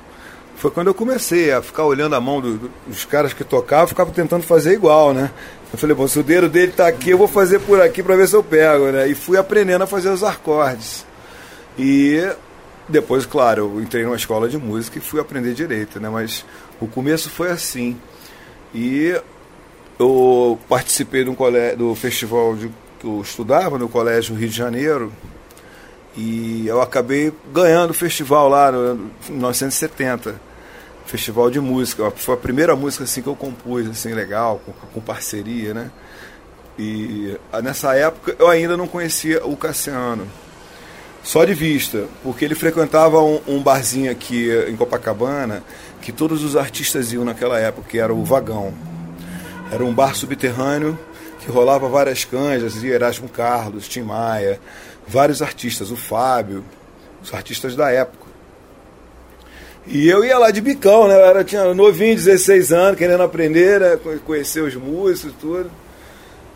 Foi 0.55 0.69
quando 0.69 0.87
eu 0.87 0.93
comecei 0.93 1.51
a 1.51 1.61
ficar 1.61 1.85
olhando 1.85 2.15
a 2.15 2.21
mão 2.21 2.41
do, 2.41 2.69
dos 2.85 3.05
caras 3.05 3.31
que 3.31 3.43
tocavam, 3.43 3.87
ficava 3.87 4.11
tentando 4.11 4.43
fazer 4.43 4.73
igual, 4.73 5.13
né? 5.13 5.31
Eu 5.71 5.79
falei, 5.79 5.95
bom, 5.95 6.07
se 6.07 6.19
o 6.19 6.23
dedo 6.23 6.49
dele 6.49 6.71
tá 6.71 6.87
aqui, 6.87 7.11
eu 7.11 7.17
vou 7.17 7.27
fazer 7.27 7.59
por 7.59 7.81
aqui 7.81 8.03
para 8.03 8.15
ver 8.15 8.27
se 8.27 8.35
eu 8.35 8.43
pego, 8.43 8.91
né? 8.91 9.07
E 9.07 9.15
fui 9.15 9.37
aprendendo 9.37 9.83
a 9.83 9.87
fazer 9.87 10.09
os 10.09 10.23
acordes. 10.23 11.05
E 11.77 12.21
depois, 12.89 13.25
claro, 13.25 13.71
eu 13.75 13.81
entrei 13.81 14.03
numa 14.03 14.15
escola 14.15 14.49
de 14.49 14.57
música 14.57 14.97
e 14.97 15.01
fui 15.01 15.21
aprender 15.21 15.53
direito, 15.53 15.99
né? 15.99 16.09
Mas 16.09 16.43
o 16.81 16.87
começo 16.87 17.29
foi 17.29 17.51
assim. 17.51 17.95
E 18.73 19.15
eu 19.99 20.59
participei 20.67 21.23
de 21.23 21.29
um 21.29 21.35
colégio, 21.35 21.77
do 21.77 21.95
festival 21.95 22.55
de, 22.55 22.69
que 22.99 23.05
eu 23.05 23.21
estudava 23.21 23.77
no 23.77 23.87
Colégio 23.87 24.35
Rio 24.35 24.49
de 24.49 24.55
Janeiro. 24.55 25.13
E 26.21 26.67
eu 26.67 26.81
acabei 26.81 27.31
ganhando 27.53 27.91
o 27.91 27.93
festival 27.93 28.49
lá 28.49 28.69
no, 28.69 29.09
em 29.29 29.31
1970 29.31 30.35
festival 31.05 31.49
de 31.49 31.61
música. 31.61 32.11
Foi 32.11 32.35
a 32.35 32.37
primeira 32.37 32.75
música 32.75 33.05
assim 33.05 33.21
que 33.21 33.27
eu 33.27 33.35
compus, 33.37 33.87
assim, 33.87 34.13
legal, 34.13 34.61
com, 34.65 34.73
com 34.73 34.99
parceria, 34.99 35.73
né? 35.73 35.89
E 36.77 37.37
ah, 37.53 37.61
nessa 37.61 37.95
época 37.95 38.35
eu 38.37 38.49
ainda 38.49 38.75
não 38.75 38.85
conhecia 38.85 39.45
o 39.45 39.55
Cassiano. 39.55 40.27
Só 41.23 41.45
de 41.45 41.53
vista, 41.53 42.05
porque 42.21 42.43
ele 42.43 42.53
frequentava 42.53 43.21
um, 43.21 43.39
um, 43.47 43.63
barzinho 43.63 44.11
aqui 44.11 44.49
em 44.67 44.75
Copacabana, 44.75 45.63
que 46.01 46.11
todos 46.11 46.43
os 46.43 46.57
artistas 46.57 47.13
iam 47.13 47.23
naquela 47.23 47.57
época, 47.57 47.87
que 47.89 47.97
era 47.97 48.13
o 48.13 48.25
Vagão. 48.25 48.73
Era 49.71 49.85
um 49.85 49.93
bar 49.93 50.15
subterrâneo 50.15 50.99
que 51.39 51.49
rolava 51.49 51.87
várias 51.87 52.25
canjas, 52.25 52.83
Erasmo 52.83 53.29
Carlos, 53.29 53.87
Tim 53.87 54.01
Maia, 54.01 54.59
vários 55.09 55.41
artistas, 55.41 55.89
o 55.89 55.95
Fábio, 55.95 56.63
os 57.23 57.33
artistas 57.33 57.75
da 57.75 57.89
época. 57.89 58.29
E 59.87 60.07
eu 60.07 60.23
ia 60.23 60.37
lá 60.37 60.51
de 60.51 60.61
bicão, 60.61 61.07
né? 61.07 61.15
Eu 61.15 61.25
era, 61.25 61.43
tinha 61.43 61.73
novinho, 61.73 62.15
16 62.15 62.71
anos, 62.71 62.97
querendo 62.97 63.23
aprender, 63.23 63.79
né? 63.79 63.97
conhecer 64.23 64.61
os 64.61 64.75
músicos 64.75 65.31
e 65.31 65.35
tudo. 65.41 65.71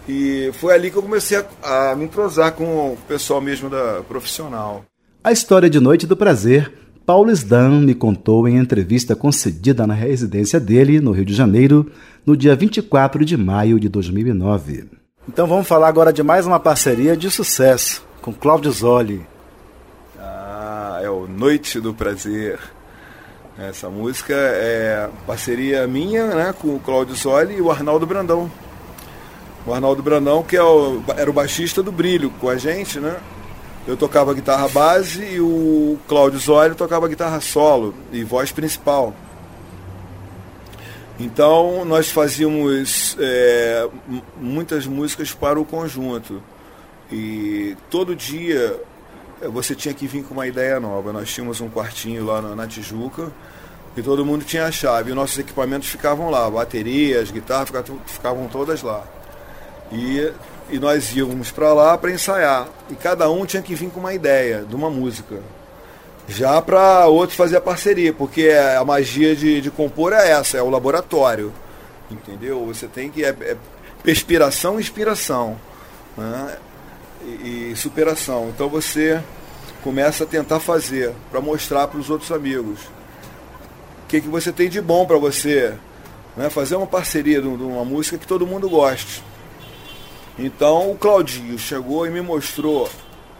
E 0.07 0.51
foi 0.53 0.73
ali 0.75 0.91
que 0.91 0.97
eu 0.97 1.01
comecei 1.01 1.37
a, 1.63 1.91
a 1.91 1.95
me 1.95 2.05
entrosar 2.05 2.51
com 2.51 2.93
o 2.93 2.97
pessoal 3.07 3.41
mesmo 3.41 3.69
da 3.69 4.01
profissional. 4.07 4.85
A 5.23 5.31
história 5.31 5.69
de 5.69 5.79
Noite 5.79 6.05
do 6.05 6.15
Prazer, 6.15 6.71
Paulo 7.05 7.31
Sdan 7.31 7.81
me 7.81 7.95
contou 7.95 8.47
em 8.47 8.57
entrevista 8.57 9.15
concedida 9.15 9.87
na 9.87 9.93
residência 9.93 10.59
dele, 10.59 10.99
no 10.99 11.11
Rio 11.11 11.25
de 11.25 11.33
Janeiro, 11.33 11.89
no 12.25 12.37
dia 12.37 12.55
24 12.55 13.25
de 13.25 13.35
maio 13.35 13.79
de 13.79 13.89
2009. 13.89 14.85
Então 15.27 15.47
vamos 15.47 15.67
falar 15.67 15.87
agora 15.87 16.13
de 16.13 16.21
mais 16.21 16.45
uma 16.45 16.59
parceria 16.59 17.17
de 17.17 17.31
sucesso 17.31 18.12
com 18.23 18.33
Cláudio 18.33 18.71
Zoli. 18.71 19.27
Ah, 20.17 21.01
é 21.03 21.09
o 21.09 21.27
Noite 21.27 21.81
do 21.81 21.93
Prazer. 21.93 22.57
Essa 23.59 23.89
música 23.89 24.33
é 24.33 25.09
parceria 25.27 25.85
minha, 25.85 26.27
né, 26.27 26.55
com 26.57 26.73
o 26.73 26.79
Cláudio 26.79 27.15
Zoli 27.15 27.57
e 27.57 27.61
o 27.61 27.69
Arnaldo 27.69 28.07
Brandão. 28.07 28.49
O 29.67 29.73
Arnaldo 29.73 30.01
Brandão, 30.01 30.41
que 30.41 30.55
é 30.55 30.63
o, 30.63 31.03
era 31.17 31.29
o 31.29 31.33
baixista 31.33 31.83
do 31.83 31.91
Brilho 31.91 32.31
com 32.39 32.49
a 32.49 32.55
gente, 32.55 32.97
né? 32.97 33.17
Eu 33.85 33.97
tocava 33.97 34.33
guitarra 34.33 34.69
base 34.69 35.21
e 35.21 35.41
o 35.41 35.99
Cláudio 36.07 36.39
Zoli 36.39 36.75
tocava 36.75 37.09
guitarra 37.09 37.41
solo 37.41 37.93
e 38.13 38.23
voz 38.23 38.53
principal. 38.53 39.13
Então 41.19 41.83
nós 41.83 42.09
fazíamos 42.09 43.17
é, 43.19 43.85
muitas 44.39 44.87
músicas 44.87 45.33
para 45.33 45.59
o 45.59 45.65
conjunto. 45.65 46.41
E 47.11 47.75
todo 47.89 48.15
dia 48.15 48.79
é, 49.41 49.47
você 49.47 49.75
tinha 49.75 49.93
que 49.93 50.07
vir 50.07 50.23
com 50.23 50.33
uma 50.33 50.47
ideia 50.47 50.79
nova. 50.79 51.11
Nós 51.11 51.31
tínhamos 51.31 51.59
um 51.61 51.69
quartinho 51.69 52.25
lá 52.25 52.41
na, 52.41 52.55
na 52.55 52.67
Tijuca 52.67 53.31
e 53.95 54.01
todo 54.01 54.25
mundo 54.25 54.45
tinha 54.45 54.65
a 54.65 54.71
chave. 54.71 55.11
E 55.11 55.13
nossos 55.13 55.37
equipamentos 55.37 55.89
ficavam 55.89 56.29
lá, 56.29 56.49
baterias, 56.49 57.31
guitarras 57.31 57.67
ficavam, 57.67 57.99
ficavam 58.05 58.47
todas 58.47 58.81
lá. 58.81 59.03
E, 59.91 60.31
e 60.69 60.79
nós 60.79 61.15
íamos 61.15 61.51
para 61.51 61.73
lá 61.73 61.97
para 61.97 62.11
ensaiar. 62.11 62.67
E 62.89 62.95
cada 62.95 63.29
um 63.29 63.45
tinha 63.45 63.61
que 63.61 63.75
vir 63.75 63.89
com 63.89 63.99
uma 63.99 64.13
ideia 64.13 64.63
de 64.67 64.75
uma 64.75 64.89
música. 64.89 65.39
Já 66.27 66.61
para 66.61 67.05
outro 67.07 67.35
fazer 67.35 67.57
a 67.57 67.61
parceria, 67.61 68.13
porque 68.13 68.49
a 68.49 68.83
magia 68.85 69.35
de, 69.35 69.59
de 69.59 69.69
compor 69.69 70.13
é 70.13 70.29
essa, 70.31 70.57
é 70.57 70.61
o 70.61 70.69
laboratório. 70.69 71.51
Entendeu? 72.09 72.65
Você 72.67 72.87
tem 72.87 73.09
que. 73.09 73.25
É, 73.25 73.29
é 73.29 73.57
perspiração 74.01 74.77
e 74.77 74.81
inspiração. 74.81 75.57
Né? 76.17 76.57
E, 77.25 77.71
e 77.71 77.75
superação. 77.75 78.49
Então 78.49 78.69
você 78.69 79.21
começa 79.83 80.23
a 80.23 80.27
tentar 80.27 80.59
fazer 80.59 81.13
para 81.29 81.41
mostrar 81.41 81.87
para 81.87 81.99
os 81.99 82.09
outros 82.09 82.31
amigos 82.31 82.79
o 84.03 84.07
que, 84.07 84.21
que 84.21 84.27
você 84.27 84.51
tem 84.51 84.69
de 84.69 84.81
bom 84.81 85.05
para 85.05 85.17
você. 85.17 85.73
Né? 86.35 86.49
Fazer 86.49 86.75
uma 86.75 86.87
parceria 86.87 87.41
de 87.41 87.47
uma 87.47 87.85
música 87.85 88.17
que 88.17 88.27
todo 88.27 88.47
mundo 88.47 88.69
goste. 88.69 89.23
Então 90.37 90.91
o 90.91 90.97
Claudinho 90.97 91.57
chegou 91.59 92.07
e 92.07 92.09
me 92.09 92.21
mostrou 92.21 92.89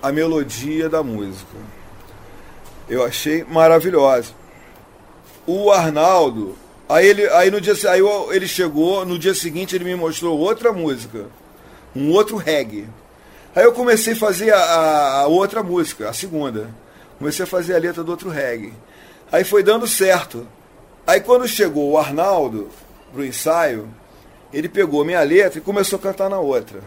a 0.02 0.12
melodia 0.12 0.90
da 0.90 1.02
música. 1.02 1.58
Eu 2.90 3.04
achei 3.04 3.44
maravilhosa. 3.44 4.32
O 5.48 5.72
Arnaldo, 5.72 6.56
aí 6.88 7.08
ele, 7.08 7.28
aí 7.30 7.50
no 7.50 7.60
dia 7.60 7.74
aí 7.90 8.02
ele 8.32 8.48
chegou, 8.48 9.06
no 9.06 9.18
dia 9.18 9.34
seguinte 9.34 9.76
ele 9.76 9.86
me 9.86 9.96
mostrou 9.96 10.38
outra 10.38 10.72
música, 10.72 11.28
um 11.96 12.12
outro 12.12 12.38
reggae. 12.38 12.88
Aí 13.56 13.64
eu 13.64 13.74
comecei 13.74 14.14
a 14.14 14.16
fazer 14.16 14.51
a, 14.51 15.22
a, 15.22 15.28
outra 15.28 15.62
música, 15.62 16.10
a 16.10 16.14
segunda. 16.14 16.70
Comecei 17.20 17.43
a 17.43 17.47
fazer 17.47 17.76
a 17.76 17.80
letra 17.80 18.04
do 18.04 18.12
outro 18.12 18.30
reggae. 18.30 18.74
Aí 19.32 19.43
foi 19.43 19.62
dando 19.62 19.88
certo. 19.88 20.47
Aí 21.06 21.22
quando 21.22 21.47
chegou 21.47 21.91
o 21.91 21.97
Arnaldo 21.97 22.70
pro 23.12 23.24
ensaio, 23.24 23.88
ele 24.51 24.68
pegou 24.68 25.06
minha 25.06 25.22
letra 25.22 25.60
e 25.60 25.62
começou 25.62 25.99
a 25.99 26.01
cantar 26.01 26.30
na 26.30 26.39
outra. 26.39 26.80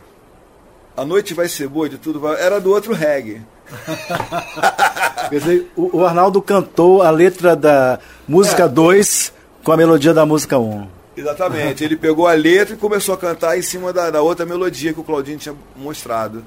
A 0.96 1.04
noite 1.04 1.34
vai 1.34 1.48
ser 1.48 1.68
boa 1.68 1.88
de 1.88 1.98
tudo 1.98 2.18
vai... 2.18 2.40
Era 2.40 2.60
do 2.60 2.70
outro 2.70 2.94
reggae. 2.94 3.42
Quer 5.28 5.38
dizer, 5.38 5.72
o, 5.76 6.04
Arnaldo 6.04 6.40
cantou 6.40 7.02
a 7.02 7.10
letra 7.10 7.54
da 7.54 7.98
música 8.26 8.68
2 8.68 9.32
é. 9.34 9.64
com 9.64 9.72
a 9.72 9.76
melodia 9.76 10.14
da 10.14 10.24
música 10.24 10.58
1. 10.58 10.62
Um. 10.62 10.95
Exatamente. 11.16 11.82
Ele 11.82 11.96
pegou 11.96 12.26
a 12.26 12.34
letra 12.34 12.74
e 12.74 12.78
começou 12.78 13.14
a 13.14 13.18
cantar 13.18 13.58
em 13.58 13.62
cima 13.62 13.92
da, 13.92 14.10
da, 14.10 14.22
outra 14.22 14.44
melodia 14.44 14.92
que 14.92 15.00
o 15.00 15.04
Claudinho 15.04 15.38
tinha 15.38 15.54
mostrado. 15.74 16.44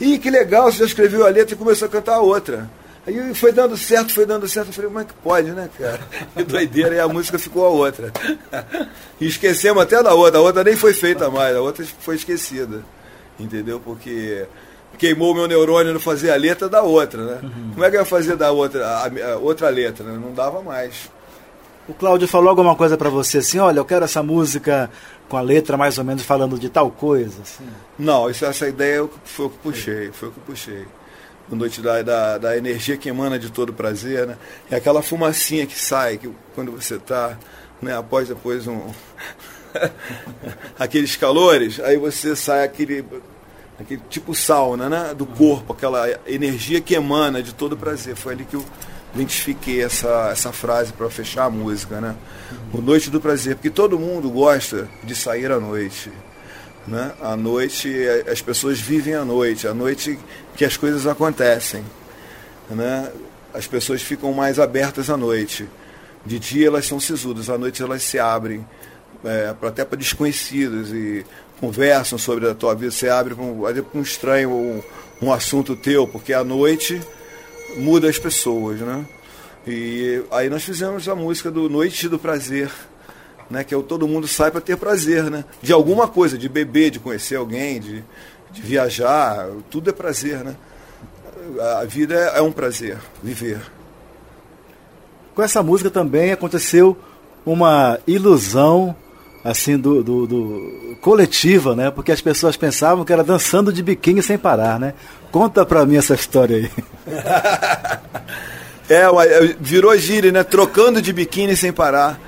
Ih, 0.00 0.18
que 0.18 0.30
legal, 0.30 0.70
você 0.70 0.78
já 0.78 0.84
escreveu 0.84 1.26
a 1.26 1.30
letra 1.30 1.54
e 1.54 1.58
começou 1.58 1.86
a 1.86 1.90
cantar 1.90 2.16
a 2.16 2.20
outra. 2.20 2.68
Aí 3.06 3.34
foi 3.34 3.52
dando 3.52 3.76
certo, 3.76 4.12
foi 4.12 4.26
dando 4.26 4.48
certo. 4.48 4.68
Eu 4.68 4.72
falei, 4.72 4.90
como 4.90 5.00
é 5.00 5.04
que 5.04 5.14
pode, 5.14 5.50
né, 5.52 5.70
cara? 5.78 6.00
Que 6.36 6.42
doideira. 6.42 6.96
E 6.96 7.00
a 7.00 7.08
música 7.08 7.38
ficou 7.38 7.64
a 7.64 7.70
outra. 7.70 8.12
E 9.18 9.26
esquecemos 9.26 9.82
até 9.82 10.02
da 10.02 10.12
outra. 10.12 10.38
A 10.38 10.42
outra 10.42 10.62
nem 10.62 10.76
foi 10.76 10.92
feita 10.92 11.30
mais, 11.30 11.56
a 11.56 11.60
outra 11.62 11.82
foi 12.00 12.16
esquecida. 12.16 12.82
Entendeu? 13.38 13.80
Porque 13.80 14.44
queimou 14.98 15.32
o 15.32 15.34
meu 15.34 15.48
neurônio 15.48 15.94
no 15.94 16.00
fazer 16.00 16.30
a 16.30 16.36
letra 16.36 16.68
da 16.68 16.82
outra, 16.82 17.22
né? 17.22 17.40
Uhum. 17.42 17.70
Como 17.72 17.84
é 17.84 17.90
que 17.90 17.96
eu 17.96 18.00
ia 18.00 18.06
fazer 18.06 18.36
da 18.36 18.50
outra, 18.50 18.86
a, 18.86 19.06
a 19.06 19.36
outra 19.36 19.70
letra? 19.70 20.04
Né? 20.04 20.18
Não 20.22 20.34
dava 20.34 20.60
mais. 20.60 21.10
O 21.88 21.94
Cláudio 21.94 22.26
falou 22.26 22.48
alguma 22.48 22.74
coisa 22.74 22.96
para 22.96 23.08
você 23.08 23.38
assim, 23.38 23.58
olha, 23.58 23.78
eu 23.78 23.84
quero 23.84 24.04
essa 24.04 24.22
música 24.22 24.90
com 25.28 25.36
a 25.36 25.40
letra 25.40 25.76
mais 25.76 25.98
ou 25.98 26.04
menos 26.04 26.22
falando 26.22 26.58
de 26.58 26.68
tal 26.68 26.90
coisa, 26.90 27.42
assim? 27.42 27.66
Não, 27.98 28.28
isso, 28.28 28.44
essa 28.44 28.68
ideia 28.68 29.08
foi 29.24 29.46
o 29.46 29.50
que 29.50 29.58
puxei, 29.58 30.10
foi 30.12 30.28
o 30.28 30.32
que 30.32 30.40
puxei. 30.40 30.84
A 31.50 31.54
noite 31.54 31.80
da, 31.80 32.02
da, 32.02 32.38
da, 32.38 32.56
energia 32.56 32.96
que 32.96 33.08
emana 33.08 33.38
de 33.38 33.50
todo 33.50 33.72
prazer, 33.72 34.26
né? 34.26 34.36
É 34.68 34.76
aquela 34.76 35.00
fumacinha 35.00 35.64
que 35.64 35.78
sai 35.78 36.18
que, 36.18 36.28
quando 36.56 36.72
você 36.72 36.96
está, 36.96 37.38
né, 37.80 37.96
após 37.96 38.26
depois 38.26 38.66
um... 38.66 38.80
aqueles 40.76 41.14
calores, 41.14 41.78
aí 41.78 41.96
você 41.96 42.34
sai 42.34 42.64
aquele 42.64 43.04
aquele 43.78 44.00
tipo 44.08 44.34
sauna 44.34 44.88
né, 44.88 45.14
do 45.14 45.26
corpo, 45.26 45.72
aquela 45.72 46.08
energia 46.26 46.80
que 46.80 46.94
emana 46.94 47.42
de 47.42 47.54
todo 47.54 47.76
prazer. 47.76 48.16
Foi 48.16 48.32
ali 48.32 48.44
que 48.44 48.56
eu 48.56 48.64
identifiquei 49.16 49.82
essa, 49.82 50.28
essa 50.30 50.52
frase 50.52 50.92
para 50.92 51.08
fechar 51.08 51.44
a 51.46 51.50
música, 51.50 52.00
né? 52.00 52.14
O 52.72 52.80
Noite 52.80 53.10
do 53.10 53.20
Prazer, 53.20 53.56
porque 53.56 53.70
todo 53.70 53.98
mundo 53.98 54.30
gosta 54.30 54.88
de 55.02 55.14
sair 55.14 55.50
à 55.50 55.58
noite. 55.58 56.10
Né? 56.86 57.12
À 57.20 57.34
noite, 57.34 57.92
as 58.30 58.40
pessoas 58.40 58.78
vivem 58.78 59.14
à 59.14 59.24
noite, 59.24 59.66
à 59.66 59.74
noite 59.74 60.18
que 60.56 60.64
as 60.64 60.76
coisas 60.76 61.06
acontecem. 61.06 61.84
Né? 62.70 63.10
As 63.52 63.66
pessoas 63.66 64.02
ficam 64.02 64.32
mais 64.32 64.58
abertas 64.58 65.10
à 65.10 65.16
noite. 65.16 65.68
De 66.24 66.38
dia 66.38 66.68
elas 66.68 66.86
são 66.86 67.00
sisudas, 67.00 67.48
à 67.50 67.56
noite 67.56 67.82
elas 67.82 68.02
se 68.02 68.18
abrem, 68.18 68.66
é, 69.24 69.54
até 69.62 69.84
para 69.84 69.98
desconhecidos 69.98 70.92
e 70.92 71.24
conversam 71.60 72.18
sobre 72.18 72.48
a 72.48 72.54
tua 72.54 72.74
vida. 72.74 72.90
Você 72.90 73.08
abre 73.08 73.34
para 73.34 73.44
um, 73.44 73.62
um 73.94 74.02
estranho 74.02 74.50
um, 74.50 74.82
um 75.22 75.32
assunto 75.32 75.74
teu, 75.74 76.06
porque 76.06 76.32
à 76.32 76.44
noite 76.44 77.00
muda 77.76 78.08
as 78.08 78.18
pessoas, 78.18 78.80
né? 78.80 79.04
E 79.66 80.22
aí 80.30 80.48
nós 80.48 80.62
fizemos 80.62 81.08
a 81.08 81.14
música 81.14 81.50
do 81.50 81.68
Noite 81.68 82.08
do 82.08 82.18
Prazer, 82.18 82.70
né? 83.50 83.64
Que 83.64 83.74
é 83.74 83.76
o 83.76 83.82
todo 83.82 84.06
mundo 84.06 84.28
sai 84.28 84.50
para 84.50 84.60
ter 84.60 84.76
prazer, 84.76 85.24
né? 85.30 85.44
De 85.60 85.72
alguma 85.72 86.06
coisa, 86.06 86.38
de 86.38 86.48
beber, 86.48 86.90
de 86.90 87.00
conhecer 87.00 87.36
alguém, 87.36 87.80
de, 87.80 88.04
de 88.52 88.62
viajar, 88.62 89.48
tudo 89.70 89.90
é 89.90 89.92
prazer, 89.92 90.44
né? 90.44 90.54
A 91.80 91.84
vida 91.84 92.14
é, 92.14 92.38
é 92.38 92.42
um 92.42 92.52
prazer, 92.52 92.98
viver. 93.22 93.60
Com 95.34 95.42
essa 95.42 95.62
música 95.62 95.90
também 95.90 96.32
aconteceu 96.32 96.96
uma 97.44 97.98
ilusão 98.06 98.96
assim 99.44 99.78
do, 99.78 100.02
do, 100.02 100.26
do, 100.26 100.96
coletiva, 101.00 101.76
né? 101.76 101.90
Porque 101.90 102.10
as 102.10 102.20
pessoas 102.20 102.56
pensavam 102.56 103.04
que 103.04 103.12
era 103.12 103.22
dançando 103.22 103.72
de 103.72 103.82
biquíni 103.82 104.22
sem 104.22 104.36
parar, 104.36 104.80
né? 104.80 104.94
Conta 105.36 105.66
pra 105.66 105.84
mim 105.84 105.98
essa 105.98 106.14
história 106.14 106.56
aí. 106.56 106.70
é, 108.88 109.04
virou 109.60 109.94
gíria, 109.98 110.32
né? 110.32 110.42
Trocando 110.42 111.02
de 111.02 111.12
biquíni 111.12 111.54
sem 111.54 111.70
parar. 111.70 112.18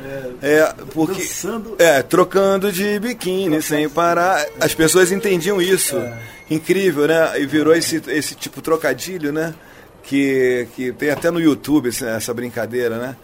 É, 0.43 0.59
é 0.59 0.75
porque 0.93 1.23
dançando... 1.23 1.75
é 1.79 2.03
trocando 2.03 2.71
de 2.71 3.01
biquíni 3.01 3.63
sem 3.63 3.89
parar. 3.89 4.45
As 4.61 4.75
pessoas 4.75 5.11
entendiam 5.11 5.59
isso. 5.59 5.97
É. 5.97 6.19
Incrível, 6.51 7.09
né? 7.09 7.41
E 7.41 7.47
virou 7.47 7.75
esse, 7.75 7.97
esse 8.09 8.35
tipo 8.35 8.61
trocadilho, 8.61 9.33
né? 9.33 9.55
Que, 10.03 10.69
que 10.77 10.93
tem 10.93 11.09
até 11.09 11.31
no 11.31 11.41
YouTube 11.41 11.89
essa 11.89 12.35
brincadeira, 12.35 12.99
né? 12.99 13.17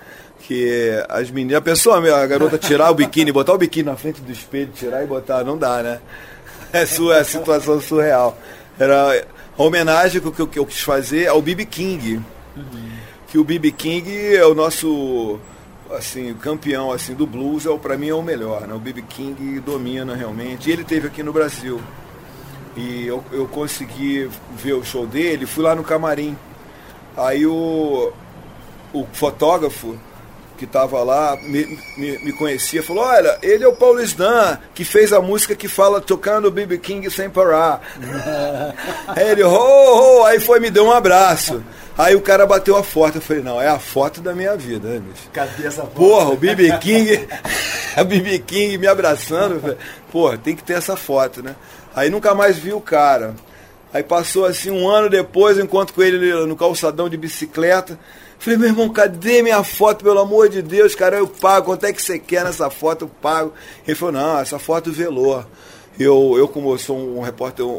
que 0.47 0.93
as 1.11 1.31
meninas, 1.31 1.59
a 1.59 1.61
pessoa, 1.61 1.99
a 1.99 2.27
garota 2.27 2.57
tirar 2.57 2.91
o 2.91 2.95
biquíni, 2.95 3.33
botar 3.33 3.53
o 3.53 3.59
biquíni 3.59 3.91
na 3.91 3.97
frente 3.97 4.23
do 4.23 4.33
espelho, 4.33 4.73
tirar 4.75 5.03
e 5.03 5.07
botar, 5.07 5.45
não 5.45 5.59
dá, 5.59 5.83
né? 5.83 6.01
É 6.73 6.87
sua 6.87 7.19
é 7.19 7.25
situação 7.25 7.81
surreal. 7.81 8.37
Era 8.79 9.25
a 9.57 9.63
homenagem 9.63 10.21
que 10.21 10.41
eu, 10.41 10.47
que 10.47 10.59
eu 10.59 10.67
quis 10.67 10.81
fazer 10.81 11.29
ao 11.29 11.41
B.B. 11.41 11.65
King. 11.67 12.21
Uhum. 12.57 12.91
Que 13.29 13.39
o 13.39 13.45
B.B. 13.45 13.73
King 13.73 14.35
é 14.35 14.45
o 14.47 14.55
nosso 14.55 15.39
assim, 15.91 16.35
campeão 16.35 16.91
assim 16.91 17.15
do 17.15 17.27
blues, 17.27 17.67
é 17.67 17.77
para 17.79 17.97
mim 17.97 18.09
é 18.09 18.15
o 18.15 18.23
melhor, 18.23 18.67
né? 18.67 18.75
O 18.75 18.79
B.B. 18.79 19.03
King 19.03 19.61
domina 19.61 20.15
realmente. 20.15 20.69
E 20.69 20.73
ele 20.73 20.85
teve 20.85 21.07
aqui 21.07 21.23
no 21.23 21.33
Brasil. 21.33 21.81
E 22.77 23.07
eu, 23.07 23.23
eu 23.31 23.47
consegui 23.47 24.29
ver 24.57 24.73
o 24.75 24.85
show 24.85 25.07
dele, 25.07 25.47
fui 25.47 25.63
lá 25.63 25.75
no 25.75 25.85
camarim. 25.85 26.37
Aí 27.17 27.47
o, 27.47 28.13
o 28.93 29.07
fotógrafo 29.13 29.97
que 30.57 30.65
estava 30.65 31.03
lá, 31.03 31.37
me, 31.43 31.79
me, 31.97 32.19
me, 32.19 32.33
conhecia, 32.33 32.83
falou, 32.83 33.05
olha, 33.05 33.39
ele 33.43 33.65
é 33.65 33.69
o 33.69 33.75
Paulo 33.75 34.01
Sdan, 34.01 34.59
que 34.75 34.85
fez 34.85 35.13
a 35.13 35.21
música 35.21 35.55
que 35.55 35.69
fala 35.69 36.01
tocando 36.01 36.47
o 36.47 36.51
BB 36.51 36.79
King 36.79 37.11
sem 37.11 37.29
parar. 37.29 37.81
aí 39.09 39.31
ele, 39.31 39.43
ho, 39.43 39.51
ho, 39.51 40.25
aí 40.25 40.41
foi 40.41 40.61
me 40.61 40.71
deu 40.71 40.87
um 40.87 40.93
abraço. 40.93 41.63
Aí 41.97 42.17
o 42.17 42.21
cara 42.21 42.45
bateu 42.45 42.77
a 42.77 42.83
foto, 42.83 43.19
eu 43.19 43.23
falei, 43.23 43.43
não, 43.43 43.61
é 43.61 43.69
a 43.69 43.79
foto 43.79 44.21
da 44.21 44.35
minha 44.35 44.57
vida, 44.57 44.89
né, 44.89 44.99
bicho? 44.99 45.29
Cadê 45.33 45.67
essa 45.67 45.83
foto? 45.83 45.93
Porra, 45.93 46.31
o 46.31 46.37
BB 46.37 46.79
King, 46.79 47.29
a 47.97 48.03
BB 48.03 48.41
King 48.41 48.79
me 48.79 48.87
abraçando, 48.87 49.77
porra, 50.11 50.37
tem 50.37 50.57
que 50.57 50.65
ter 50.65 50.75
essa 50.75 50.97
foto, 50.97 51.43
né? 51.43 51.55
Aí 51.95 52.11
nunca 52.11 52.35
mais 52.35 52.59
vi 52.59 52.73
o 52.73 52.81
cara. 52.81 53.35
Aí 53.95 54.03
passou 54.03 54.45
assim 54.45 54.73
um 54.73 54.89
ano 54.89 55.09
depois, 55.09 55.57
encontro 55.57 55.95
com 55.95 56.03
ele 56.03 56.45
no 56.47 56.57
calçadão 56.57 57.09
de 57.09 57.17
bicicleta. 57.17 57.97
Falei, 58.41 58.59
meu 58.59 58.69
irmão, 58.69 58.89
cadê 58.89 59.41
minha 59.41 59.63
foto, 59.63 60.03
pelo 60.03 60.19
amor 60.19 60.49
de 60.49 60.61
Deus, 60.61 60.97
cara? 60.97 61.19
Eu 61.19 61.29
pago, 61.29 61.67
quanto 61.67 61.85
é 61.85 61.93
que 61.93 62.03
você 62.03 62.19
quer 62.19 62.45
nessa 62.45 62.69
foto? 62.69 63.05
Eu 63.05 63.09
pago. 63.09 63.53
Ele 63.87 63.95
falou, 63.95 64.15
não, 64.15 64.41
essa 64.41 64.59
foto 64.59 64.91
velou. 64.91 65.45
Eu, 65.97 66.35
eu 66.37 66.49
como 66.49 66.73
eu 66.73 66.79
sou 66.79 66.99
um 66.99 67.21
repórter, 67.21 67.65
um, 67.65 67.71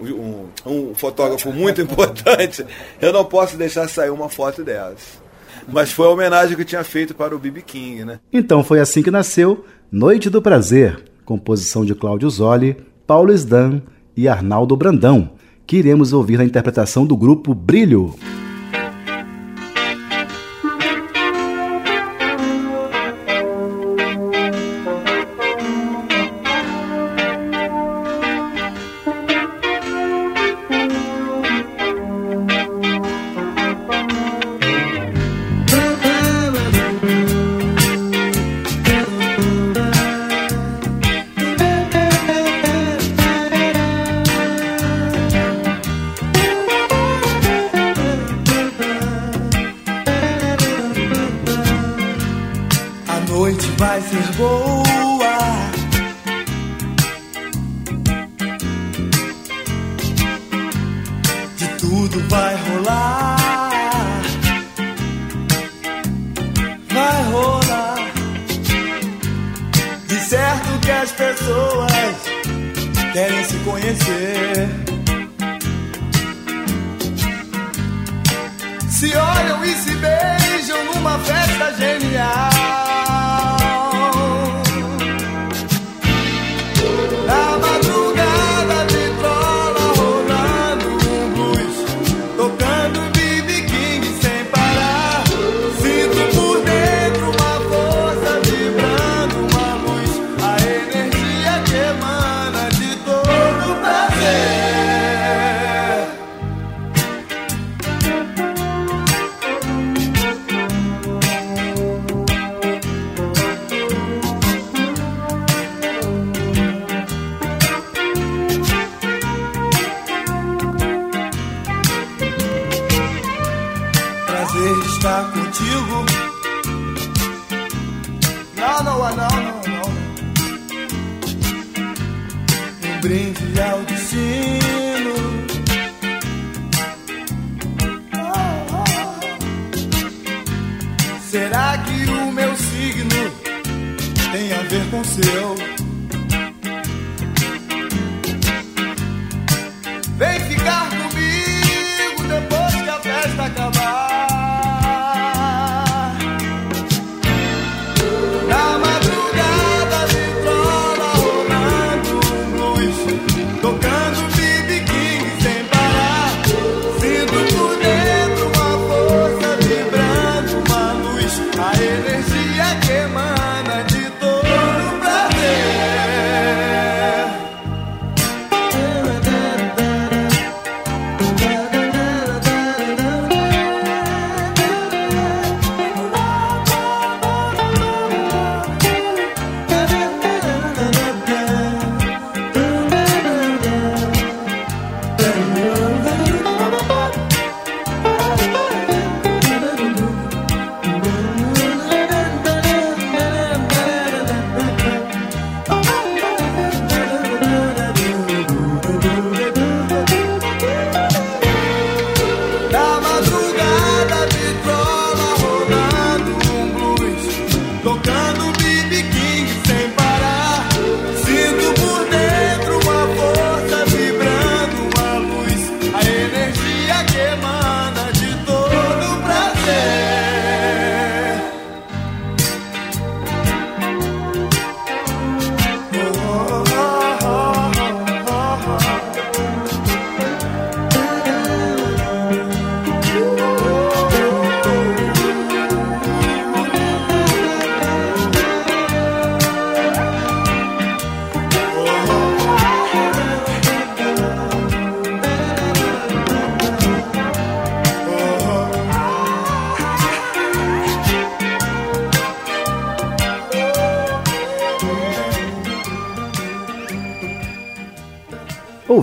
um, 0.00 0.48
um, 0.66 0.72
um 0.72 0.94
fotógrafo 0.94 1.52
muito 1.52 1.82
importante, 1.82 2.64
eu 2.98 3.12
não 3.12 3.26
posso 3.26 3.58
deixar 3.58 3.86
sair 3.90 4.08
uma 4.08 4.30
foto 4.30 4.64
dessas. 4.64 5.20
Mas 5.70 5.92
foi 5.92 6.06
a 6.06 6.10
homenagem 6.10 6.56
que 6.56 6.62
eu 6.62 6.66
tinha 6.66 6.82
feito 6.82 7.14
para 7.14 7.36
o 7.36 7.38
B.B. 7.38 7.60
King, 7.60 8.06
né? 8.06 8.20
Então 8.32 8.64
foi 8.64 8.80
assim 8.80 9.02
que 9.02 9.10
nasceu 9.10 9.66
Noite 9.92 10.30
do 10.30 10.40
Prazer, 10.40 11.04
composição 11.26 11.84
de 11.84 11.94
Cláudio 11.94 12.30
Zoli, 12.30 12.74
Paulo 13.06 13.34
Sdan 13.34 13.82
e 14.16 14.26
Arnaldo 14.26 14.74
Brandão, 14.74 15.30
que 15.68 15.76
iremos 15.76 16.14
ouvir 16.14 16.38
na 16.38 16.46
interpretação 16.46 17.04
do 17.04 17.14
grupo 17.14 17.54
Brilho. 17.54 18.14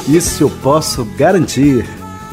Isso 0.09 0.41
eu 0.41 0.49
posso 0.49 1.05
garantir. 1.05 1.85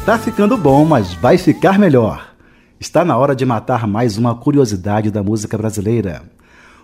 Tá 0.07 0.19
ficando 0.19 0.57
bom, 0.57 0.83
mas 0.87 1.13
vai 1.13 1.37
ficar 1.37 1.79
melhor. 1.79 2.35
Está 2.81 3.05
na 3.05 3.19
hora 3.19 3.37
de 3.37 3.45
matar 3.45 3.87
mais 3.87 4.17
uma 4.17 4.35
curiosidade 4.35 5.11
da 5.11 5.23
música 5.23 5.59
brasileira. 5.59 6.23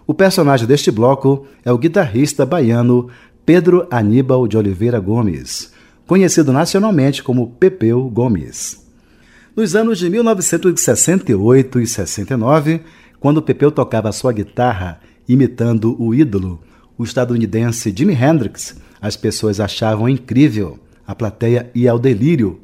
O 0.07 0.12
personagem 0.12 0.66
deste 0.66 0.90
bloco 0.90 1.47
é 1.64 1.72
o 1.72 1.78
guitarrista 1.78 2.45
baiano 2.45 3.09
Pedro 3.47 3.86
Aníbal 3.90 4.47
de 4.47 4.59
Oliveira 4.59 5.01
Gomes, 5.01 5.72
conhecido 6.07 6.53
nacionalmente 6.53 7.22
como 7.22 7.53
Pepeu 7.53 8.03
Gomes. 8.11 8.86
Nos 9.57 9.74
anos 9.74 9.99
de 9.99 10.11
1968 10.11 11.80
e 11.80 11.86
69, 11.86 12.82
quando 13.18 13.40
Pepeu 13.40 13.72
tocava 13.72 14.12
sua 14.12 14.30
guitarra 14.30 15.01
imitando 15.26 15.97
o 15.99 16.14
ídolo, 16.14 16.61
o 16.99 17.05
estadunidense 17.05 17.95
Jimi 17.97 18.12
Hendrix, 18.12 18.76
as 19.01 19.16
pessoas 19.16 19.59
achavam 19.59 20.09
incrível. 20.09 20.78
A 21.07 21.14
plateia 21.14 21.70
ia 21.74 21.90
ao 21.90 21.98
delírio. 21.98 22.61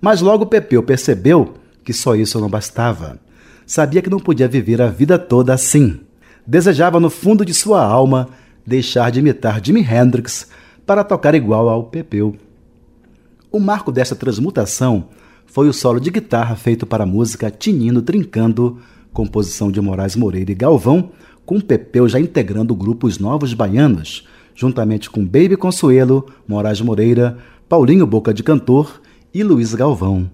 Mas 0.00 0.20
logo 0.20 0.46
Pepeu 0.46 0.82
percebeu 0.82 1.54
que 1.84 1.92
só 1.92 2.14
isso 2.14 2.40
não 2.40 2.48
bastava. 2.48 3.18
Sabia 3.66 4.02
que 4.02 4.10
não 4.10 4.18
podia 4.18 4.48
viver 4.48 4.80
a 4.80 4.88
vida 4.88 5.18
toda 5.18 5.54
assim. 5.54 6.00
Desejava 6.46 6.98
no 6.98 7.10
fundo 7.10 7.44
de 7.44 7.54
sua 7.54 7.84
alma 7.84 8.28
deixar 8.66 9.10
de 9.10 9.20
imitar 9.20 9.64
Jimi 9.64 9.80
Hendrix 9.80 10.48
para 10.86 11.04
tocar 11.04 11.34
igual 11.34 11.68
ao 11.68 11.84
Pepeu. 11.84 12.36
O 13.50 13.58
marco 13.58 13.90
dessa 13.90 14.14
transmutação 14.14 15.08
foi 15.46 15.68
o 15.68 15.72
solo 15.72 16.00
de 16.00 16.10
guitarra 16.10 16.54
feito 16.54 16.86
para 16.86 17.02
a 17.02 17.06
música 17.06 17.50
Tinino 17.50 18.02
Trincando, 18.02 18.78
composição 19.12 19.70
de 19.72 19.80
Moraes 19.80 20.14
Moreira 20.14 20.52
e 20.52 20.54
Galvão, 20.54 21.10
com 21.44 21.60
Pepeu 21.60 22.08
já 22.08 22.20
integrando 22.20 22.72
o 22.72 22.76
grupo 22.76 23.08
Os 23.08 23.18
Novos 23.18 23.52
Baianos, 23.54 24.26
juntamente 24.54 25.10
com 25.10 25.24
Baby 25.24 25.56
Consuelo, 25.56 26.26
Moraes 26.46 26.80
Moreira, 26.80 27.38
Paulinho 27.70 28.04
Boca 28.04 28.34
de 28.34 28.42
Cantor 28.42 29.00
e 29.32 29.44
Luiz 29.44 29.72
Galvão. 29.76 30.28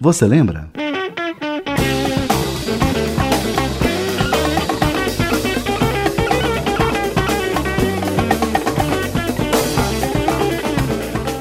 Você 0.00 0.24
lembra? 0.24 0.70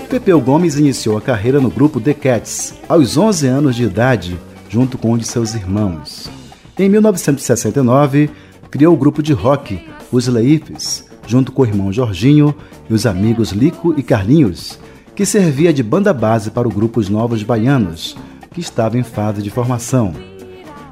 Pepeu 0.10 0.42
Gomes 0.42 0.78
iniciou 0.78 1.18
a 1.18 1.22
carreira 1.22 1.62
no 1.62 1.70
grupo 1.70 2.02
The 2.02 2.14
Cats 2.14 2.74
aos 2.90 3.16
11 3.16 3.48
anos 3.48 3.74
de 3.78 3.86
idade, 3.86 4.38
junto 4.68 4.98
com 4.98 5.14
um 5.14 5.18
de 5.18 5.26
seus 5.26 5.56
irmãos. 5.56 6.30
Em 6.78 6.90
1969, 6.90 8.30
criou 8.70 8.94
o 8.94 8.98
grupo 8.98 9.24
de 9.24 9.32
rock 9.32 9.80
Os 10.12 10.28
Leifes, 10.28 11.08
junto 11.26 11.54
com 11.54 11.62
o 11.62 11.66
irmão 11.66 11.94
Jorginho 11.94 12.54
e 12.90 12.94
os 12.94 13.06
amigos 13.06 13.52
Lico 13.54 13.98
e 13.98 14.04
Carlinhos, 14.04 14.78
que 15.18 15.26
servia 15.26 15.74
de 15.74 15.82
banda 15.82 16.14
base 16.14 16.52
para 16.52 16.68
o 16.68 16.72
grupo 16.72 17.00
Os 17.00 17.10
Novos 17.10 17.42
Baianos, 17.42 18.16
que 18.52 18.62
estava 18.62 19.00
em 19.00 19.04
fase 19.04 19.42
de 19.42 19.50
formação. 19.50 20.14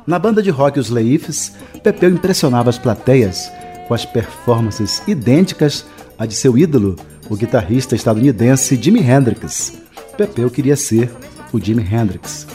Na 0.08 0.18
banda 0.18 0.42
de 0.42 0.50
rock 0.50 0.80
Os 0.80 0.90
Leifes, 0.90 1.56
Pepeu 1.84 2.10
impressionava 2.10 2.72
as 2.72 2.80
plateias 2.80 3.52
com 3.88 3.94
as 3.94 4.04
performances 4.04 5.00
idênticas 5.08 5.86
à 6.18 6.26
de 6.26 6.34
seu 6.34 6.58
ídolo, 6.58 6.96
o 7.30 7.36
guitarrista 7.36 7.94
estadunidense 7.94 8.76
Jimi 8.82 9.00
Hendrix. 9.00 9.74
Pepeu 10.18 10.50
queria 10.50 10.76
ser 10.76 11.12
o 11.54 11.60
Jimi 11.60 11.84
Hendrix. 11.84 12.48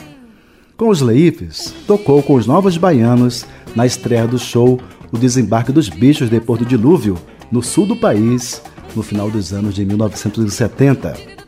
Com 0.77 0.89
os 0.89 1.01
Leifes, 1.01 1.73
tocou 1.87 2.21
com 2.21 2.35
os 2.35 2.49
Novos 2.49 2.77
Baianos 2.77 3.47
na 3.77 3.87
estreia 3.87 4.27
do 4.27 4.41
show 4.41 4.81
O 5.12 5.16
Desembarque 5.16 5.71
dos 5.71 5.89
Bichos 5.89 6.29
depois 6.29 6.59
do 6.59 6.66
Dilúvio, 6.66 7.16
no 7.49 7.62
sul 7.62 7.87
do 7.87 7.95
país, 7.95 8.61
no 8.97 9.05
final 9.05 9.31
dos 9.31 9.53
anos 9.53 9.73
de 9.73 9.85
1970. 9.87 11.39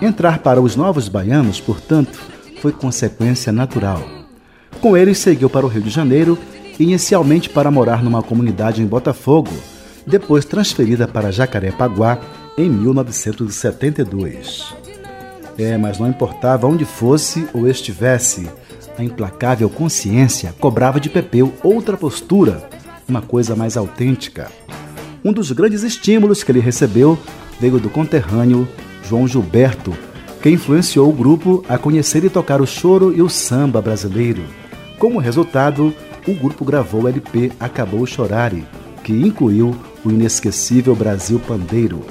Entrar 0.00 0.38
para 0.40 0.60
os 0.60 0.76
Novos 0.76 1.08
Baianos, 1.08 1.60
portanto, 1.60 2.20
foi 2.60 2.72
consequência 2.72 3.50
natural. 3.50 4.06
Com 4.80 4.96
eles, 4.96 5.18
seguiu 5.18 5.48
para 5.48 5.64
o 5.64 5.68
Rio 5.68 5.82
de 5.82 5.90
Janeiro, 5.90 6.36
inicialmente 6.78 7.48
para 7.48 7.70
morar 7.70 8.04
numa 8.04 8.22
comunidade 8.22 8.82
em 8.82 8.86
Botafogo, 8.86 9.50
depois 10.06 10.44
transferida 10.44 11.08
para 11.08 11.32
Jacarepaguá 11.32 12.18
em 12.58 12.68
1972. 12.68 14.74
É, 15.58 15.78
mas 15.78 15.98
não 15.98 16.08
importava 16.08 16.66
onde 16.66 16.84
fosse 16.84 17.48
ou 17.54 17.66
estivesse, 17.66 18.50
a 18.98 19.04
implacável 19.04 19.70
consciência 19.70 20.54
cobrava 20.60 21.00
de 21.00 21.08
Pepeu 21.08 21.54
outra 21.62 21.96
postura, 21.96 22.68
uma 23.08 23.22
coisa 23.22 23.56
mais 23.56 23.74
autêntica. 23.76 24.50
Um 25.24 25.32
dos 25.32 25.50
grandes 25.52 25.82
estímulos 25.82 26.44
que 26.44 26.52
ele 26.52 26.60
recebeu 26.60 27.18
veio 27.58 27.78
do 27.78 27.88
conterrâneo 27.88 28.68
João 29.08 29.26
Gilberto, 29.26 29.94
que 30.42 30.50
influenciou 30.50 31.08
o 31.08 31.12
grupo 31.12 31.64
a 31.68 31.78
conhecer 31.78 32.24
e 32.24 32.30
tocar 32.30 32.60
o 32.60 32.66
choro 32.66 33.12
e 33.16 33.22
o 33.22 33.28
samba 33.28 33.80
brasileiro. 33.80 34.42
Como 34.98 35.18
resultado, 35.18 35.94
o 36.26 36.34
grupo 36.34 36.64
gravou 36.64 37.02
o 37.02 37.08
LP 37.08 37.52
Acabou 37.60 38.04
Chorare, 38.06 38.64
que 39.04 39.12
incluiu 39.12 39.76
o 40.04 40.10
inesquecível 40.10 40.94
Brasil 40.94 41.38
Pandeiro. 41.38 42.04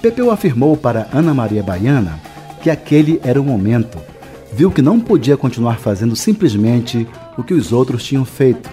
Pepeu 0.00 0.30
afirmou 0.30 0.76
para 0.76 1.08
Ana 1.12 1.32
Maria 1.32 1.62
Baiana 1.62 2.20
que 2.62 2.70
aquele 2.70 3.20
era 3.22 3.40
o 3.40 3.44
momento. 3.44 3.98
Viu 4.52 4.70
que 4.70 4.80
não 4.80 5.00
podia 5.00 5.36
continuar 5.36 5.78
fazendo 5.78 6.14
simplesmente 6.14 7.06
o 7.36 7.42
que 7.42 7.54
os 7.54 7.72
outros 7.72 8.04
tinham 8.04 8.24
feito. 8.24 8.70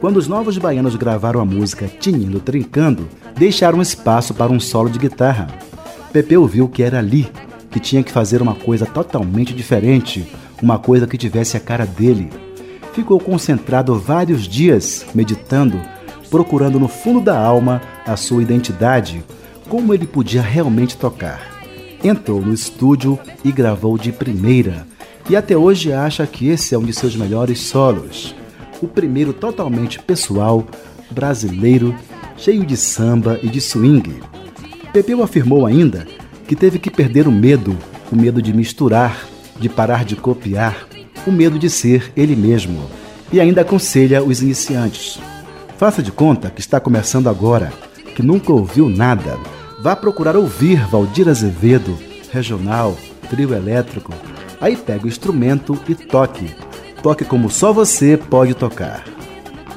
Quando 0.00 0.18
os 0.18 0.28
novos 0.28 0.58
baianos 0.58 0.94
gravaram 0.96 1.40
a 1.40 1.44
música 1.44 1.88
Tinindo 1.88 2.38
Trincando, 2.38 3.08
deixaram 3.36 3.80
espaço 3.80 4.34
para 4.34 4.52
um 4.52 4.60
solo 4.60 4.90
de 4.90 4.98
guitarra. 4.98 5.48
Pepeu 6.14 6.46
viu 6.46 6.68
que 6.68 6.80
era 6.80 7.00
ali 7.00 7.26
que 7.72 7.80
tinha 7.80 8.00
que 8.00 8.12
fazer 8.12 8.40
uma 8.40 8.54
coisa 8.54 8.86
totalmente 8.86 9.52
diferente, 9.52 10.24
uma 10.62 10.78
coisa 10.78 11.08
que 11.08 11.18
tivesse 11.18 11.56
a 11.56 11.60
cara 11.60 11.84
dele. 11.84 12.30
Ficou 12.92 13.18
concentrado 13.18 13.98
vários 13.98 14.46
dias, 14.46 15.04
meditando, 15.12 15.82
procurando 16.30 16.78
no 16.78 16.86
fundo 16.86 17.20
da 17.20 17.36
alma 17.36 17.82
a 18.06 18.16
sua 18.16 18.42
identidade, 18.42 19.24
como 19.68 19.92
ele 19.92 20.06
podia 20.06 20.40
realmente 20.40 20.96
tocar. 20.96 21.40
Entrou 22.04 22.40
no 22.40 22.54
estúdio 22.54 23.18
e 23.44 23.50
gravou 23.50 23.98
de 23.98 24.12
primeira, 24.12 24.86
e 25.28 25.34
até 25.34 25.56
hoje 25.56 25.92
acha 25.92 26.24
que 26.28 26.46
esse 26.46 26.76
é 26.76 26.78
um 26.78 26.84
de 26.84 26.92
seus 26.92 27.16
melhores 27.16 27.58
solos. 27.58 28.36
O 28.80 28.86
primeiro 28.86 29.32
totalmente 29.32 29.98
pessoal, 29.98 30.64
brasileiro, 31.10 31.92
cheio 32.36 32.64
de 32.64 32.76
samba 32.76 33.40
e 33.42 33.48
de 33.48 33.60
swing. 33.60 34.20
Pepeu 34.94 35.24
afirmou 35.24 35.66
ainda 35.66 36.06
que 36.46 36.54
teve 36.54 36.78
que 36.78 36.88
perder 36.88 37.26
o 37.26 37.32
medo, 37.32 37.76
o 38.12 38.16
medo 38.16 38.40
de 38.40 38.52
misturar, 38.52 39.26
de 39.58 39.68
parar 39.68 40.04
de 40.04 40.14
copiar, 40.14 40.86
o 41.26 41.32
medo 41.32 41.58
de 41.58 41.68
ser 41.68 42.12
ele 42.16 42.36
mesmo. 42.36 42.88
E 43.32 43.40
ainda 43.40 43.62
aconselha 43.62 44.22
os 44.22 44.40
iniciantes: 44.40 45.18
faça 45.76 46.00
de 46.00 46.12
conta 46.12 46.48
que 46.48 46.60
está 46.60 46.78
começando 46.78 47.28
agora, 47.28 47.72
que 48.14 48.22
nunca 48.22 48.52
ouviu 48.52 48.88
nada. 48.88 49.36
Vá 49.82 49.96
procurar 49.96 50.36
ouvir 50.36 50.86
Valdir 50.86 51.28
Azevedo, 51.28 51.98
regional, 52.30 52.96
trio 53.28 53.52
elétrico. 53.52 54.14
Aí 54.60 54.76
pega 54.76 55.06
o 55.06 55.08
instrumento 55.08 55.76
e 55.88 55.96
toque. 55.96 56.54
Toque 57.02 57.24
como 57.24 57.50
só 57.50 57.72
você 57.72 58.16
pode 58.16 58.54
tocar. 58.54 59.02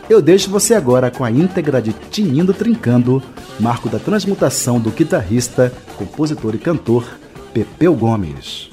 Eu 0.07 0.21
deixo 0.21 0.51
você 0.51 0.75
agora 0.75 1.09
com 1.09 1.25
a 1.25 1.31
íntegra 1.31 1.81
de 1.81 1.91
Tinindo 1.91 2.53
Trincando, 2.53 3.21
marco 3.59 3.89
da 3.89 3.99
transmutação 3.99 4.79
do 4.79 4.91
guitarrista, 4.91 5.71
compositor 5.97 6.55
e 6.55 6.57
cantor 6.57 7.05
Pepeu 7.53 7.95
Gomes. 7.95 8.69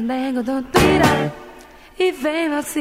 Dengo, 0.00 0.42
dom, 0.42 0.62
tira. 0.72 1.32
E 1.98 2.12
venho 2.12 2.56
assim. 2.56 2.80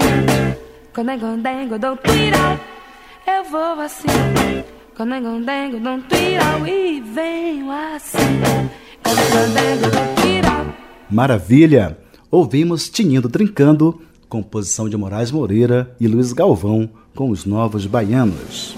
Com 0.93 1.03
dengo, 1.03 1.77
tira. 1.97 2.59
Eu 3.27 3.43
vou 3.45 3.79
assim. 3.81 4.07
Com 4.95 5.05
dengo, 5.05 5.79
tira. 6.07 6.69
E 6.69 7.01
venho 7.01 7.71
assim. 7.71 8.17
Com 9.03 9.13
dengo, 9.53 10.21
tira. 10.21 10.75
Maravilha! 11.09 11.97
Ouvimos 12.31 12.89
Tinindo 12.89 13.27
Trincando, 13.27 13.99
composição 14.27 14.87
de 14.87 14.95
Moraes 14.95 15.31
Moreira 15.31 15.95
e 15.99 16.07
Luiz 16.07 16.31
Galvão 16.31 16.87
com 17.15 17.31
os 17.31 17.43
Novos 17.43 17.87
Baianos. 17.87 18.75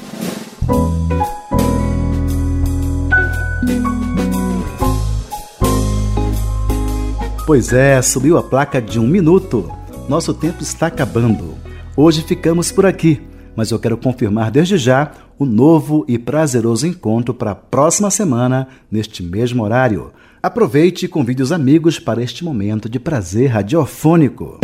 Pois 7.46 7.74
é, 7.74 8.02
subiu 8.02 8.38
a 8.38 8.44
placa 8.44 8.82
de 8.82 9.00
um 9.00 9.08
minuto. 9.08 9.70
Nosso 10.08 10.34
tempo 10.34 10.62
está 10.62 10.88
acabando. 10.88 11.56
Hoje 11.98 12.22
ficamos 12.22 12.72
por 12.72 12.86
aqui, 12.86 13.20
mas 13.56 13.72
eu 13.72 13.80
quero 13.80 13.98
confirmar 13.98 14.52
desde 14.52 14.78
já 14.78 15.12
o 15.40 15.46
novo 15.46 16.06
e 16.08 16.20
prazeroso 16.20 16.86
encontro 16.86 17.34
para 17.34 17.52
a 17.52 17.56
próxima 17.56 18.12
semana, 18.12 18.68
neste 18.92 19.24
mesmo 19.24 19.64
horário. 19.64 20.12
Aproveite 20.42 21.06
e 21.06 21.10
convide 21.10 21.42
os 21.42 21.52
amigos 21.52 22.00
para 22.00 22.22
este 22.22 22.46
momento 22.46 22.88
de 22.88 23.00
prazer 23.00 23.50
radiofônico. 23.50 24.60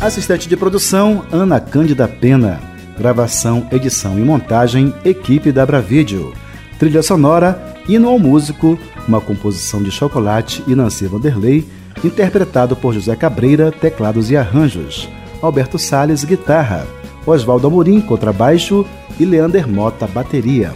Assistente 0.00 0.48
de 0.48 0.56
produção, 0.56 1.24
Ana 1.30 1.60
Cândida 1.60 2.08
Pena. 2.08 2.60
Gravação, 2.98 3.68
edição 3.70 4.18
e 4.18 4.22
montagem, 4.22 4.92
equipe 5.04 5.52
da 5.52 5.64
Bravídeo. 5.64 6.34
Trilha 6.82 7.00
sonora, 7.00 7.62
Hino 7.88 8.08
ao 8.08 8.18
Músico, 8.18 8.76
uma 9.06 9.20
composição 9.20 9.80
de 9.80 9.92
Chocolate 9.92 10.64
e 10.66 10.74
Nancy 10.74 11.06
Vanderlei, 11.06 11.64
interpretado 12.02 12.74
por 12.74 12.92
José 12.92 13.14
Cabreira, 13.14 13.70
teclados 13.70 14.32
e 14.32 14.36
arranjos. 14.36 15.08
Alberto 15.40 15.78
Sales, 15.78 16.24
guitarra. 16.24 16.84
Oswaldo 17.24 17.68
Amorim, 17.68 18.00
contrabaixo 18.00 18.84
e 19.16 19.24
Leander 19.24 19.68
Mota, 19.68 20.08
bateria. 20.08 20.72